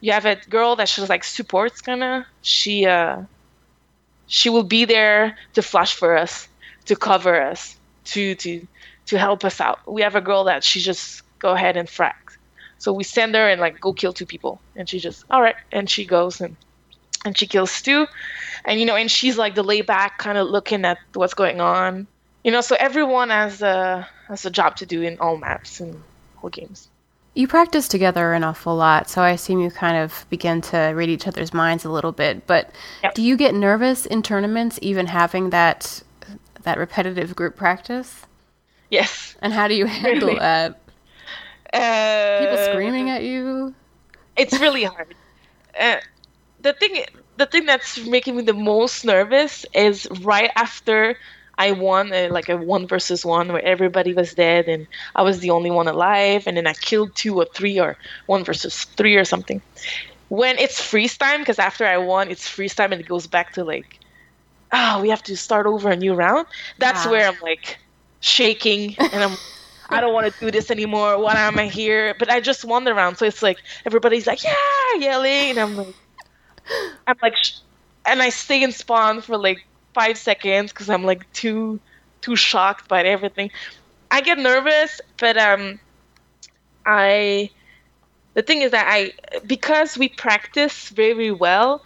You 0.00 0.12
have 0.12 0.24
a 0.24 0.36
girl 0.48 0.76
that 0.76 0.88
she's 0.88 1.08
like 1.08 1.24
supports 1.24 1.80
kind 1.80 2.02
of. 2.02 2.24
She 2.42 2.86
uh 2.86 3.22
she 4.26 4.48
will 4.48 4.62
be 4.62 4.84
there 4.84 5.36
to 5.54 5.62
flash 5.62 5.94
for 5.94 6.16
us, 6.16 6.48
to 6.86 6.96
cover 6.96 7.42
us, 7.42 7.76
to 8.06 8.34
to 8.36 8.66
to 9.06 9.18
help 9.18 9.44
us 9.44 9.60
out. 9.60 9.80
We 9.86 10.02
have 10.02 10.14
a 10.14 10.20
girl 10.20 10.44
that 10.44 10.64
she 10.64 10.80
just 10.80 11.22
go 11.40 11.50
ahead 11.52 11.76
and 11.76 11.88
frag. 11.88 12.14
So 12.78 12.92
we 12.92 13.04
send 13.04 13.34
her 13.34 13.48
and 13.48 13.60
like 13.60 13.80
go 13.80 13.92
kill 13.92 14.12
two 14.12 14.26
people, 14.26 14.60
and 14.76 14.88
she 14.88 15.00
just 15.00 15.24
all 15.30 15.42
right, 15.42 15.56
and 15.72 15.90
she 15.90 16.06
goes 16.06 16.40
and 16.40 16.56
and 17.24 17.36
she 17.36 17.46
kills 17.46 17.70
Stu. 17.70 18.06
And 18.64 18.78
you 18.78 18.86
know, 18.86 18.96
and 18.96 19.10
she's 19.10 19.38
like 19.38 19.54
the 19.54 19.62
layback 19.62 20.18
kind 20.18 20.38
of 20.38 20.48
looking 20.48 20.84
at 20.84 20.98
what's 21.14 21.34
going 21.34 21.60
on. 21.60 22.06
You 22.44 22.50
know, 22.50 22.60
so 22.60 22.76
everyone 22.78 23.30
has 23.30 23.62
a 23.62 24.06
has 24.28 24.44
a 24.44 24.50
job 24.50 24.76
to 24.76 24.86
do 24.86 25.02
in 25.02 25.18
all 25.18 25.36
maps 25.36 25.80
and 25.80 26.02
all 26.42 26.50
games. 26.50 26.88
You 27.34 27.46
practice 27.46 27.86
together 27.86 28.32
an 28.32 28.42
awful 28.42 28.74
lot, 28.74 29.08
so 29.08 29.22
I 29.22 29.30
assume 29.30 29.60
you 29.60 29.70
kind 29.70 29.96
of 29.96 30.26
begin 30.30 30.60
to 30.62 30.78
read 30.78 31.08
each 31.08 31.28
other's 31.28 31.54
minds 31.54 31.84
a 31.84 31.90
little 31.90 32.10
bit. 32.10 32.46
But 32.46 32.70
yep. 33.02 33.14
do 33.14 33.22
you 33.22 33.36
get 33.36 33.54
nervous 33.54 34.04
in 34.04 34.22
tournaments, 34.22 34.78
even 34.82 35.06
having 35.06 35.50
that 35.50 36.02
that 36.62 36.78
repetitive 36.78 37.36
group 37.36 37.56
practice? 37.56 38.26
Yes. 38.90 39.36
And 39.40 39.52
how 39.52 39.68
do 39.68 39.74
you 39.74 39.86
handle 40.02 40.28
really? 40.28 40.40
that? 40.40 40.80
Uh, 41.72 42.40
People 42.40 42.64
screaming 42.72 43.10
at 43.10 43.22
you. 43.22 43.74
It's 44.36 44.58
really 44.58 44.84
hard. 44.84 45.14
Uh, 45.78 45.96
the 46.62 46.72
thing 46.72 47.04
the 47.36 47.46
thing 47.46 47.66
that's 47.66 47.98
making 48.06 48.36
me 48.36 48.42
the 48.42 48.52
most 48.54 49.04
nervous 49.04 49.64
is 49.74 50.06
right 50.22 50.50
after 50.56 51.16
I 51.58 51.72
won 51.72 52.12
a, 52.12 52.28
like 52.30 52.48
a 52.48 52.56
one 52.56 52.86
versus 52.86 53.24
one 53.24 53.52
where 53.52 53.64
everybody 53.64 54.14
was 54.14 54.34
dead 54.34 54.66
and 54.68 54.86
I 55.14 55.22
was 55.22 55.40
the 55.40 55.50
only 55.50 55.70
one 55.70 55.88
alive, 55.88 56.44
and 56.46 56.56
then 56.56 56.66
I 56.66 56.72
killed 56.72 57.14
two 57.14 57.36
or 57.36 57.46
three 57.54 57.78
or 57.78 57.96
one 58.26 58.44
versus 58.44 58.84
three 58.96 59.16
or 59.16 59.24
something. 59.24 59.60
When 60.28 60.58
it's 60.58 60.80
freeze 60.80 61.16
time, 61.18 61.40
because 61.40 61.58
after 61.58 61.84
I 61.86 61.98
won, 61.98 62.30
it's 62.30 62.48
freeze 62.48 62.74
time 62.74 62.92
and 62.92 63.00
it 63.00 63.08
goes 63.08 63.26
back 63.26 63.52
to 63.54 63.64
like, 63.64 63.98
oh, 64.72 65.00
we 65.02 65.10
have 65.10 65.22
to 65.24 65.36
start 65.36 65.66
over 65.66 65.90
a 65.90 65.96
new 65.96 66.14
round. 66.14 66.46
That's 66.78 67.04
yeah. 67.04 67.10
where 67.10 67.28
I'm 67.28 67.38
like 67.42 67.78
shaking 68.20 68.96
and 69.12 69.22
I'm. 69.22 69.38
I 69.92 70.00
don't 70.00 70.12
want 70.14 70.26
to 70.26 70.34
do 70.38 70.50
this 70.52 70.70
anymore. 70.70 71.18
Why 71.20 71.34
am 71.34 71.58
I 71.58 71.66
here? 71.66 72.14
But 72.18 72.30
I 72.30 72.40
just 72.40 72.64
won 72.64 72.84
the 72.84 72.94
round, 72.94 73.18
so 73.18 73.26
it's 73.26 73.42
like 73.42 73.58
everybody's 73.84 74.26
like, 74.26 74.42
yeah, 74.44 74.54
yelling, 74.98 75.50
and 75.50 75.58
I'm 75.58 75.76
like, 75.76 75.96
I'm 77.06 77.16
like, 77.22 77.34
and 78.06 78.22
I 78.22 78.30
stay 78.30 78.62
in 78.62 78.72
spawn 78.72 79.20
for 79.20 79.36
like 79.36 79.66
five 79.94 80.18
seconds 80.18 80.72
because 80.72 80.88
I'm 80.88 81.04
like 81.04 81.30
too 81.32 81.80
too 82.20 82.36
shocked 82.36 82.88
by 82.88 83.02
everything. 83.02 83.50
I 84.10 84.20
get 84.20 84.38
nervous, 84.38 85.00
but 85.18 85.36
um, 85.36 85.78
I 86.84 87.50
the 88.34 88.42
thing 88.42 88.62
is 88.62 88.70
that 88.70 88.86
I 88.88 89.12
because 89.46 89.98
we 89.98 90.08
practice 90.08 90.88
very 90.90 91.30
well, 91.30 91.82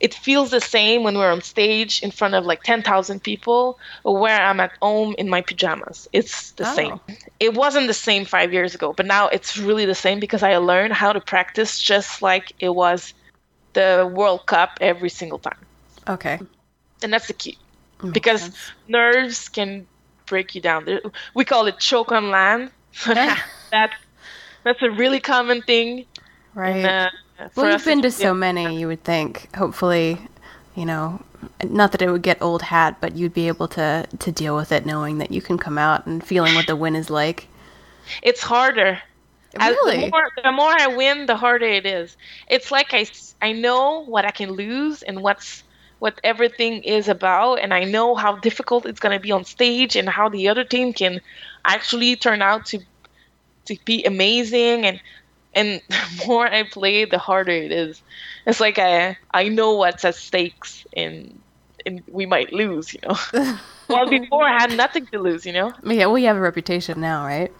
it 0.00 0.14
feels 0.14 0.50
the 0.50 0.60
same 0.60 1.02
when 1.02 1.16
we're 1.16 1.32
on 1.32 1.40
stage 1.40 2.02
in 2.02 2.10
front 2.10 2.34
of 2.34 2.44
like 2.44 2.62
10,000 2.62 3.22
people 3.22 3.78
or 4.04 4.18
where 4.18 4.40
I'm 4.40 4.60
at 4.60 4.72
home 4.82 5.14
in 5.18 5.28
my 5.28 5.40
pajamas. 5.40 6.08
It's 6.12 6.52
the 6.52 6.68
oh. 6.68 6.74
same. 6.74 7.00
It 7.40 7.54
wasn't 7.54 7.86
the 7.86 7.94
same 7.94 8.24
5 8.24 8.52
years 8.52 8.74
ago, 8.74 8.92
but 8.92 9.06
now 9.06 9.28
it's 9.28 9.56
really 9.56 9.86
the 9.86 9.94
same 9.94 10.20
because 10.20 10.42
I 10.42 10.56
learned 10.58 10.92
how 10.92 11.12
to 11.12 11.20
practice 11.20 11.78
just 11.78 12.20
like 12.20 12.52
it 12.60 12.74
was 12.74 13.14
the 13.76 14.10
World 14.12 14.46
Cup 14.46 14.78
every 14.80 15.10
single 15.10 15.38
time. 15.38 15.58
Okay. 16.08 16.40
And 17.02 17.12
that's 17.12 17.28
the 17.28 17.34
key. 17.34 17.58
Makes 18.02 18.12
because 18.14 18.40
sense. 18.40 18.72
nerves 18.88 19.48
can 19.48 19.86
break 20.24 20.54
you 20.54 20.60
down. 20.60 20.88
We 21.34 21.44
call 21.44 21.66
it 21.66 21.78
choke 21.78 22.10
on 22.10 22.30
LAN. 22.30 22.70
that's 23.06 23.94
that's 24.64 24.82
a 24.82 24.90
really 24.90 25.20
common 25.20 25.62
thing. 25.62 26.06
Right. 26.54 26.84
uh, 26.84 27.10
well, 27.54 27.70
you've 27.70 27.84
been 27.84 28.00
to 28.02 28.10
so 28.10 28.32
many, 28.32 28.80
you 28.80 28.88
would 28.88 29.04
think. 29.04 29.54
Hopefully, 29.54 30.18
you 30.74 30.86
know, 30.86 31.20
not 31.68 31.92
that 31.92 32.00
it 32.00 32.10
would 32.10 32.22
get 32.22 32.40
old 32.40 32.62
hat, 32.62 32.96
but 33.02 33.14
you'd 33.14 33.34
be 33.34 33.46
able 33.46 33.68
to 33.68 34.06
to 34.18 34.32
deal 34.32 34.56
with 34.56 34.72
it, 34.72 34.86
knowing 34.86 35.18
that 35.18 35.30
you 35.30 35.42
can 35.42 35.58
come 35.58 35.76
out 35.76 36.06
and 36.06 36.24
feeling 36.24 36.54
what 36.54 36.66
the 36.66 36.76
win 36.76 36.96
is 36.96 37.10
like. 37.10 37.48
It's 38.22 38.42
harder 38.42 39.02
Really? 39.58 40.04
the, 40.04 40.10
more, 40.10 40.30
the 40.42 40.52
more 40.52 40.70
I 40.70 40.86
win, 40.88 41.26
the 41.26 41.36
harder 41.36 41.66
it 41.66 41.86
is. 41.86 42.16
It's 42.48 42.70
like 42.70 42.92
I, 42.92 43.06
I 43.40 43.52
know 43.52 44.04
what 44.04 44.24
I 44.24 44.30
can 44.30 44.52
lose 44.52 45.02
and 45.02 45.22
what's 45.22 45.62
what 45.98 46.20
everything 46.22 46.82
is 46.82 47.08
about, 47.08 47.54
and 47.60 47.72
I 47.72 47.84
know 47.84 48.14
how 48.14 48.36
difficult 48.36 48.84
it's 48.84 49.00
gonna 49.00 49.20
be 49.20 49.32
on 49.32 49.44
stage 49.44 49.96
and 49.96 50.08
how 50.08 50.28
the 50.28 50.48
other 50.48 50.64
team 50.64 50.92
can 50.92 51.20
actually 51.64 52.16
turn 52.16 52.42
out 52.42 52.66
to 52.66 52.80
to 53.66 53.76
be 53.84 54.04
amazing 54.04 54.84
and 54.84 55.00
and 55.54 55.80
the 55.88 56.24
more 56.26 56.46
I 56.46 56.62
play, 56.64 57.04
the 57.06 57.18
harder 57.18 57.52
it 57.52 57.72
is. 57.72 58.02
It's 58.46 58.60
like 58.60 58.78
I 58.78 59.16
I 59.32 59.48
know 59.48 59.74
what's 59.74 60.04
at 60.04 60.14
stakes 60.14 60.86
and 60.94 61.40
and 61.86 62.02
we 62.08 62.26
might 62.26 62.52
lose, 62.52 62.92
you 62.92 63.00
know. 63.04 63.16
well, 63.88 64.08
before 64.08 64.44
I 64.44 64.60
had 64.60 64.76
nothing 64.76 65.06
to 65.06 65.18
lose, 65.18 65.46
you 65.46 65.52
know. 65.52 65.72
Yeah, 65.84 66.08
we 66.08 66.24
have 66.24 66.36
a 66.36 66.40
reputation 66.40 67.00
now, 67.00 67.24
right? 67.24 67.52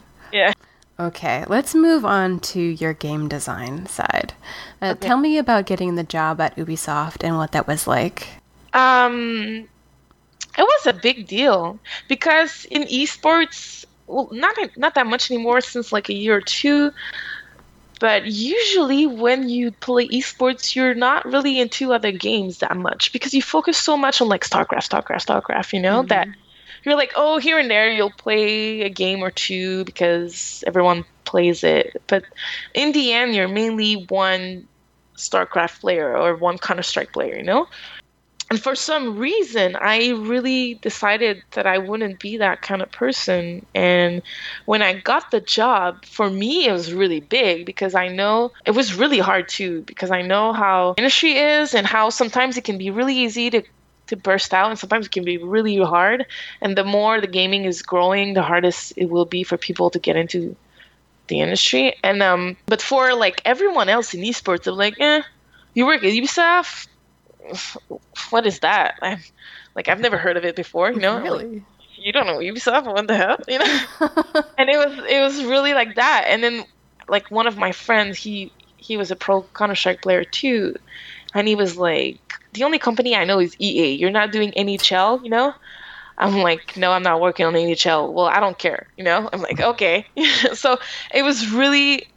Okay, 0.99 1.45
let's 1.49 1.75
move 1.75 2.07
on 2.07 2.41
to 2.41 2.61
your 2.61 2.95
game 2.95 3.29
design 3.29 3.87
side. 3.87 4.33
Uh, 4.81 4.95
okay. 4.97 5.07
Tell 5.07 5.19
me 5.19 5.37
about 5.37 5.67
getting 5.67 5.95
the 5.95 6.05
job 6.05 6.41
at 6.41 6.57
Ubisoft 6.57 7.23
and 7.23 7.37
what 7.37 7.53
that 7.53 7.67
was 7.67 7.87
like. 7.87 8.29
Um, 8.73 9.69
it 10.57 10.63
was 10.63 10.87
a 10.87 10.95
big 10.95 11.27
deal 11.27 11.79
because 12.09 12.65
in 12.71 12.85
esports, 12.85 13.85
well, 14.07 14.29
not 14.33 14.57
not 14.77 14.95
that 14.95 15.07
much 15.07 15.31
anymore 15.31 15.61
since 15.61 15.93
like 15.93 16.09
a 16.09 16.15
year 16.15 16.37
or 16.37 16.41
two. 16.41 16.93
But 17.99 18.27
usually, 18.27 19.07
when 19.07 19.49
you 19.49 19.71
play 19.71 20.07
esports, 20.09 20.75
you're 20.75 20.95
not 20.95 21.25
really 21.25 21.59
into 21.59 21.95
other 21.95 22.13
games 22.13 22.59
that 22.59 22.77
much 22.77 23.11
because 23.13 23.33
you 23.33 23.41
focus 23.41 23.79
so 23.79 23.97
much 23.97 24.21
on 24.21 24.29
like 24.29 24.45
StarCraft, 24.45 24.89
StarCraft, 24.89 25.27
StarCraft. 25.27 25.73
You 25.73 25.81
know 25.81 26.01
mm-hmm. 26.01 26.09
that 26.09 26.29
you're 26.87 26.97
like, 26.97 27.13
oh, 27.17 27.39
here 27.39 27.59
and 27.59 27.71
there 27.71 27.91
you'll 27.91 28.11
play 28.11 28.83
a 28.83 28.89
game 28.89 29.23
or 29.23 29.31
two 29.31 29.85
because 29.85 30.65
everyone 30.67 31.05
plays 31.25 31.63
it. 31.65 32.01
But 32.07 32.25
in 32.75 32.93
the 32.93 33.13
end, 33.13 33.35
you're 33.35 33.49
mainly 33.49 34.07
one 34.09 34.67
StarCraft 35.17 35.81
player 35.81 36.17
or 36.17 36.37
one 36.37 36.59
Counter 36.59 36.83
Strike 36.83 37.13
player, 37.13 37.37
you 37.37 37.43
know? 37.43 37.67
And 38.49 38.63
for 38.63 38.77
some 38.77 39.19
reason, 39.19 39.75
I 39.75 40.11
really 40.11 40.75
decided 40.75 41.43
that 41.53 41.67
I 41.67 41.79
wouldn't 41.79 42.21
be 42.21 42.37
that 42.37 42.63
kind 42.63 42.81
of 42.81 42.93
person. 42.93 43.67
And 43.75 44.23
when 44.67 44.83
I 44.83 45.01
got 45.01 45.33
the 45.33 45.41
job, 45.41 46.05
for 46.05 46.31
me, 46.31 46.69
it 46.69 46.73
was 46.73 46.93
really 46.93 47.19
big 47.19 47.67
because 47.67 47.97
I 47.97 48.07
know 48.07 48.53
it 48.65 48.71
was 48.71 48.95
really 48.95 49.19
hard 49.19 49.49
too, 49.49 49.83
because 49.83 50.13
I 50.13 50.23
know 50.23 50.53
how 50.53 50.95
industry 50.97 51.33
is 51.33 51.75
and 51.75 51.89
how 51.89 52.09
sometimes 52.11 52.57
it 52.57 52.63
can 52.63 52.79
be 52.79 52.89
really 52.89 53.17
easy 53.17 53.51
to 53.51 53.65
to 54.07 54.17
burst 54.17 54.55
out 54.55 54.71
and 54.71 54.79
sometimes 54.79 55.07
it 55.07 55.13
can 55.13 55.25
be 55.25 55.39
really 55.39 55.77
hard 55.79 56.27
and 56.61 56.77
the 56.77 56.85
more 56.85 57.21
the 57.21 57.27
gaming 57.27 57.65
is 57.65 57.83
growing 57.83 58.35
the 58.35 58.43
hardest 58.43 58.93
it 58.97 59.11
will 59.11 59.25
be 59.25 59.43
for 59.43 59.57
people 59.57 59.91
to 59.91 59.99
get 59.99 60.17
into 60.17 60.55
the 61.29 61.41
industry 61.41 61.95
and 62.05 62.23
um 62.23 62.57
but 62.67 62.81
for 62.81 63.15
like 63.15 63.43
everyone 63.45 63.89
else 63.89 64.15
in 64.15 64.21
esports 64.21 64.67
i'm 64.67 64.77
like 64.77 64.95
eh 65.01 65.23
you 65.75 65.85
work 65.85 66.05
at 66.05 66.13
ubisoft 66.13 66.87
what 68.31 68.47
is 68.47 68.61
that? 68.61 68.99
I'm 69.03 69.21
like, 69.75 69.89
I've 69.89 70.01
never 70.01 70.17
heard 70.17 70.37
of 70.37 70.45
it 70.45 70.57
before. 70.57 70.91
You 70.91 71.01
know, 71.01 71.21
really. 71.21 71.47
Like, 71.47 71.63
you 71.97 72.13
don't 72.13 72.27
know 72.27 72.39
Ubisoft? 72.39 72.85
What 72.93 73.07
the 73.07 73.17
hell? 73.17 73.39
You 73.49 73.59
know? 73.59 73.65
and 74.59 74.69
it 74.69 74.77
was 74.77 75.05
it 75.09 75.21
was 75.21 75.45
really 75.45 75.75
like 75.75 75.97
that. 75.97 76.27
And 76.29 76.43
then 76.43 76.65
like 77.09 77.31
one 77.31 77.47
of 77.47 77.57
my 77.57 77.73
friends, 77.73 78.19
he 78.19 78.53
he 78.77 78.97
was 78.97 79.11
a 79.11 79.17
pro 79.17 79.43
Counter 79.55 79.75
Strike 79.75 80.03
player 80.03 80.25
too, 80.25 80.77
and 81.35 81.49
he 81.49 81.55
was 81.55 81.77
like, 81.77 82.21
the 82.57 82.65
only 82.65 82.79
company 82.79 83.15
I 83.15 83.25
know 83.25 83.39
is 83.39 83.57
EA. 83.59 83.95
You're 83.95 84.11
not 84.11 84.33
doing 84.33 84.53
NHL, 84.53 85.23
you 85.23 85.31
know? 85.31 85.55
I'm 86.19 86.39
like, 86.39 86.77
no, 86.77 86.93
I'm 86.93 87.03
not 87.03 87.21
working 87.21 87.47
on 87.47 87.53
NHL. 87.55 88.13
Well, 88.13 88.27
I 88.27 88.41
don't 88.41 88.59
care, 88.59 88.89
you 88.97 89.05
know? 89.05 89.29
I'm 89.33 89.43
like, 89.43 89.61
okay. 89.61 90.07
so 90.55 90.79
it 91.15 91.23
was 91.23 91.51
really 91.51 92.09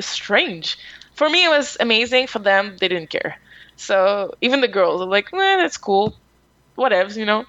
strange. 0.00 0.78
For 1.14 1.28
me, 1.28 1.44
it 1.44 1.50
was 1.50 1.76
amazing. 1.78 2.26
For 2.26 2.38
them, 2.38 2.76
they 2.80 2.88
didn't 2.88 3.10
care. 3.10 3.38
So 3.76 4.34
even 4.40 4.60
the 4.60 4.68
girls 4.68 5.00
are 5.02 5.06
like, 5.06 5.32
eh, 5.32 5.56
that's 5.56 5.76
cool. 5.76 6.16
Whatevs, 6.76 7.16
you 7.16 7.26
know? 7.26 7.44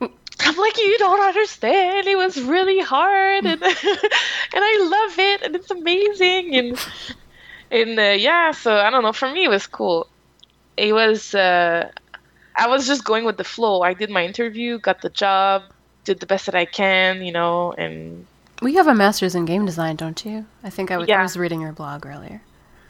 I'm 0.00 0.56
like, 0.56 0.78
you 0.78 0.96
don't 0.98 1.20
understand. 1.20 2.06
It 2.06 2.16
was 2.16 2.40
really 2.40 2.80
hard, 2.80 3.44
and 3.44 3.62
and 3.62 3.72
I 3.72 5.06
love 5.08 5.18
it, 5.18 5.42
and 5.42 5.56
it's 5.56 5.70
amazing, 5.70 6.56
and 6.56 6.88
and 7.70 7.98
uh, 7.98 8.16
yeah. 8.16 8.52
So 8.52 8.76
I 8.76 8.90
don't 8.90 9.02
know. 9.02 9.12
For 9.12 9.30
me, 9.30 9.44
it 9.44 9.50
was 9.50 9.66
cool. 9.66 10.06
It 10.78 10.92
was. 10.92 11.34
Uh, 11.34 11.90
I 12.56 12.66
was 12.66 12.86
just 12.86 13.04
going 13.04 13.24
with 13.24 13.36
the 13.36 13.44
flow. 13.44 13.82
I 13.82 13.94
did 13.94 14.10
my 14.10 14.24
interview, 14.24 14.78
got 14.78 15.00
the 15.00 15.10
job, 15.10 15.62
did 16.04 16.20
the 16.20 16.26
best 16.26 16.46
that 16.46 16.54
I 16.54 16.64
can, 16.64 17.22
you 17.22 17.32
know, 17.32 17.72
and. 17.72 18.26
We 18.60 18.74
have 18.74 18.88
a 18.88 18.94
master's 18.94 19.36
in 19.36 19.44
game 19.44 19.66
design, 19.66 19.94
don't 19.94 20.24
you? 20.24 20.44
I 20.64 20.70
think 20.70 20.90
I 20.90 20.96
was, 20.96 21.08
yeah. 21.08 21.20
I 21.20 21.22
was 21.22 21.36
reading 21.36 21.60
your 21.60 21.70
blog 21.70 22.04
earlier. 22.04 22.42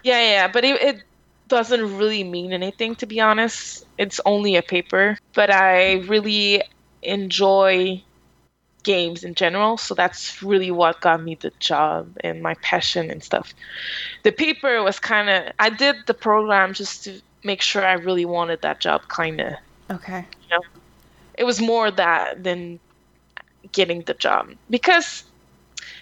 Yeah, 0.02 0.22
yeah, 0.22 0.48
but 0.48 0.64
it, 0.64 0.80
it 0.80 1.02
doesn't 1.48 1.98
really 1.98 2.24
mean 2.24 2.54
anything 2.54 2.94
to 2.96 3.06
be 3.06 3.20
honest. 3.20 3.84
It's 3.98 4.18
only 4.24 4.56
a 4.56 4.62
paper, 4.62 5.18
but 5.34 5.50
I 5.50 5.96
really 6.08 6.62
enjoy 7.02 8.02
games 8.82 9.24
in 9.24 9.34
general. 9.34 9.76
So 9.76 9.94
that's 9.94 10.42
really 10.42 10.70
what 10.70 11.02
got 11.02 11.22
me 11.22 11.34
the 11.34 11.52
job 11.58 12.16
and 12.24 12.42
my 12.42 12.54
passion 12.62 13.10
and 13.10 13.22
stuff. 13.22 13.52
The 14.22 14.32
paper 14.32 14.82
was 14.82 14.98
kind 14.98 15.28
of, 15.28 15.52
I 15.58 15.68
did 15.68 15.96
the 16.06 16.14
program 16.14 16.72
just 16.72 17.04
to 17.04 17.20
make 17.44 17.62
sure 17.62 17.84
I 17.84 17.94
really 17.94 18.24
wanted 18.24 18.62
that 18.62 18.80
job, 18.80 19.02
kind 19.08 19.40
of. 19.40 19.52
Okay. 19.90 20.24
You 20.42 20.56
know? 20.56 20.62
It 21.36 21.44
was 21.44 21.60
more 21.60 21.90
that 21.90 22.42
than 22.42 22.80
getting 23.72 24.02
the 24.02 24.14
job 24.14 24.50
because 24.70 25.24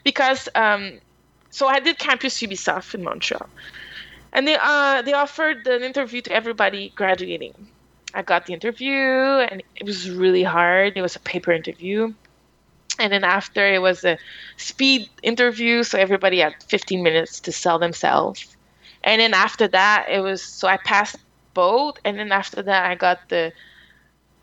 because 0.05 0.49
um 0.55 0.99
so 1.51 1.67
I 1.67 1.81
did 1.81 1.99
campus 1.99 2.39
Ubisoft 2.41 2.95
in 2.95 3.03
Montreal, 3.03 3.49
and 4.33 4.47
they 4.47 4.57
uh 4.61 5.03
they 5.03 5.13
offered 5.13 5.67
an 5.67 5.83
interview 5.83 6.21
to 6.23 6.33
everybody 6.33 6.93
graduating. 6.97 7.55
I 8.15 8.23
got 8.23 8.47
the 8.47 8.55
interview 8.55 8.95
and 8.95 9.63
it 9.75 9.85
was 9.85 10.11
really 10.11 10.43
hard. 10.43 10.97
It 10.97 11.03
was 11.03 11.17
a 11.17 11.21
paper 11.21 11.53
interview. 11.53 12.15
And 12.99 13.13
then 13.13 13.25
after 13.25 13.67
it 13.67 13.83
was 13.83 14.05
a 14.05 14.17
speed 14.57 15.11
interview, 15.23 15.83
so 15.83 15.99
everybody 15.99 16.39
had 16.39 16.55
15 16.63 17.03
minutes 17.03 17.41
to 17.41 17.53
sell 17.53 17.79
themselves. 17.79 18.57
And 19.05 19.21
then 19.21 19.35
after 19.35 19.69
that, 19.69 20.07
it 20.09 20.21
was 20.21 20.43
so 20.43 20.67
I 20.67 20.79
passed 20.79 21.19
both, 21.57 21.99
and 22.05 22.19
then 22.19 22.31
after 22.31 22.63
that, 22.63 22.83
I 22.91 22.95
got 22.95 23.19
the 23.31 23.53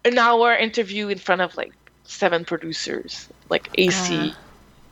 an 0.03 0.17
hour 0.17 0.53
interview 0.55 1.07
in 1.07 1.19
front 1.19 1.41
of 1.41 1.55
like 1.55 1.71
seven 2.03 2.43
producers, 2.43 3.29
like 3.49 3.69
AC, 3.77 4.15
uh. 4.15 4.33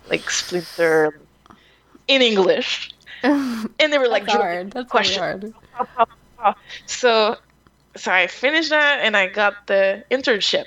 like 0.09 0.29
Splinter, 0.29 1.19
in 2.07 2.21
English, 2.21 2.93
and 3.23 3.89
they 3.91 3.97
were 3.97 4.07
like, 4.07 4.25
That's 4.25 4.37
hard. 4.37 4.71
That's 4.71 4.91
questions. 4.91 5.53
hard. 6.37 6.55
So 6.85 7.37
so 7.95 8.11
I 8.11 8.27
finished 8.27 8.69
that 8.69 8.99
and 9.01 9.17
I 9.17 9.27
got 9.27 9.67
the 9.67 10.03
internship. 10.11 10.65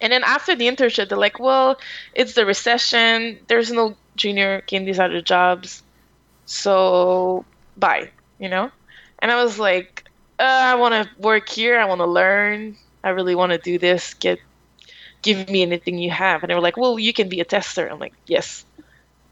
And 0.00 0.12
then 0.12 0.22
after 0.24 0.54
the 0.54 0.66
internship, 0.66 1.08
they're 1.08 1.18
like, 1.18 1.38
well, 1.38 1.78
it's 2.14 2.34
the 2.34 2.46
recession. 2.46 3.38
There's 3.48 3.72
no 3.72 3.96
junior 4.16 4.62
game 4.66 4.84
designer 4.84 5.20
jobs. 5.20 5.82
So 6.46 7.44
bye, 7.76 8.10
you 8.38 8.48
know? 8.48 8.70
And 9.20 9.30
I 9.30 9.42
was 9.42 9.58
like, 9.58 9.97
uh, 10.38 10.42
I 10.42 10.74
want 10.76 10.94
to 10.94 11.22
work 11.22 11.48
here. 11.48 11.78
I 11.78 11.84
want 11.86 12.00
to 12.00 12.06
learn. 12.06 12.76
I 13.02 13.10
really 13.10 13.34
want 13.34 13.52
to 13.52 13.58
do 13.58 13.78
this. 13.78 14.14
Get, 14.14 14.38
give 15.22 15.48
me 15.48 15.62
anything 15.62 15.98
you 15.98 16.10
have. 16.10 16.42
And 16.42 16.50
they 16.50 16.54
were 16.54 16.60
like, 16.60 16.76
well, 16.76 16.98
you 16.98 17.12
can 17.12 17.28
be 17.28 17.40
a 17.40 17.44
tester. 17.44 17.88
I'm 17.88 17.98
like, 17.98 18.14
yes. 18.26 18.64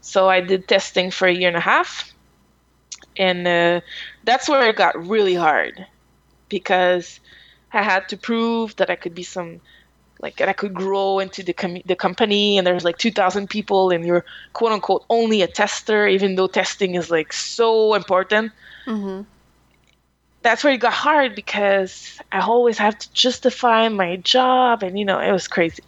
So 0.01 0.29
I 0.29 0.41
did 0.41 0.67
testing 0.67 1.11
for 1.11 1.27
a 1.27 1.33
year 1.33 1.47
and 1.47 1.57
a 1.57 1.61
half. 1.61 2.13
And 3.17 3.47
uh, 3.47 3.81
that's 4.23 4.47
where 4.47 4.69
it 4.69 4.75
got 4.75 5.07
really 5.07 5.35
hard 5.35 5.85
because 6.49 7.19
I 7.73 7.83
had 7.83 8.07
to 8.09 8.17
prove 8.17 8.75
that 8.77 8.89
I 8.89 8.95
could 8.95 9.15
be 9.15 9.23
some 9.23 9.59
like 10.19 10.37
that 10.37 10.49
I 10.49 10.53
could 10.53 10.73
grow 10.73 11.19
into 11.19 11.43
the 11.43 11.53
com- 11.53 11.81
the 11.85 11.95
company 11.95 12.57
and 12.57 12.65
there's 12.65 12.83
like 12.83 12.97
2000 12.97 13.49
people 13.49 13.91
and 13.91 14.03
you're 14.03 14.25
quote 14.53 14.71
unquote 14.71 15.05
only 15.09 15.43
a 15.43 15.47
tester 15.47 16.07
even 16.07 16.35
though 16.35 16.47
testing 16.47 16.95
is 16.95 17.11
like 17.11 17.33
so 17.33 17.93
important. 17.93 18.51
Mm-hmm. 18.85 19.23
That's 20.47 20.63
where 20.63 20.71
it 20.71 20.77
got 20.77 20.93
hard 20.93 21.35
because 21.35 22.21
I 22.31 22.39
always 22.39 22.77
have 22.77 22.97
to 22.97 23.11
justify 23.11 23.89
my 23.89 24.15
job 24.15 24.81
and 24.81 24.97
you 24.97 25.03
know 25.03 25.19
it 25.19 25.33
was 25.33 25.45
crazy. 25.45 25.83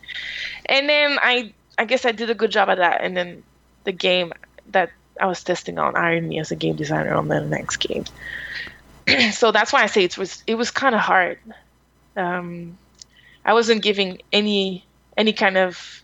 And 0.66 0.90
then 0.90 1.18
I 1.22 1.54
I 1.78 1.86
guess 1.86 2.04
I 2.04 2.12
did 2.12 2.30
a 2.30 2.36
good 2.36 2.52
job 2.52 2.68
at 2.68 2.78
that 2.80 3.00
and 3.00 3.16
then 3.16 3.42
the 3.86 3.94
game 3.94 4.34
that 4.72 4.92
I 5.18 5.28
was 5.28 5.42
testing 5.46 5.80
on 5.80 5.96
hired 5.96 6.26
me 6.26 6.42
as 6.42 6.52
a 6.52 6.58
game 6.58 6.76
designer 6.76 7.14
on 7.14 7.30
the 7.30 7.40
next 7.40 7.78
game. 7.78 8.04
so 9.32 9.54
that's 9.54 9.72
why 9.72 9.82
I 9.82 9.86
say 9.86 10.04
it 10.04 10.18
was 10.18 10.44
it 10.46 10.56
was 10.56 10.72
kind 10.72 10.94
of 10.94 11.00
hard. 11.00 11.40
Um, 12.18 12.78
I 13.46 13.54
wasn't 13.54 13.82
giving 13.82 14.22
any 14.34 14.84
any 15.16 15.32
kind 15.32 15.56
of 15.56 16.04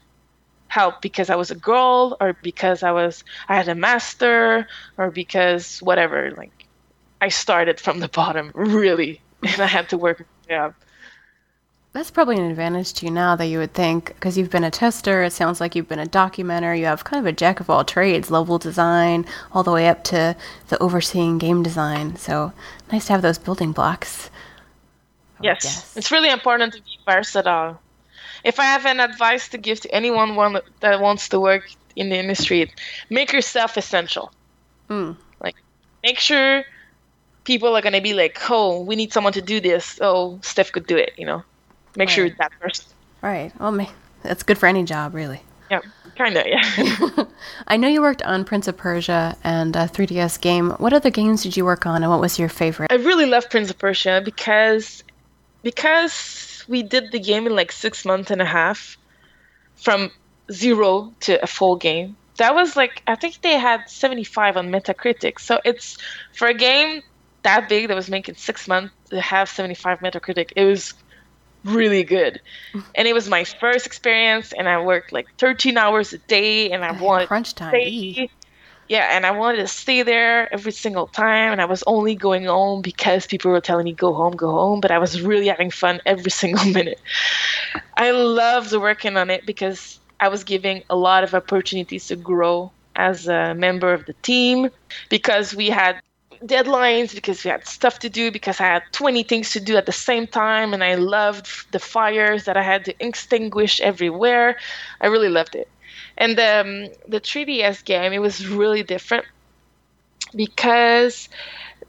help 0.70 1.02
because 1.02 1.30
I 1.30 1.36
was 1.36 1.52
a 1.52 1.56
girl 1.56 2.16
or 2.22 2.38
because 2.42 2.84
I 2.84 2.92
was 2.92 3.26
I 3.50 3.58
had 3.58 3.68
a 3.68 3.76
master 3.76 4.66
or 4.98 5.12
because 5.12 5.80
whatever. 5.80 6.32
Like 6.38 6.55
I 7.26 7.30
started 7.30 7.80
from 7.80 8.02
the 8.02 8.08
bottom 8.08 8.52
really, 8.54 9.20
and 9.42 9.60
I 9.60 9.66
had 9.66 9.90
to 9.90 9.98
work. 9.98 10.28
Yeah. 10.48 10.74
That's 11.92 12.12
probably 12.12 12.36
an 12.36 12.52
advantage 12.52 12.94
to 12.94 13.08
you 13.08 13.12
now 13.12 13.36
that 13.36 13.48
you 13.48 13.58
would 13.58 13.74
think, 13.74 14.10
because 14.10 14.38
you've 14.38 14.52
been 14.52 14.64
a 14.64 14.70
tester, 14.70 15.24
it 15.24 15.34
sounds 15.34 15.60
like 15.60 15.74
you've 15.74 15.90
been 15.90 15.98
a 15.98 16.06
documenter, 16.06 16.78
you 16.78 16.86
have 16.86 17.04
kind 17.04 17.20
of 17.20 17.26
a 17.26 17.32
jack 17.32 17.60
of 17.60 17.68
all 17.68 17.84
trades, 17.84 18.30
level 18.30 18.60
design, 18.60 19.26
all 19.54 19.64
the 19.64 19.72
way 19.72 19.90
up 19.90 20.04
to 20.04 20.36
the 20.68 20.78
overseeing 20.84 21.40
game 21.40 21.64
design. 21.64 22.16
So 22.16 22.54
nice 22.92 23.08
to 23.08 23.14
have 23.14 23.24
those 23.24 23.40
building 23.40 23.72
blocks. 23.72 24.30
Yes, 25.42 25.98
it's 25.98 26.12
really 26.12 26.30
important 26.30 26.74
to 26.74 26.82
be 26.84 27.00
versatile. 27.08 27.82
If 28.44 28.60
I 28.60 28.66
have 28.66 28.86
an 28.86 29.00
advice 29.00 29.50
to 29.50 29.58
give 29.58 29.80
to 29.80 29.92
anyone 29.92 30.36
one 30.36 30.60
that 30.82 31.02
wants 31.02 31.28
to 31.30 31.40
work 31.40 31.72
in 31.96 32.10
the 32.10 32.18
industry, 32.18 32.72
make 33.10 33.34
yourself 33.34 33.78
essential. 33.78 34.32
Mm. 34.92 35.18
Like, 35.42 35.56
make 36.04 36.20
sure 36.20 36.64
people 37.46 37.76
are 37.76 37.82
going 37.82 37.94
to 37.94 38.02
be 38.02 38.14
like, 38.14 38.38
oh, 38.50 38.82
we 38.82 38.96
need 38.96 39.14
someone 39.14 39.34
to 39.34 39.42
do 39.42 39.62
this. 39.62 39.98
Oh, 40.02 40.40
Steph 40.42 40.72
could 40.72 40.86
do 40.86 40.98
it, 40.98 41.14
you 41.18 41.26
know? 41.26 41.44
make 41.96 42.10
right. 42.10 42.16
sure 42.16 42.30
that 42.30 42.52
first. 42.62 42.94
Right. 43.22 43.52
Oh, 43.60 43.76
well, 43.76 43.90
that's 44.24 44.44
good 44.44 44.58
for 44.58 44.68
any 44.68 44.84
job, 44.84 45.14
really. 45.14 45.42
Yeah, 45.72 45.82
kind 46.16 46.38
of. 46.38 46.46
Yeah. 46.46 47.26
I 47.68 47.78
know 47.78 47.88
you 47.88 48.02
worked 48.02 48.22
on 48.22 48.46
Prince 48.46 48.68
of 48.68 48.78
Persia 48.78 49.36
and 49.44 49.76
a 49.76 49.88
3DS 49.88 50.40
game. 50.42 50.72
What 50.72 50.94
other 50.94 51.10
games 51.10 51.44
did 51.44 51.58
you 51.58 51.66
work 51.66 51.86
on, 51.86 52.04
and 52.04 52.12
what 52.12 52.22
was 52.22 52.38
your 52.38 52.50
favorite? 52.50 52.92
I 52.92 52.96
really 52.96 53.26
love 53.26 53.50
Prince 53.50 53.70
of 53.70 53.78
Persia 53.78 54.22
because 54.24 55.04
because 55.64 56.64
we 56.68 56.84
did 56.84 57.12
the 57.12 57.20
game 57.20 57.48
in 57.48 57.56
like 57.56 57.72
six 57.72 58.06
months 58.06 58.30
and 58.30 58.42
a 58.42 58.46
half, 58.46 58.98
from 59.76 60.12
zero 60.52 61.12
to 61.22 61.42
a 61.42 61.48
full 61.48 61.76
game. 61.76 62.16
That 62.38 62.54
was 62.54 62.76
like 62.76 63.02
I 63.08 63.16
think 63.16 63.42
they 63.42 63.58
had 63.58 63.90
75 63.90 64.58
on 64.58 64.70
Metacritic. 64.70 65.40
So 65.40 65.60
it's 65.66 65.98
for 66.34 66.48
a 66.48 66.54
game 66.54 67.02
that 67.46 67.70
big 67.70 67.88
that 67.88 67.96
was 67.96 68.10
making 68.10 68.36
six 68.36 68.68
months 68.68 68.94
to 69.10 69.22
have 69.22 69.48
75 69.48 70.00
Metacritic. 70.00 70.52
It 70.56 70.66
was 70.66 70.94
really 71.64 72.04
good. 72.04 72.42
And 72.98 73.08
it 73.08 73.14
was 73.14 73.30
my 73.30 73.44
first 73.44 73.86
experience, 73.86 74.54
and 74.54 74.70
I 74.70 74.82
worked 74.82 75.12
like 75.12 75.28
13 75.38 75.78
hours 75.78 76.14
a 76.14 76.18
day, 76.18 76.72
and 76.72 76.86
I 76.86 76.92
wanted 76.94 77.28
crunch 77.28 77.54
time. 77.56 77.72
Stay, 77.72 78.30
yeah, 78.88 79.10
and 79.12 79.26
I 79.26 79.32
wanted 79.32 79.58
to 79.58 79.68
stay 79.68 80.02
there 80.04 80.54
every 80.54 80.72
single 80.72 81.08
time, 81.08 81.52
and 81.52 81.62
I 81.62 81.66
was 81.66 81.84
only 81.88 82.16
going 82.16 82.46
home 82.46 82.82
because 82.82 83.26
people 83.28 83.52
were 83.52 83.60
telling 83.60 83.86
me 83.86 83.94
go 83.94 84.14
home, 84.14 84.34
go 84.36 84.52
home. 84.52 84.80
But 84.80 84.92
I 84.92 85.00
was 85.00 85.22
really 85.22 85.48
having 85.48 85.72
fun 85.72 86.00
every 86.06 86.32
single 86.44 86.66
minute. 86.66 87.00
I 87.98 88.12
loved 88.12 88.74
working 88.74 89.18
on 89.18 89.30
it 89.30 89.46
because 89.46 90.00
I 90.20 90.30
was 90.30 90.44
giving 90.44 90.84
a 90.90 90.96
lot 90.96 91.24
of 91.24 91.34
opportunities 91.34 92.08
to 92.08 92.16
grow 92.16 92.72
as 92.96 93.28
a 93.28 93.54
member 93.56 93.94
of 93.94 94.06
the 94.06 94.14
team 94.24 94.70
because 95.10 95.54
we 95.54 95.70
had 95.70 96.00
deadlines 96.44 97.14
because 97.14 97.44
we 97.44 97.50
had 97.50 97.68
stuff 97.68 98.00
to 98.00 98.10
do 98.10 98.32
because 98.32 98.60
I 98.60 98.66
had 98.66 98.84
20 98.92 99.24
things 99.24 99.52
to 99.52 99.60
do 99.60 99.78
at 99.78 99.86
the 99.86 99.92
same 99.92 100.28
time 100.28 100.74
and 100.74 100.84
I 100.84 100.96
loved 100.96 101.72
the 101.72 101.80
fires 101.80 102.46
that 102.46 102.58
I 102.58 102.64
had 102.64 102.86
to 102.86 103.06
extinguish 103.06 103.82
everywhere. 103.82 104.58
I 105.02 105.08
really 105.08 105.30
loved 105.30 105.56
it. 105.56 105.68
And 106.18 106.40
um, 106.40 106.90
the 107.08 107.20
3DS 107.20 107.84
game, 107.84 108.14
it 108.14 108.20
was 108.20 108.48
really 108.48 108.84
different 108.84 109.26
because 110.34 111.30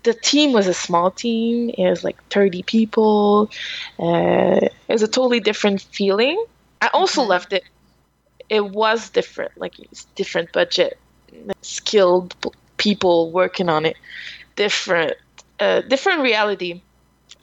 the 0.03 0.15
team 0.15 0.53
was 0.53 0.67
a 0.67 0.75
small 0.75 1.11
team. 1.11 1.71
It 1.71 1.89
was 1.89 2.05
like 2.05 2.23
30 2.29 2.63
people. 2.63 3.51
Uh, 3.99 4.61
it 4.89 4.93
was 4.93 5.03
a 5.03 5.09
totally 5.09 5.41
different 5.41 5.83
feeling. 5.83 6.43
I 6.81 6.89
also 6.93 7.23
okay. 7.23 7.29
loved 7.29 7.53
it. 7.53 7.65
It 8.49 8.65
was 8.65 9.11
different, 9.11 9.59
like 9.59 9.75
different 10.15 10.53
budget, 10.53 10.99
skilled 11.63 12.35
people 12.77 13.33
working 13.33 13.69
on 13.69 13.85
it, 13.85 13.97
different, 14.57 15.15
uh, 15.61 15.83
different 15.83 16.23
reality. 16.23 16.83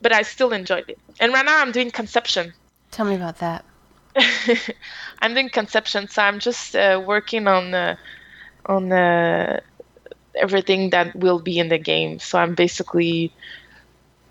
But 0.02 0.14
I 0.14 0.24
still 0.24 0.52
enjoyed 0.52 0.90
it. 0.90 1.00
And 1.20 1.32
right 1.32 1.46
now 1.46 1.62
I'm 1.62 1.72
doing 1.72 1.92
conception. 1.92 2.54
Tell 2.92 3.06
me 3.06 3.16
about 3.16 3.40
that. 3.40 3.64
I'm 5.22 5.34
doing 5.34 5.50
conception, 5.50 6.08
so 6.08 6.22
I'm 6.22 6.40
just 6.40 6.76
uh, 6.76 7.02
working 7.06 7.48
on 7.48 7.72
the 7.72 7.98
on 8.66 8.90
the 8.90 9.62
everything 10.36 10.92
that 10.92 11.16
will 11.16 11.40
be 11.40 11.60
in 11.60 11.70
the 11.70 11.78
game. 11.78 12.20
So 12.20 12.38
I'm 12.38 12.56
basically 12.56 13.32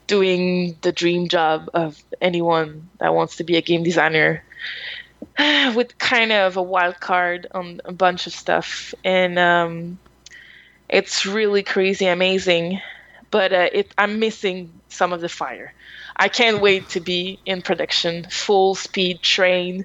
doing 0.07 0.77
the 0.83 0.93
dream 0.93 1.29
job 1.29 1.71
of 1.75 2.03
anyone 2.21 2.89
that 2.99 3.15
wants 3.15 3.37
to 3.37 3.45
be 3.45 3.57
a 3.57 3.63
game 3.63 3.83
designer 3.83 4.45
with 5.75 5.97
kind 5.99 6.33
of 6.33 6.57
a 6.57 6.63
wild 6.63 7.01
card 7.01 7.47
on 7.53 7.81
a 7.85 7.93
bunch 7.93 8.27
of 8.27 8.33
stuff 8.33 8.95
and 9.05 9.39
um, 9.39 9.99
it's 10.93 11.27
really 11.27 11.63
crazy 11.63 12.07
amazing 12.07 12.81
but 13.31 13.53
uh, 13.53 13.69
it, 13.73 13.93
i'm 13.99 14.19
missing 14.21 14.71
some 14.89 15.13
of 15.13 15.21
the 15.21 15.29
fire 15.29 15.73
i 16.17 16.29
can't 16.29 16.61
wait 16.61 16.89
to 16.89 17.01
be 17.01 17.39
in 17.47 17.63
production 17.63 18.25
full 18.31 18.75
speed 18.75 19.21
train 19.23 19.85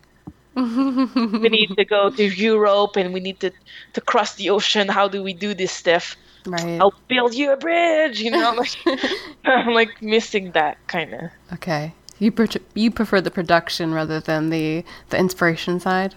we 0.58 1.50
need 1.50 1.70
to 1.78 1.86
go 1.86 2.10
to 2.10 2.24
Europe 2.24 2.96
and 2.96 3.14
we 3.14 3.20
need 3.20 3.40
to, 3.42 3.52
to 3.94 4.02
cross 4.02 4.34
the 4.36 4.50
ocean. 4.50 4.88
How 4.88 5.08
do 5.08 5.22
we 5.22 5.34
do 5.34 5.54
this 5.54 5.72
stuff? 5.72 6.16
Right. 6.48 6.80
I'll 6.82 6.96
build 7.08 7.36
you 7.36 7.52
a 7.52 7.58
bridge. 7.58 8.20
You 8.20 8.32
know, 8.32 8.56
like 8.58 8.76
I'm 9.46 9.76
like 9.76 10.02
missing 10.02 10.54
that 10.54 10.78
kind 10.88 11.14
of. 11.14 11.22
Okay, 11.54 11.94
you 12.18 12.32
per- 12.32 12.48
you 12.74 12.90
prefer 12.90 13.22
the 13.22 13.30
production 13.30 13.94
rather 13.94 14.20
than 14.20 14.50
the 14.50 14.84
the 15.10 15.18
inspiration 15.18 15.80
side. 15.80 16.16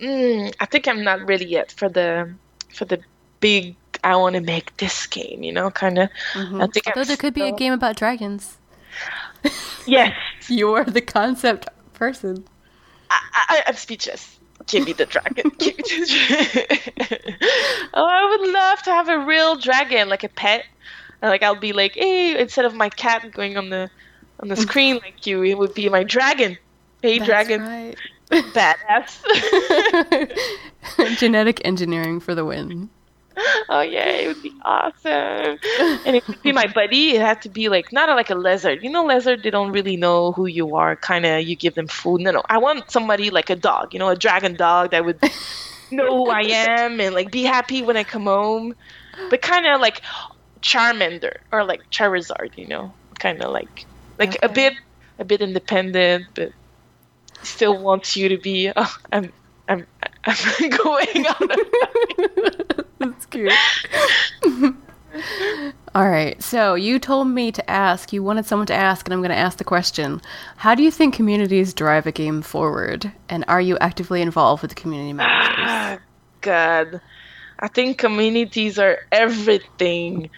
Mm, 0.00 0.52
I 0.58 0.66
think 0.66 0.88
I'm 0.88 1.04
not 1.04 1.24
ready 1.28 1.46
yet 1.46 1.70
for 1.70 1.88
the 1.88 2.34
for 2.74 2.86
the 2.86 2.98
big. 3.42 3.76
I 4.02 4.16
want 4.16 4.34
to 4.36 4.40
make 4.40 4.74
this 4.78 5.06
game. 5.06 5.42
You 5.42 5.52
know, 5.52 5.70
kind 5.70 5.98
of. 5.98 6.08
Mm-hmm. 6.32 6.62
I 6.62 6.66
think. 6.68 6.86
Although 6.86 7.02
I'm 7.02 7.06
there 7.08 7.16
could 7.18 7.34
still... 7.34 7.50
be 7.50 7.54
a 7.54 7.56
game 7.56 7.74
about 7.74 7.96
dragons. 7.96 8.56
Yes. 9.86 10.16
You're 10.48 10.84
the 10.84 11.00
concept 11.00 11.68
person. 11.92 12.44
I, 13.10 13.62
am 13.66 13.74
speechless. 13.74 14.38
Give 14.66 14.86
me 14.86 14.92
the 14.92 15.06
dragon. 15.06 15.50
Give 15.58 15.76
me 15.76 15.82
the 15.82 16.66
dragon. 16.98 17.34
oh, 17.94 18.06
I 18.06 18.36
would 18.36 18.50
love 18.52 18.82
to 18.84 18.90
have 18.90 19.08
a 19.08 19.18
real 19.18 19.56
dragon, 19.56 20.08
like 20.08 20.24
a 20.24 20.28
pet. 20.28 20.64
Like 21.20 21.42
I'll 21.42 21.54
be 21.54 21.72
like, 21.72 21.94
hey, 21.94 22.40
instead 22.40 22.64
of 22.64 22.74
my 22.74 22.88
cat 22.88 23.30
going 23.32 23.56
on 23.56 23.70
the 23.70 23.90
on 24.40 24.48
the 24.48 24.56
screen 24.56 24.96
like 24.96 25.26
you, 25.26 25.44
it 25.44 25.56
would 25.58 25.74
be 25.74 25.88
my 25.88 26.02
dragon. 26.02 26.58
Hey, 27.00 27.18
That's 27.18 27.28
dragon. 27.28 27.62
Right. 27.62 27.96
Badass. 28.30 29.22
Genetic 31.18 31.60
engineering 31.64 32.18
for 32.18 32.34
the 32.34 32.44
win. 32.44 32.88
oh 33.68 33.80
yeah, 33.80 34.08
it 34.08 34.28
would 34.28 34.42
be 34.42 34.52
awesome. 34.62 35.58
and 36.06 36.16
it 36.16 36.26
would 36.26 36.42
be 36.42 36.52
my 36.52 36.66
buddy. 36.66 37.16
It 37.16 37.20
had 37.20 37.42
to 37.42 37.48
be 37.48 37.68
like 37.68 37.92
not 37.92 38.08
like 38.10 38.30
a 38.30 38.34
lizard. 38.34 38.82
You 38.82 38.90
know, 38.90 39.04
lizard 39.04 39.42
they 39.42 39.50
don't 39.50 39.72
really 39.72 39.96
know 39.96 40.32
who 40.32 40.46
you 40.46 40.76
are. 40.76 40.96
Kind 40.96 41.26
of 41.26 41.42
you 41.42 41.56
give 41.56 41.74
them 41.74 41.86
food. 41.86 42.20
No, 42.20 42.30
no. 42.30 42.42
I 42.48 42.58
want 42.58 42.90
somebody 42.90 43.30
like 43.30 43.50
a 43.50 43.56
dog. 43.56 43.92
You 43.92 43.98
know, 43.98 44.08
a 44.08 44.16
dragon 44.16 44.54
dog 44.54 44.90
that 44.90 45.04
would 45.04 45.20
know 45.90 46.24
who 46.24 46.30
I 46.30 46.42
am 46.42 47.00
and 47.00 47.14
like 47.14 47.30
be 47.30 47.42
happy 47.42 47.82
when 47.82 47.96
I 47.96 48.04
come 48.04 48.24
home. 48.24 48.74
But 49.30 49.42
kind 49.42 49.66
of 49.66 49.80
like 49.80 50.02
Charmander 50.60 51.38
or 51.50 51.64
like 51.64 51.90
Charizard. 51.90 52.56
You 52.56 52.68
know, 52.68 52.92
kind 53.18 53.42
of 53.42 53.50
like 53.52 53.86
like 54.18 54.36
okay. 54.36 54.38
a 54.42 54.48
bit 54.48 54.74
a 55.18 55.24
bit 55.24 55.40
independent, 55.40 56.26
but 56.34 56.52
still 57.42 57.76
wants 57.78 58.16
you 58.16 58.28
to 58.28 58.38
be. 58.38 58.72
Oh, 58.74 58.96
I'm 59.12 59.32
I'm 59.68 59.86
I'm 60.24 60.70
going 60.84 61.26
on. 61.26 61.48
That's 62.98 63.26
cute. 63.26 63.52
All 65.94 66.08
right. 66.08 66.42
So 66.42 66.74
you 66.74 66.98
told 66.98 67.28
me 67.28 67.52
to 67.52 67.70
ask, 67.70 68.12
you 68.12 68.22
wanted 68.22 68.46
someone 68.46 68.66
to 68.68 68.74
ask, 68.74 69.06
and 69.06 69.12
I'm 69.12 69.20
going 69.20 69.30
to 69.30 69.36
ask 69.36 69.58
the 69.58 69.64
question 69.64 70.22
How 70.56 70.74
do 70.74 70.82
you 70.82 70.90
think 70.90 71.14
communities 71.14 71.74
drive 71.74 72.06
a 72.06 72.12
game 72.12 72.42
forward? 72.42 73.12
And 73.28 73.44
are 73.48 73.60
you 73.60 73.76
actively 73.78 74.22
involved 74.22 74.62
with 74.62 74.70
the 74.70 74.74
community 74.74 75.12
managers? 75.12 75.56
Ah, 75.58 75.98
God. 76.40 77.00
I 77.58 77.68
think 77.68 77.98
communities 77.98 78.78
are 78.78 78.98
everything. 79.12 80.30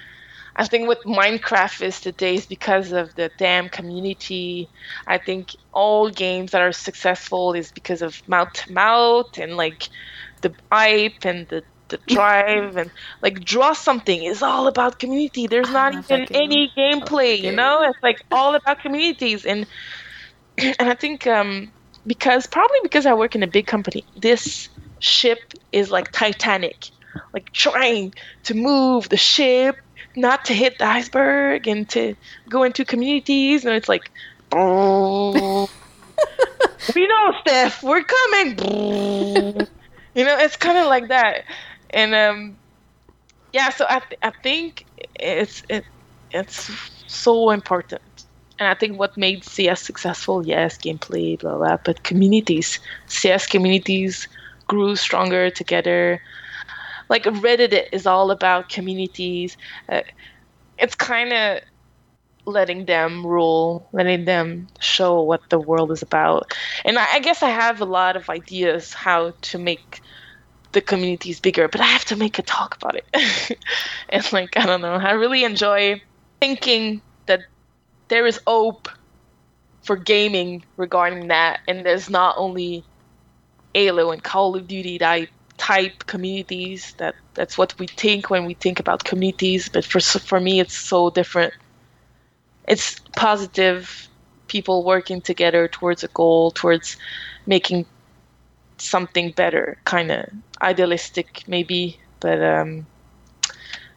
I 0.57 0.67
think 0.67 0.89
what 0.89 0.99
Minecraft 1.07 1.83
is 1.83 2.01
today 2.01 2.35
is 2.35 2.47
because 2.47 2.93
of 2.93 3.15
the 3.15 3.31
damn 3.39 3.69
community. 3.69 4.69
I 5.07 5.19
think 5.19 5.49
all 5.73 6.11
games 6.11 6.53
that 6.53 6.63
are 6.63 6.73
successful 6.73 7.53
is 7.55 7.71
because 7.73 8.03
of 8.03 8.21
mouth 8.27 8.53
to 8.55 8.73
mouth 8.73 9.27
and 9.39 9.57
like 9.57 9.89
the 10.43 10.55
hype 10.71 11.25
and 11.25 11.47
the 11.49 11.63
the 11.89 11.99
drive 12.09 12.77
and 12.77 12.91
like 13.23 13.41
draw 13.45 13.73
something 13.73 14.23
is 14.25 14.43
all 14.43 14.67
about 14.67 14.99
community. 14.99 15.47
There's 15.47 15.71
not 15.71 15.95
even 15.95 16.27
any 16.33 16.71
gameplay, 16.77 17.39
you 17.41 17.53
know? 17.53 17.83
It's 17.83 17.99
like 18.03 18.19
all 18.31 18.55
about 18.55 18.81
communities 18.81 19.45
and 19.45 19.67
and 20.59 20.89
I 20.91 20.95
think 20.95 21.27
um 21.27 21.73
because 22.07 22.47
probably 22.47 22.79
because 22.83 23.07
I 23.07 23.15
work 23.15 23.35
in 23.35 23.43
a 23.43 23.49
big 23.49 23.67
company, 23.67 24.05
this 24.17 24.69
ship 24.99 25.39
is 25.73 25.91
like 25.91 26.11
Titanic. 26.13 26.77
Like 27.33 27.47
trying 27.53 28.13
to 28.45 28.55
move 28.55 29.09
the 29.09 29.17
ship, 29.17 29.77
not 30.17 30.45
to 30.45 30.55
hit 30.55 30.79
the 30.79 30.87
iceberg 30.87 31.67
and 31.67 31.89
to 31.89 32.15
go 32.49 32.63
into 32.63 32.85
communities 32.85 33.65
and 33.65 33.75
it's 33.75 33.89
like 33.89 34.11
oh 34.53 35.69
we 36.95 37.07
know 37.07 37.33
Steph, 37.41 37.83
we're 37.83 38.03
coming. 38.03 38.59
you 40.15 40.25
know, 40.25 40.39
it's 40.39 40.57
kind 40.57 40.79
of 40.79 40.87
like 40.87 41.09
that 41.09 41.45
and 41.91 42.15
um, 42.15 42.57
yeah, 43.55 43.71
so 43.71 43.87
I 43.89 44.01
th- 44.01 44.19
I 44.23 44.33
think 44.43 44.85
it's 45.15 45.63
it 45.69 45.85
it's 46.33 46.71
so 47.07 47.51
important. 47.51 48.03
And 48.59 48.69
I 48.69 48.75
think 48.75 48.99
what 48.99 49.17
made 49.17 49.45
CS 49.45 49.81
successful, 49.81 50.47
yes, 50.47 50.77
gameplay, 50.77 51.39
blah 51.39 51.57
blah, 51.57 51.79
but 51.85 52.03
communities, 52.03 52.81
CS 53.07 53.47
communities 53.47 54.29
grew 54.67 54.97
stronger 54.97 55.51
together. 55.51 56.21
Like 57.09 57.25
Reddit 57.25 57.89
is 57.93 58.07
all 58.07 58.31
about 58.31 58.69
communities. 58.69 59.57
Uh, 59.89 60.03
it's 60.79 60.95
kind 60.95 61.33
of 61.33 61.61
letting 62.47 62.85
them 62.87 63.27
rule, 63.27 63.89
letting 63.93 64.25
them 64.25 64.69
show 64.81 65.23
what 65.23 65.49
the 65.51 65.59
world 65.59 65.91
is 65.93 66.03
about. 66.03 66.53
And 66.85 66.99
I, 66.99 67.07
I 67.15 67.21
guess 67.21 67.43
I 67.43 67.51
have 67.51 67.81
a 67.81 67.85
lot 67.87 68.17
of 68.17 68.29
ideas 68.29 68.93
how 68.93 69.33
to 69.43 69.59
make 69.59 70.01
the 70.73 70.81
community 70.81 71.31
is 71.31 71.41
bigger, 71.41 71.69
but 71.69 71.81
I 71.81 71.87
have 71.87 72.05
to 72.07 72.17
make 72.17 72.39
a 72.39 72.43
talk 72.43 72.77
about 72.77 72.97
it. 72.97 73.59
and 74.09 74.33
like 74.33 74.57
I 74.57 74.67
don't 74.67 74.83
know, 74.83 74.95
I 74.95 75.13
really 75.13 75.45
enjoy 75.45 76.03
thinking 76.41 77.03
that 77.27 77.41
there 78.09 78.27
is 78.27 78.41
hope 78.47 78.89
for 79.83 79.97
gaming 79.97 80.65
regarding 80.77 81.29
that, 81.29 81.61
and 81.69 81.85
there's 81.85 82.11
not 82.11 82.35
only 82.39 82.85
Halo 83.75 84.11
and 84.13 84.23
Call 84.23 84.57
of 84.57 84.67
Duty 84.67 84.99
type 84.99 85.31
type 85.59 86.07
communities 86.07 86.95
that 86.99 87.15
that's 87.35 87.57
what 87.57 87.79
we 87.79 87.87
think 87.87 88.31
when 88.31 88.45
we 88.45 88.55
think 88.55 88.81
about 88.81 89.05
communities, 89.05 89.69
but 89.69 89.85
for 89.85 90.01
for 90.01 90.41
me 90.41 90.61
it's 90.61 90.77
so 90.77 91.11
different. 91.11 91.55
It's 92.67 93.01
positive 93.17 94.09
people 94.49 94.85
working 94.85 95.21
together 95.21 95.69
towards 95.69 96.05
a 96.05 96.09
goal, 96.09 96.51
towards 96.51 96.97
making 97.47 97.87
something 98.79 99.31
better, 99.33 99.79
kind 99.85 100.11
of 100.11 100.29
idealistic 100.63 101.45
maybe, 101.47 101.99
but 102.21 102.43
um, 102.43 102.87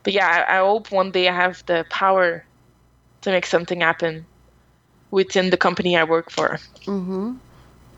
but 0.04 0.14
yeah, 0.14 0.46
I, 0.48 0.58
I, 0.58 0.60
hope 0.60 0.92
one 0.92 1.12
day 1.12 1.28
I 1.28 1.34
have 1.34 1.66
the 1.66 1.86
power 1.90 2.46
to 3.22 3.30
make 3.32 3.46
something 3.46 3.82
happen 3.82 4.26
within 5.12 5.50
the 5.50 5.58
company 5.58 5.98
I 5.98 6.04
work 6.04 6.30
for. 6.30 6.60
Mm-hmm. 6.86 7.36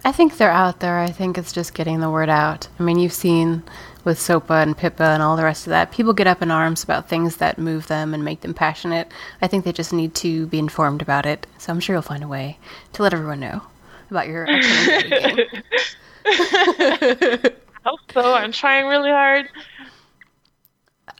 I 0.05 0.11
think 0.11 0.37
they're 0.37 0.49
out 0.49 0.79
there. 0.79 0.99
I 0.99 1.11
think 1.11 1.37
it's 1.37 1.51
just 1.51 1.73
getting 1.73 1.99
the 1.99 2.09
word 2.09 2.29
out. 2.29 2.67
I 2.79 2.83
mean, 2.83 2.99
you've 2.99 3.13
seen 3.13 3.63
with 4.05 4.19
SOPA 4.19 4.63
and 4.63 4.77
PIPA 4.77 5.13
and 5.13 5.21
all 5.21 5.35
the 5.35 5.43
rest 5.43 5.67
of 5.67 5.71
that, 5.71 5.91
people 5.91 6.13
get 6.13 6.27
up 6.27 6.41
in 6.41 6.51
arms 6.51 6.83
about 6.83 7.09
things 7.09 7.37
that 7.37 7.57
move 7.57 7.87
them 7.87 8.13
and 8.13 8.23
make 8.23 8.41
them 8.41 8.53
passionate. 8.53 9.11
I 9.41 9.47
think 9.47 9.65
they 9.65 9.73
just 9.73 9.93
need 9.93 10.15
to 10.15 10.47
be 10.47 10.59
informed 10.59 11.01
about 11.01 11.25
it. 11.25 11.45
So 11.57 11.71
I'm 11.71 11.79
sure 11.79 11.95
you'll 11.95 12.01
find 12.01 12.23
a 12.23 12.27
way 12.27 12.57
to 12.93 13.03
let 13.03 13.13
everyone 13.13 13.41
know 13.41 13.61
about 14.09 14.27
your 14.27 14.45
game. 14.45 14.61
I 16.25 17.51
hope 17.85 17.99
so. 18.13 18.33
I'm 18.33 18.51
trying 18.51 18.87
really 18.87 19.11
hard. 19.11 19.49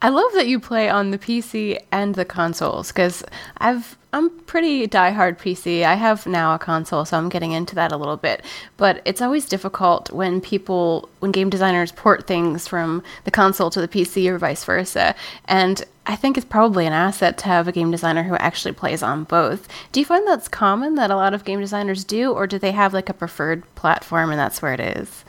I 0.01 0.09
love 0.09 0.31
that 0.33 0.47
you 0.47 0.59
play 0.59 0.89
on 0.89 1.11
the 1.11 1.17
PC 1.17 1.77
and 1.91 2.15
the 2.15 2.23
consoles 2.23 2.87
because 2.87 3.23
I've 3.57 3.97
I'm 4.11 4.31
pretty 4.41 4.87
diehard 4.87 5.37
PC. 5.37 5.83
I 5.83 5.93
have 5.93 6.25
now 6.25 6.55
a 6.55 6.59
console, 6.59 7.05
so 7.05 7.15
I'm 7.15 7.29
getting 7.29 7.51
into 7.51 7.75
that 7.75 7.91
a 7.91 7.97
little 7.97 8.17
bit. 8.17 8.43
But 8.75 9.03
it's 9.05 9.21
always 9.21 9.45
difficult 9.45 10.11
when 10.11 10.41
people, 10.41 11.09
when 11.19 11.31
game 11.31 11.51
designers 11.51 11.91
port 11.91 12.25
things 12.25 12.67
from 12.67 13.03
the 13.25 13.31
console 13.31 13.69
to 13.69 13.79
the 13.79 13.87
PC 13.87 14.27
or 14.27 14.39
vice 14.39 14.63
versa. 14.65 15.13
And 15.45 15.83
I 16.07 16.15
think 16.15 16.37
it's 16.37 16.45
probably 16.45 16.87
an 16.87 16.93
asset 16.93 17.37
to 17.39 17.45
have 17.45 17.67
a 17.67 17.71
game 17.71 17.91
designer 17.91 18.23
who 18.23 18.35
actually 18.37 18.73
plays 18.73 19.03
on 19.03 19.25
both. 19.25 19.67
Do 19.91 19.99
you 19.99 20.07
find 20.07 20.27
that's 20.27 20.47
common 20.47 20.95
that 20.95 21.11
a 21.11 21.15
lot 21.15 21.35
of 21.35 21.45
game 21.45 21.59
designers 21.59 22.03
do, 22.03 22.31
or 22.31 22.47
do 22.47 22.57
they 22.57 22.71
have 22.71 22.95
like 22.95 23.09
a 23.09 23.13
preferred 23.13 23.63
platform 23.75 24.31
and 24.31 24.39
that's 24.39 24.59
where 24.59 24.73
it 24.73 24.79
is? 24.79 25.23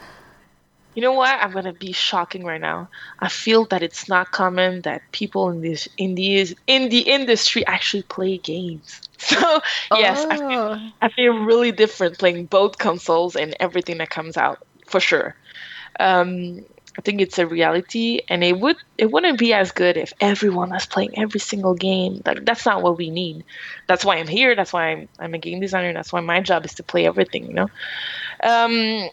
You 0.94 1.02
know 1.02 1.12
what? 1.12 1.38
I'm 1.40 1.52
gonna 1.52 1.72
be 1.72 1.92
shocking 1.92 2.44
right 2.44 2.60
now. 2.60 2.88
I 3.20 3.28
feel 3.28 3.64
that 3.66 3.82
it's 3.82 4.08
not 4.08 4.32
common 4.32 4.82
that 4.82 5.02
people 5.12 5.48
in 5.50 5.60
this 5.60 5.88
in 5.96 6.14
the 6.16 6.56
in 6.66 6.88
the 6.88 7.00
industry 7.00 7.64
actually 7.66 8.02
play 8.04 8.38
games. 8.38 9.00
So 9.20 9.60
yes, 9.92 10.24
oh. 10.24 10.30
I, 10.30 10.36
feel, 10.38 10.48
oh. 10.50 10.90
I 11.02 11.08
feel 11.10 11.34
really 11.44 11.72
different 11.72 12.18
playing 12.18 12.46
both 12.46 12.78
consoles 12.78 13.36
and 13.36 13.54
everything 13.60 13.98
that 13.98 14.08
comes 14.08 14.38
out 14.38 14.66
for 14.86 14.98
sure. 14.98 15.36
Um, 16.00 16.64
I 16.98 17.02
think 17.02 17.20
it's 17.20 17.38
a 17.38 17.46
reality, 17.46 18.20
and 18.28 18.42
it 18.42 18.58
would 18.58 18.76
it 18.98 19.10
wouldn't 19.10 19.38
be 19.38 19.52
as 19.52 19.70
good 19.72 19.96
if 19.96 20.12
everyone 20.20 20.70
was 20.70 20.86
playing 20.86 21.18
every 21.18 21.40
single 21.40 21.74
game. 21.74 22.22
Like 22.26 22.44
that's 22.44 22.66
not 22.66 22.82
what 22.82 22.98
we 22.98 23.10
need. 23.10 23.44
That's 23.86 24.04
why 24.04 24.16
I'm 24.16 24.26
here. 24.26 24.56
That's 24.56 24.72
why 24.72 24.90
I'm 24.90 25.08
I'm 25.18 25.34
a 25.34 25.38
game 25.38 25.60
designer. 25.60 25.88
and 25.88 25.96
That's 25.96 26.12
why 26.12 26.20
my 26.20 26.40
job 26.40 26.64
is 26.64 26.74
to 26.74 26.82
play 26.82 27.06
everything. 27.06 27.46
You 27.46 27.54
know. 27.54 27.68
Um, 28.42 29.10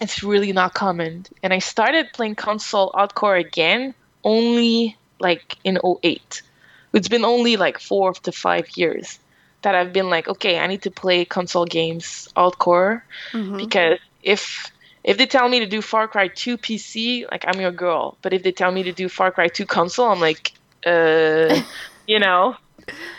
it's 0.00 0.22
really 0.22 0.52
not 0.52 0.74
common. 0.74 1.26
And 1.42 1.52
I 1.52 1.58
started 1.58 2.12
playing 2.12 2.36
console 2.36 2.90
hardcore 2.92 3.38
again 3.38 3.94
only 4.24 4.96
like 5.20 5.56
in 5.64 5.78
08. 5.84 6.42
It's 6.92 7.08
been 7.08 7.24
only 7.24 7.56
like 7.56 7.78
four 7.78 8.12
to 8.14 8.32
five 8.32 8.68
years 8.76 9.18
that 9.62 9.74
I've 9.74 9.92
been 9.92 10.08
like, 10.08 10.28
okay, 10.28 10.58
I 10.58 10.66
need 10.66 10.82
to 10.82 10.90
play 10.90 11.24
console 11.24 11.66
games 11.66 12.28
hardcore 12.36 13.02
mm-hmm. 13.32 13.56
because 13.56 13.98
if 14.22 14.70
if 15.04 15.16
they 15.16 15.26
tell 15.26 15.48
me 15.48 15.60
to 15.60 15.66
do 15.66 15.80
Far 15.80 16.08
Cry 16.08 16.28
2 16.28 16.58
PC, 16.58 17.30
like 17.30 17.44
I'm 17.46 17.60
your 17.60 17.70
girl. 17.70 18.18
But 18.20 18.32
if 18.32 18.42
they 18.42 18.52
tell 18.52 18.70
me 18.70 18.82
to 18.84 18.92
do 18.92 19.08
Far 19.08 19.30
Cry 19.30 19.48
2 19.48 19.64
console, 19.64 20.10
I'm 20.10 20.20
like, 20.20 20.52
uh, 20.84 21.62
you 22.06 22.18
know, 22.18 22.56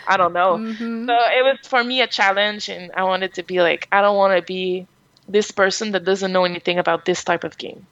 I 0.06 0.16
don't 0.16 0.32
know. 0.32 0.58
Mm-hmm. 0.58 1.06
So 1.06 1.14
it 1.14 1.42
was 1.44 1.58
for 1.66 1.82
me 1.82 2.00
a 2.00 2.06
challenge, 2.06 2.68
and 2.68 2.92
I 2.92 3.04
wanted 3.04 3.34
to 3.34 3.42
be 3.42 3.60
like, 3.60 3.88
I 3.90 4.02
don't 4.02 4.16
want 4.16 4.36
to 4.36 4.42
be 4.42 4.86
this 5.28 5.50
person 5.50 5.92
that 5.92 6.04
doesn't 6.04 6.32
know 6.32 6.44
anything 6.44 6.78
about 6.78 7.04
this 7.04 7.24
type 7.24 7.44
of 7.44 7.58
game. 7.58 7.86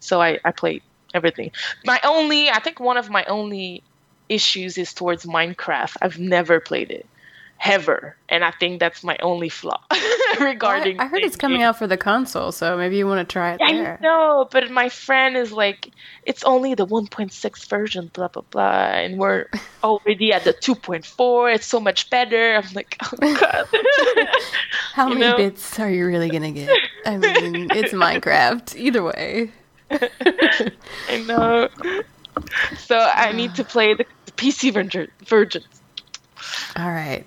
So 0.00 0.20
I, 0.20 0.38
I 0.44 0.52
played 0.52 0.82
everything. 1.14 1.50
My 1.84 2.00
only, 2.04 2.50
I 2.50 2.60
think 2.60 2.80
one 2.80 2.96
of 2.96 3.10
my 3.10 3.24
only 3.24 3.82
issues 4.28 4.78
is 4.78 4.94
towards 4.94 5.26
Minecraft. 5.26 5.96
I've 6.00 6.18
never 6.18 6.60
played 6.60 6.90
it 6.90 7.06
ever, 7.64 8.16
and 8.28 8.44
I 8.44 8.50
think 8.52 8.80
that's 8.80 9.04
my 9.04 9.16
only 9.22 9.48
flaw 9.48 9.80
regarding. 10.40 10.96
Well, 10.96 11.06
I, 11.06 11.08
I, 11.08 11.10
heard 11.10 11.22
it's 11.22 11.36
coming 11.36 11.62
out 11.62 11.78
for 11.78 11.86
the 11.86 11.96
console, 11.96 12.52
so 12.52 12.76
maybe 12.76 12.96
you 12.96 13.06
want 13.06 13.26
to 13.26 13.32
try 13.32 13.52
it 13.52 13.60
there. 13.66 13.98
I 14.00 14.02
know, 14.02 14.48
but 14.50 14.70
my 14.70 14.88
friend 14.88 15.36
is 15.36 15.52
like, 15.52 15.90
it's 16.24 16.42
only 16.44 16.74
the 16.74 16.86
1.6 16.86 17.68
version, 17.68 18.10
blah 18.12 18.28
blah 18.28 18.42
blah, 18.50 18.90
and 18.92 19.18
we're 19.18 19.46
already 19.84 20.32
at 20.32 20.44
the 20.44 20.52
2.4. 20.54 21.54
It's 21.54 21.66
so 21.66 21.80
much 21.80 22.10
better. 22.10 22.56
I'm 22.56 22.72
like, 22.74 22.96
oh 23.00 23.16
god. 23.40 23.68
How 24.94 25.08
you 25.08 25.14
many 25.14 25.30
know? 25.30 25.36
bits 25.36 25.78
are 25.78 25.90
you 25.90 26.06
really 26.06 26.30
gonna 26.30 26.52
get? 26.52 26.70
I 27.04 27.16
mean, 27.16 27.68
it's 27.72 27.92
Minecraft. 27.92 28.76
Either 28.76 29.02
way. 29.02 29.52
I 29.90 31.24
know. 31.26 31.68
So 32.78 32.98
I 32.98 33.32
need 33.32 33.54
to 33.56 33.64
play 33.74 33.94
the 33.94 34.04
PC 34.32 34.72
version. 35.26 35.62
All 36.76 36.90
right. 36.90 37.24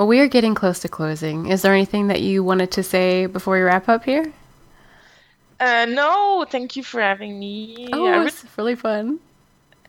Well, 0.00 0.08
we 0.08 0.20
are 0.20 0.28
getting 0.28 0.54
close 0.54 0.78
to 0.78 0.88
closing. 0.88 1.48
Is 1.48 1.60
there 1.60 1.74
anything 1.74 2.06
that 2.06 2.22
you 2.22 2.42
wanted 2.42 2.70
to 2.70 2.82
say 2.82 3.26
before 3.26 3.56
we 3.56 3.60
wrap 3.60 3.86
up 3.86 4.02
here? 4.02 4.32
Uh, 5.60 5.84
no, 5.90 6.46
thank 6.48 6.74
you 6.74 6.82
for 6.82 7.02
having 7.02 7.38
me. 7.38 7.86
Oh, 7.92 8.10
it 8.10 8.24
was 8.24 8.42
really 8.56 8.76
fun. 8.76 9.20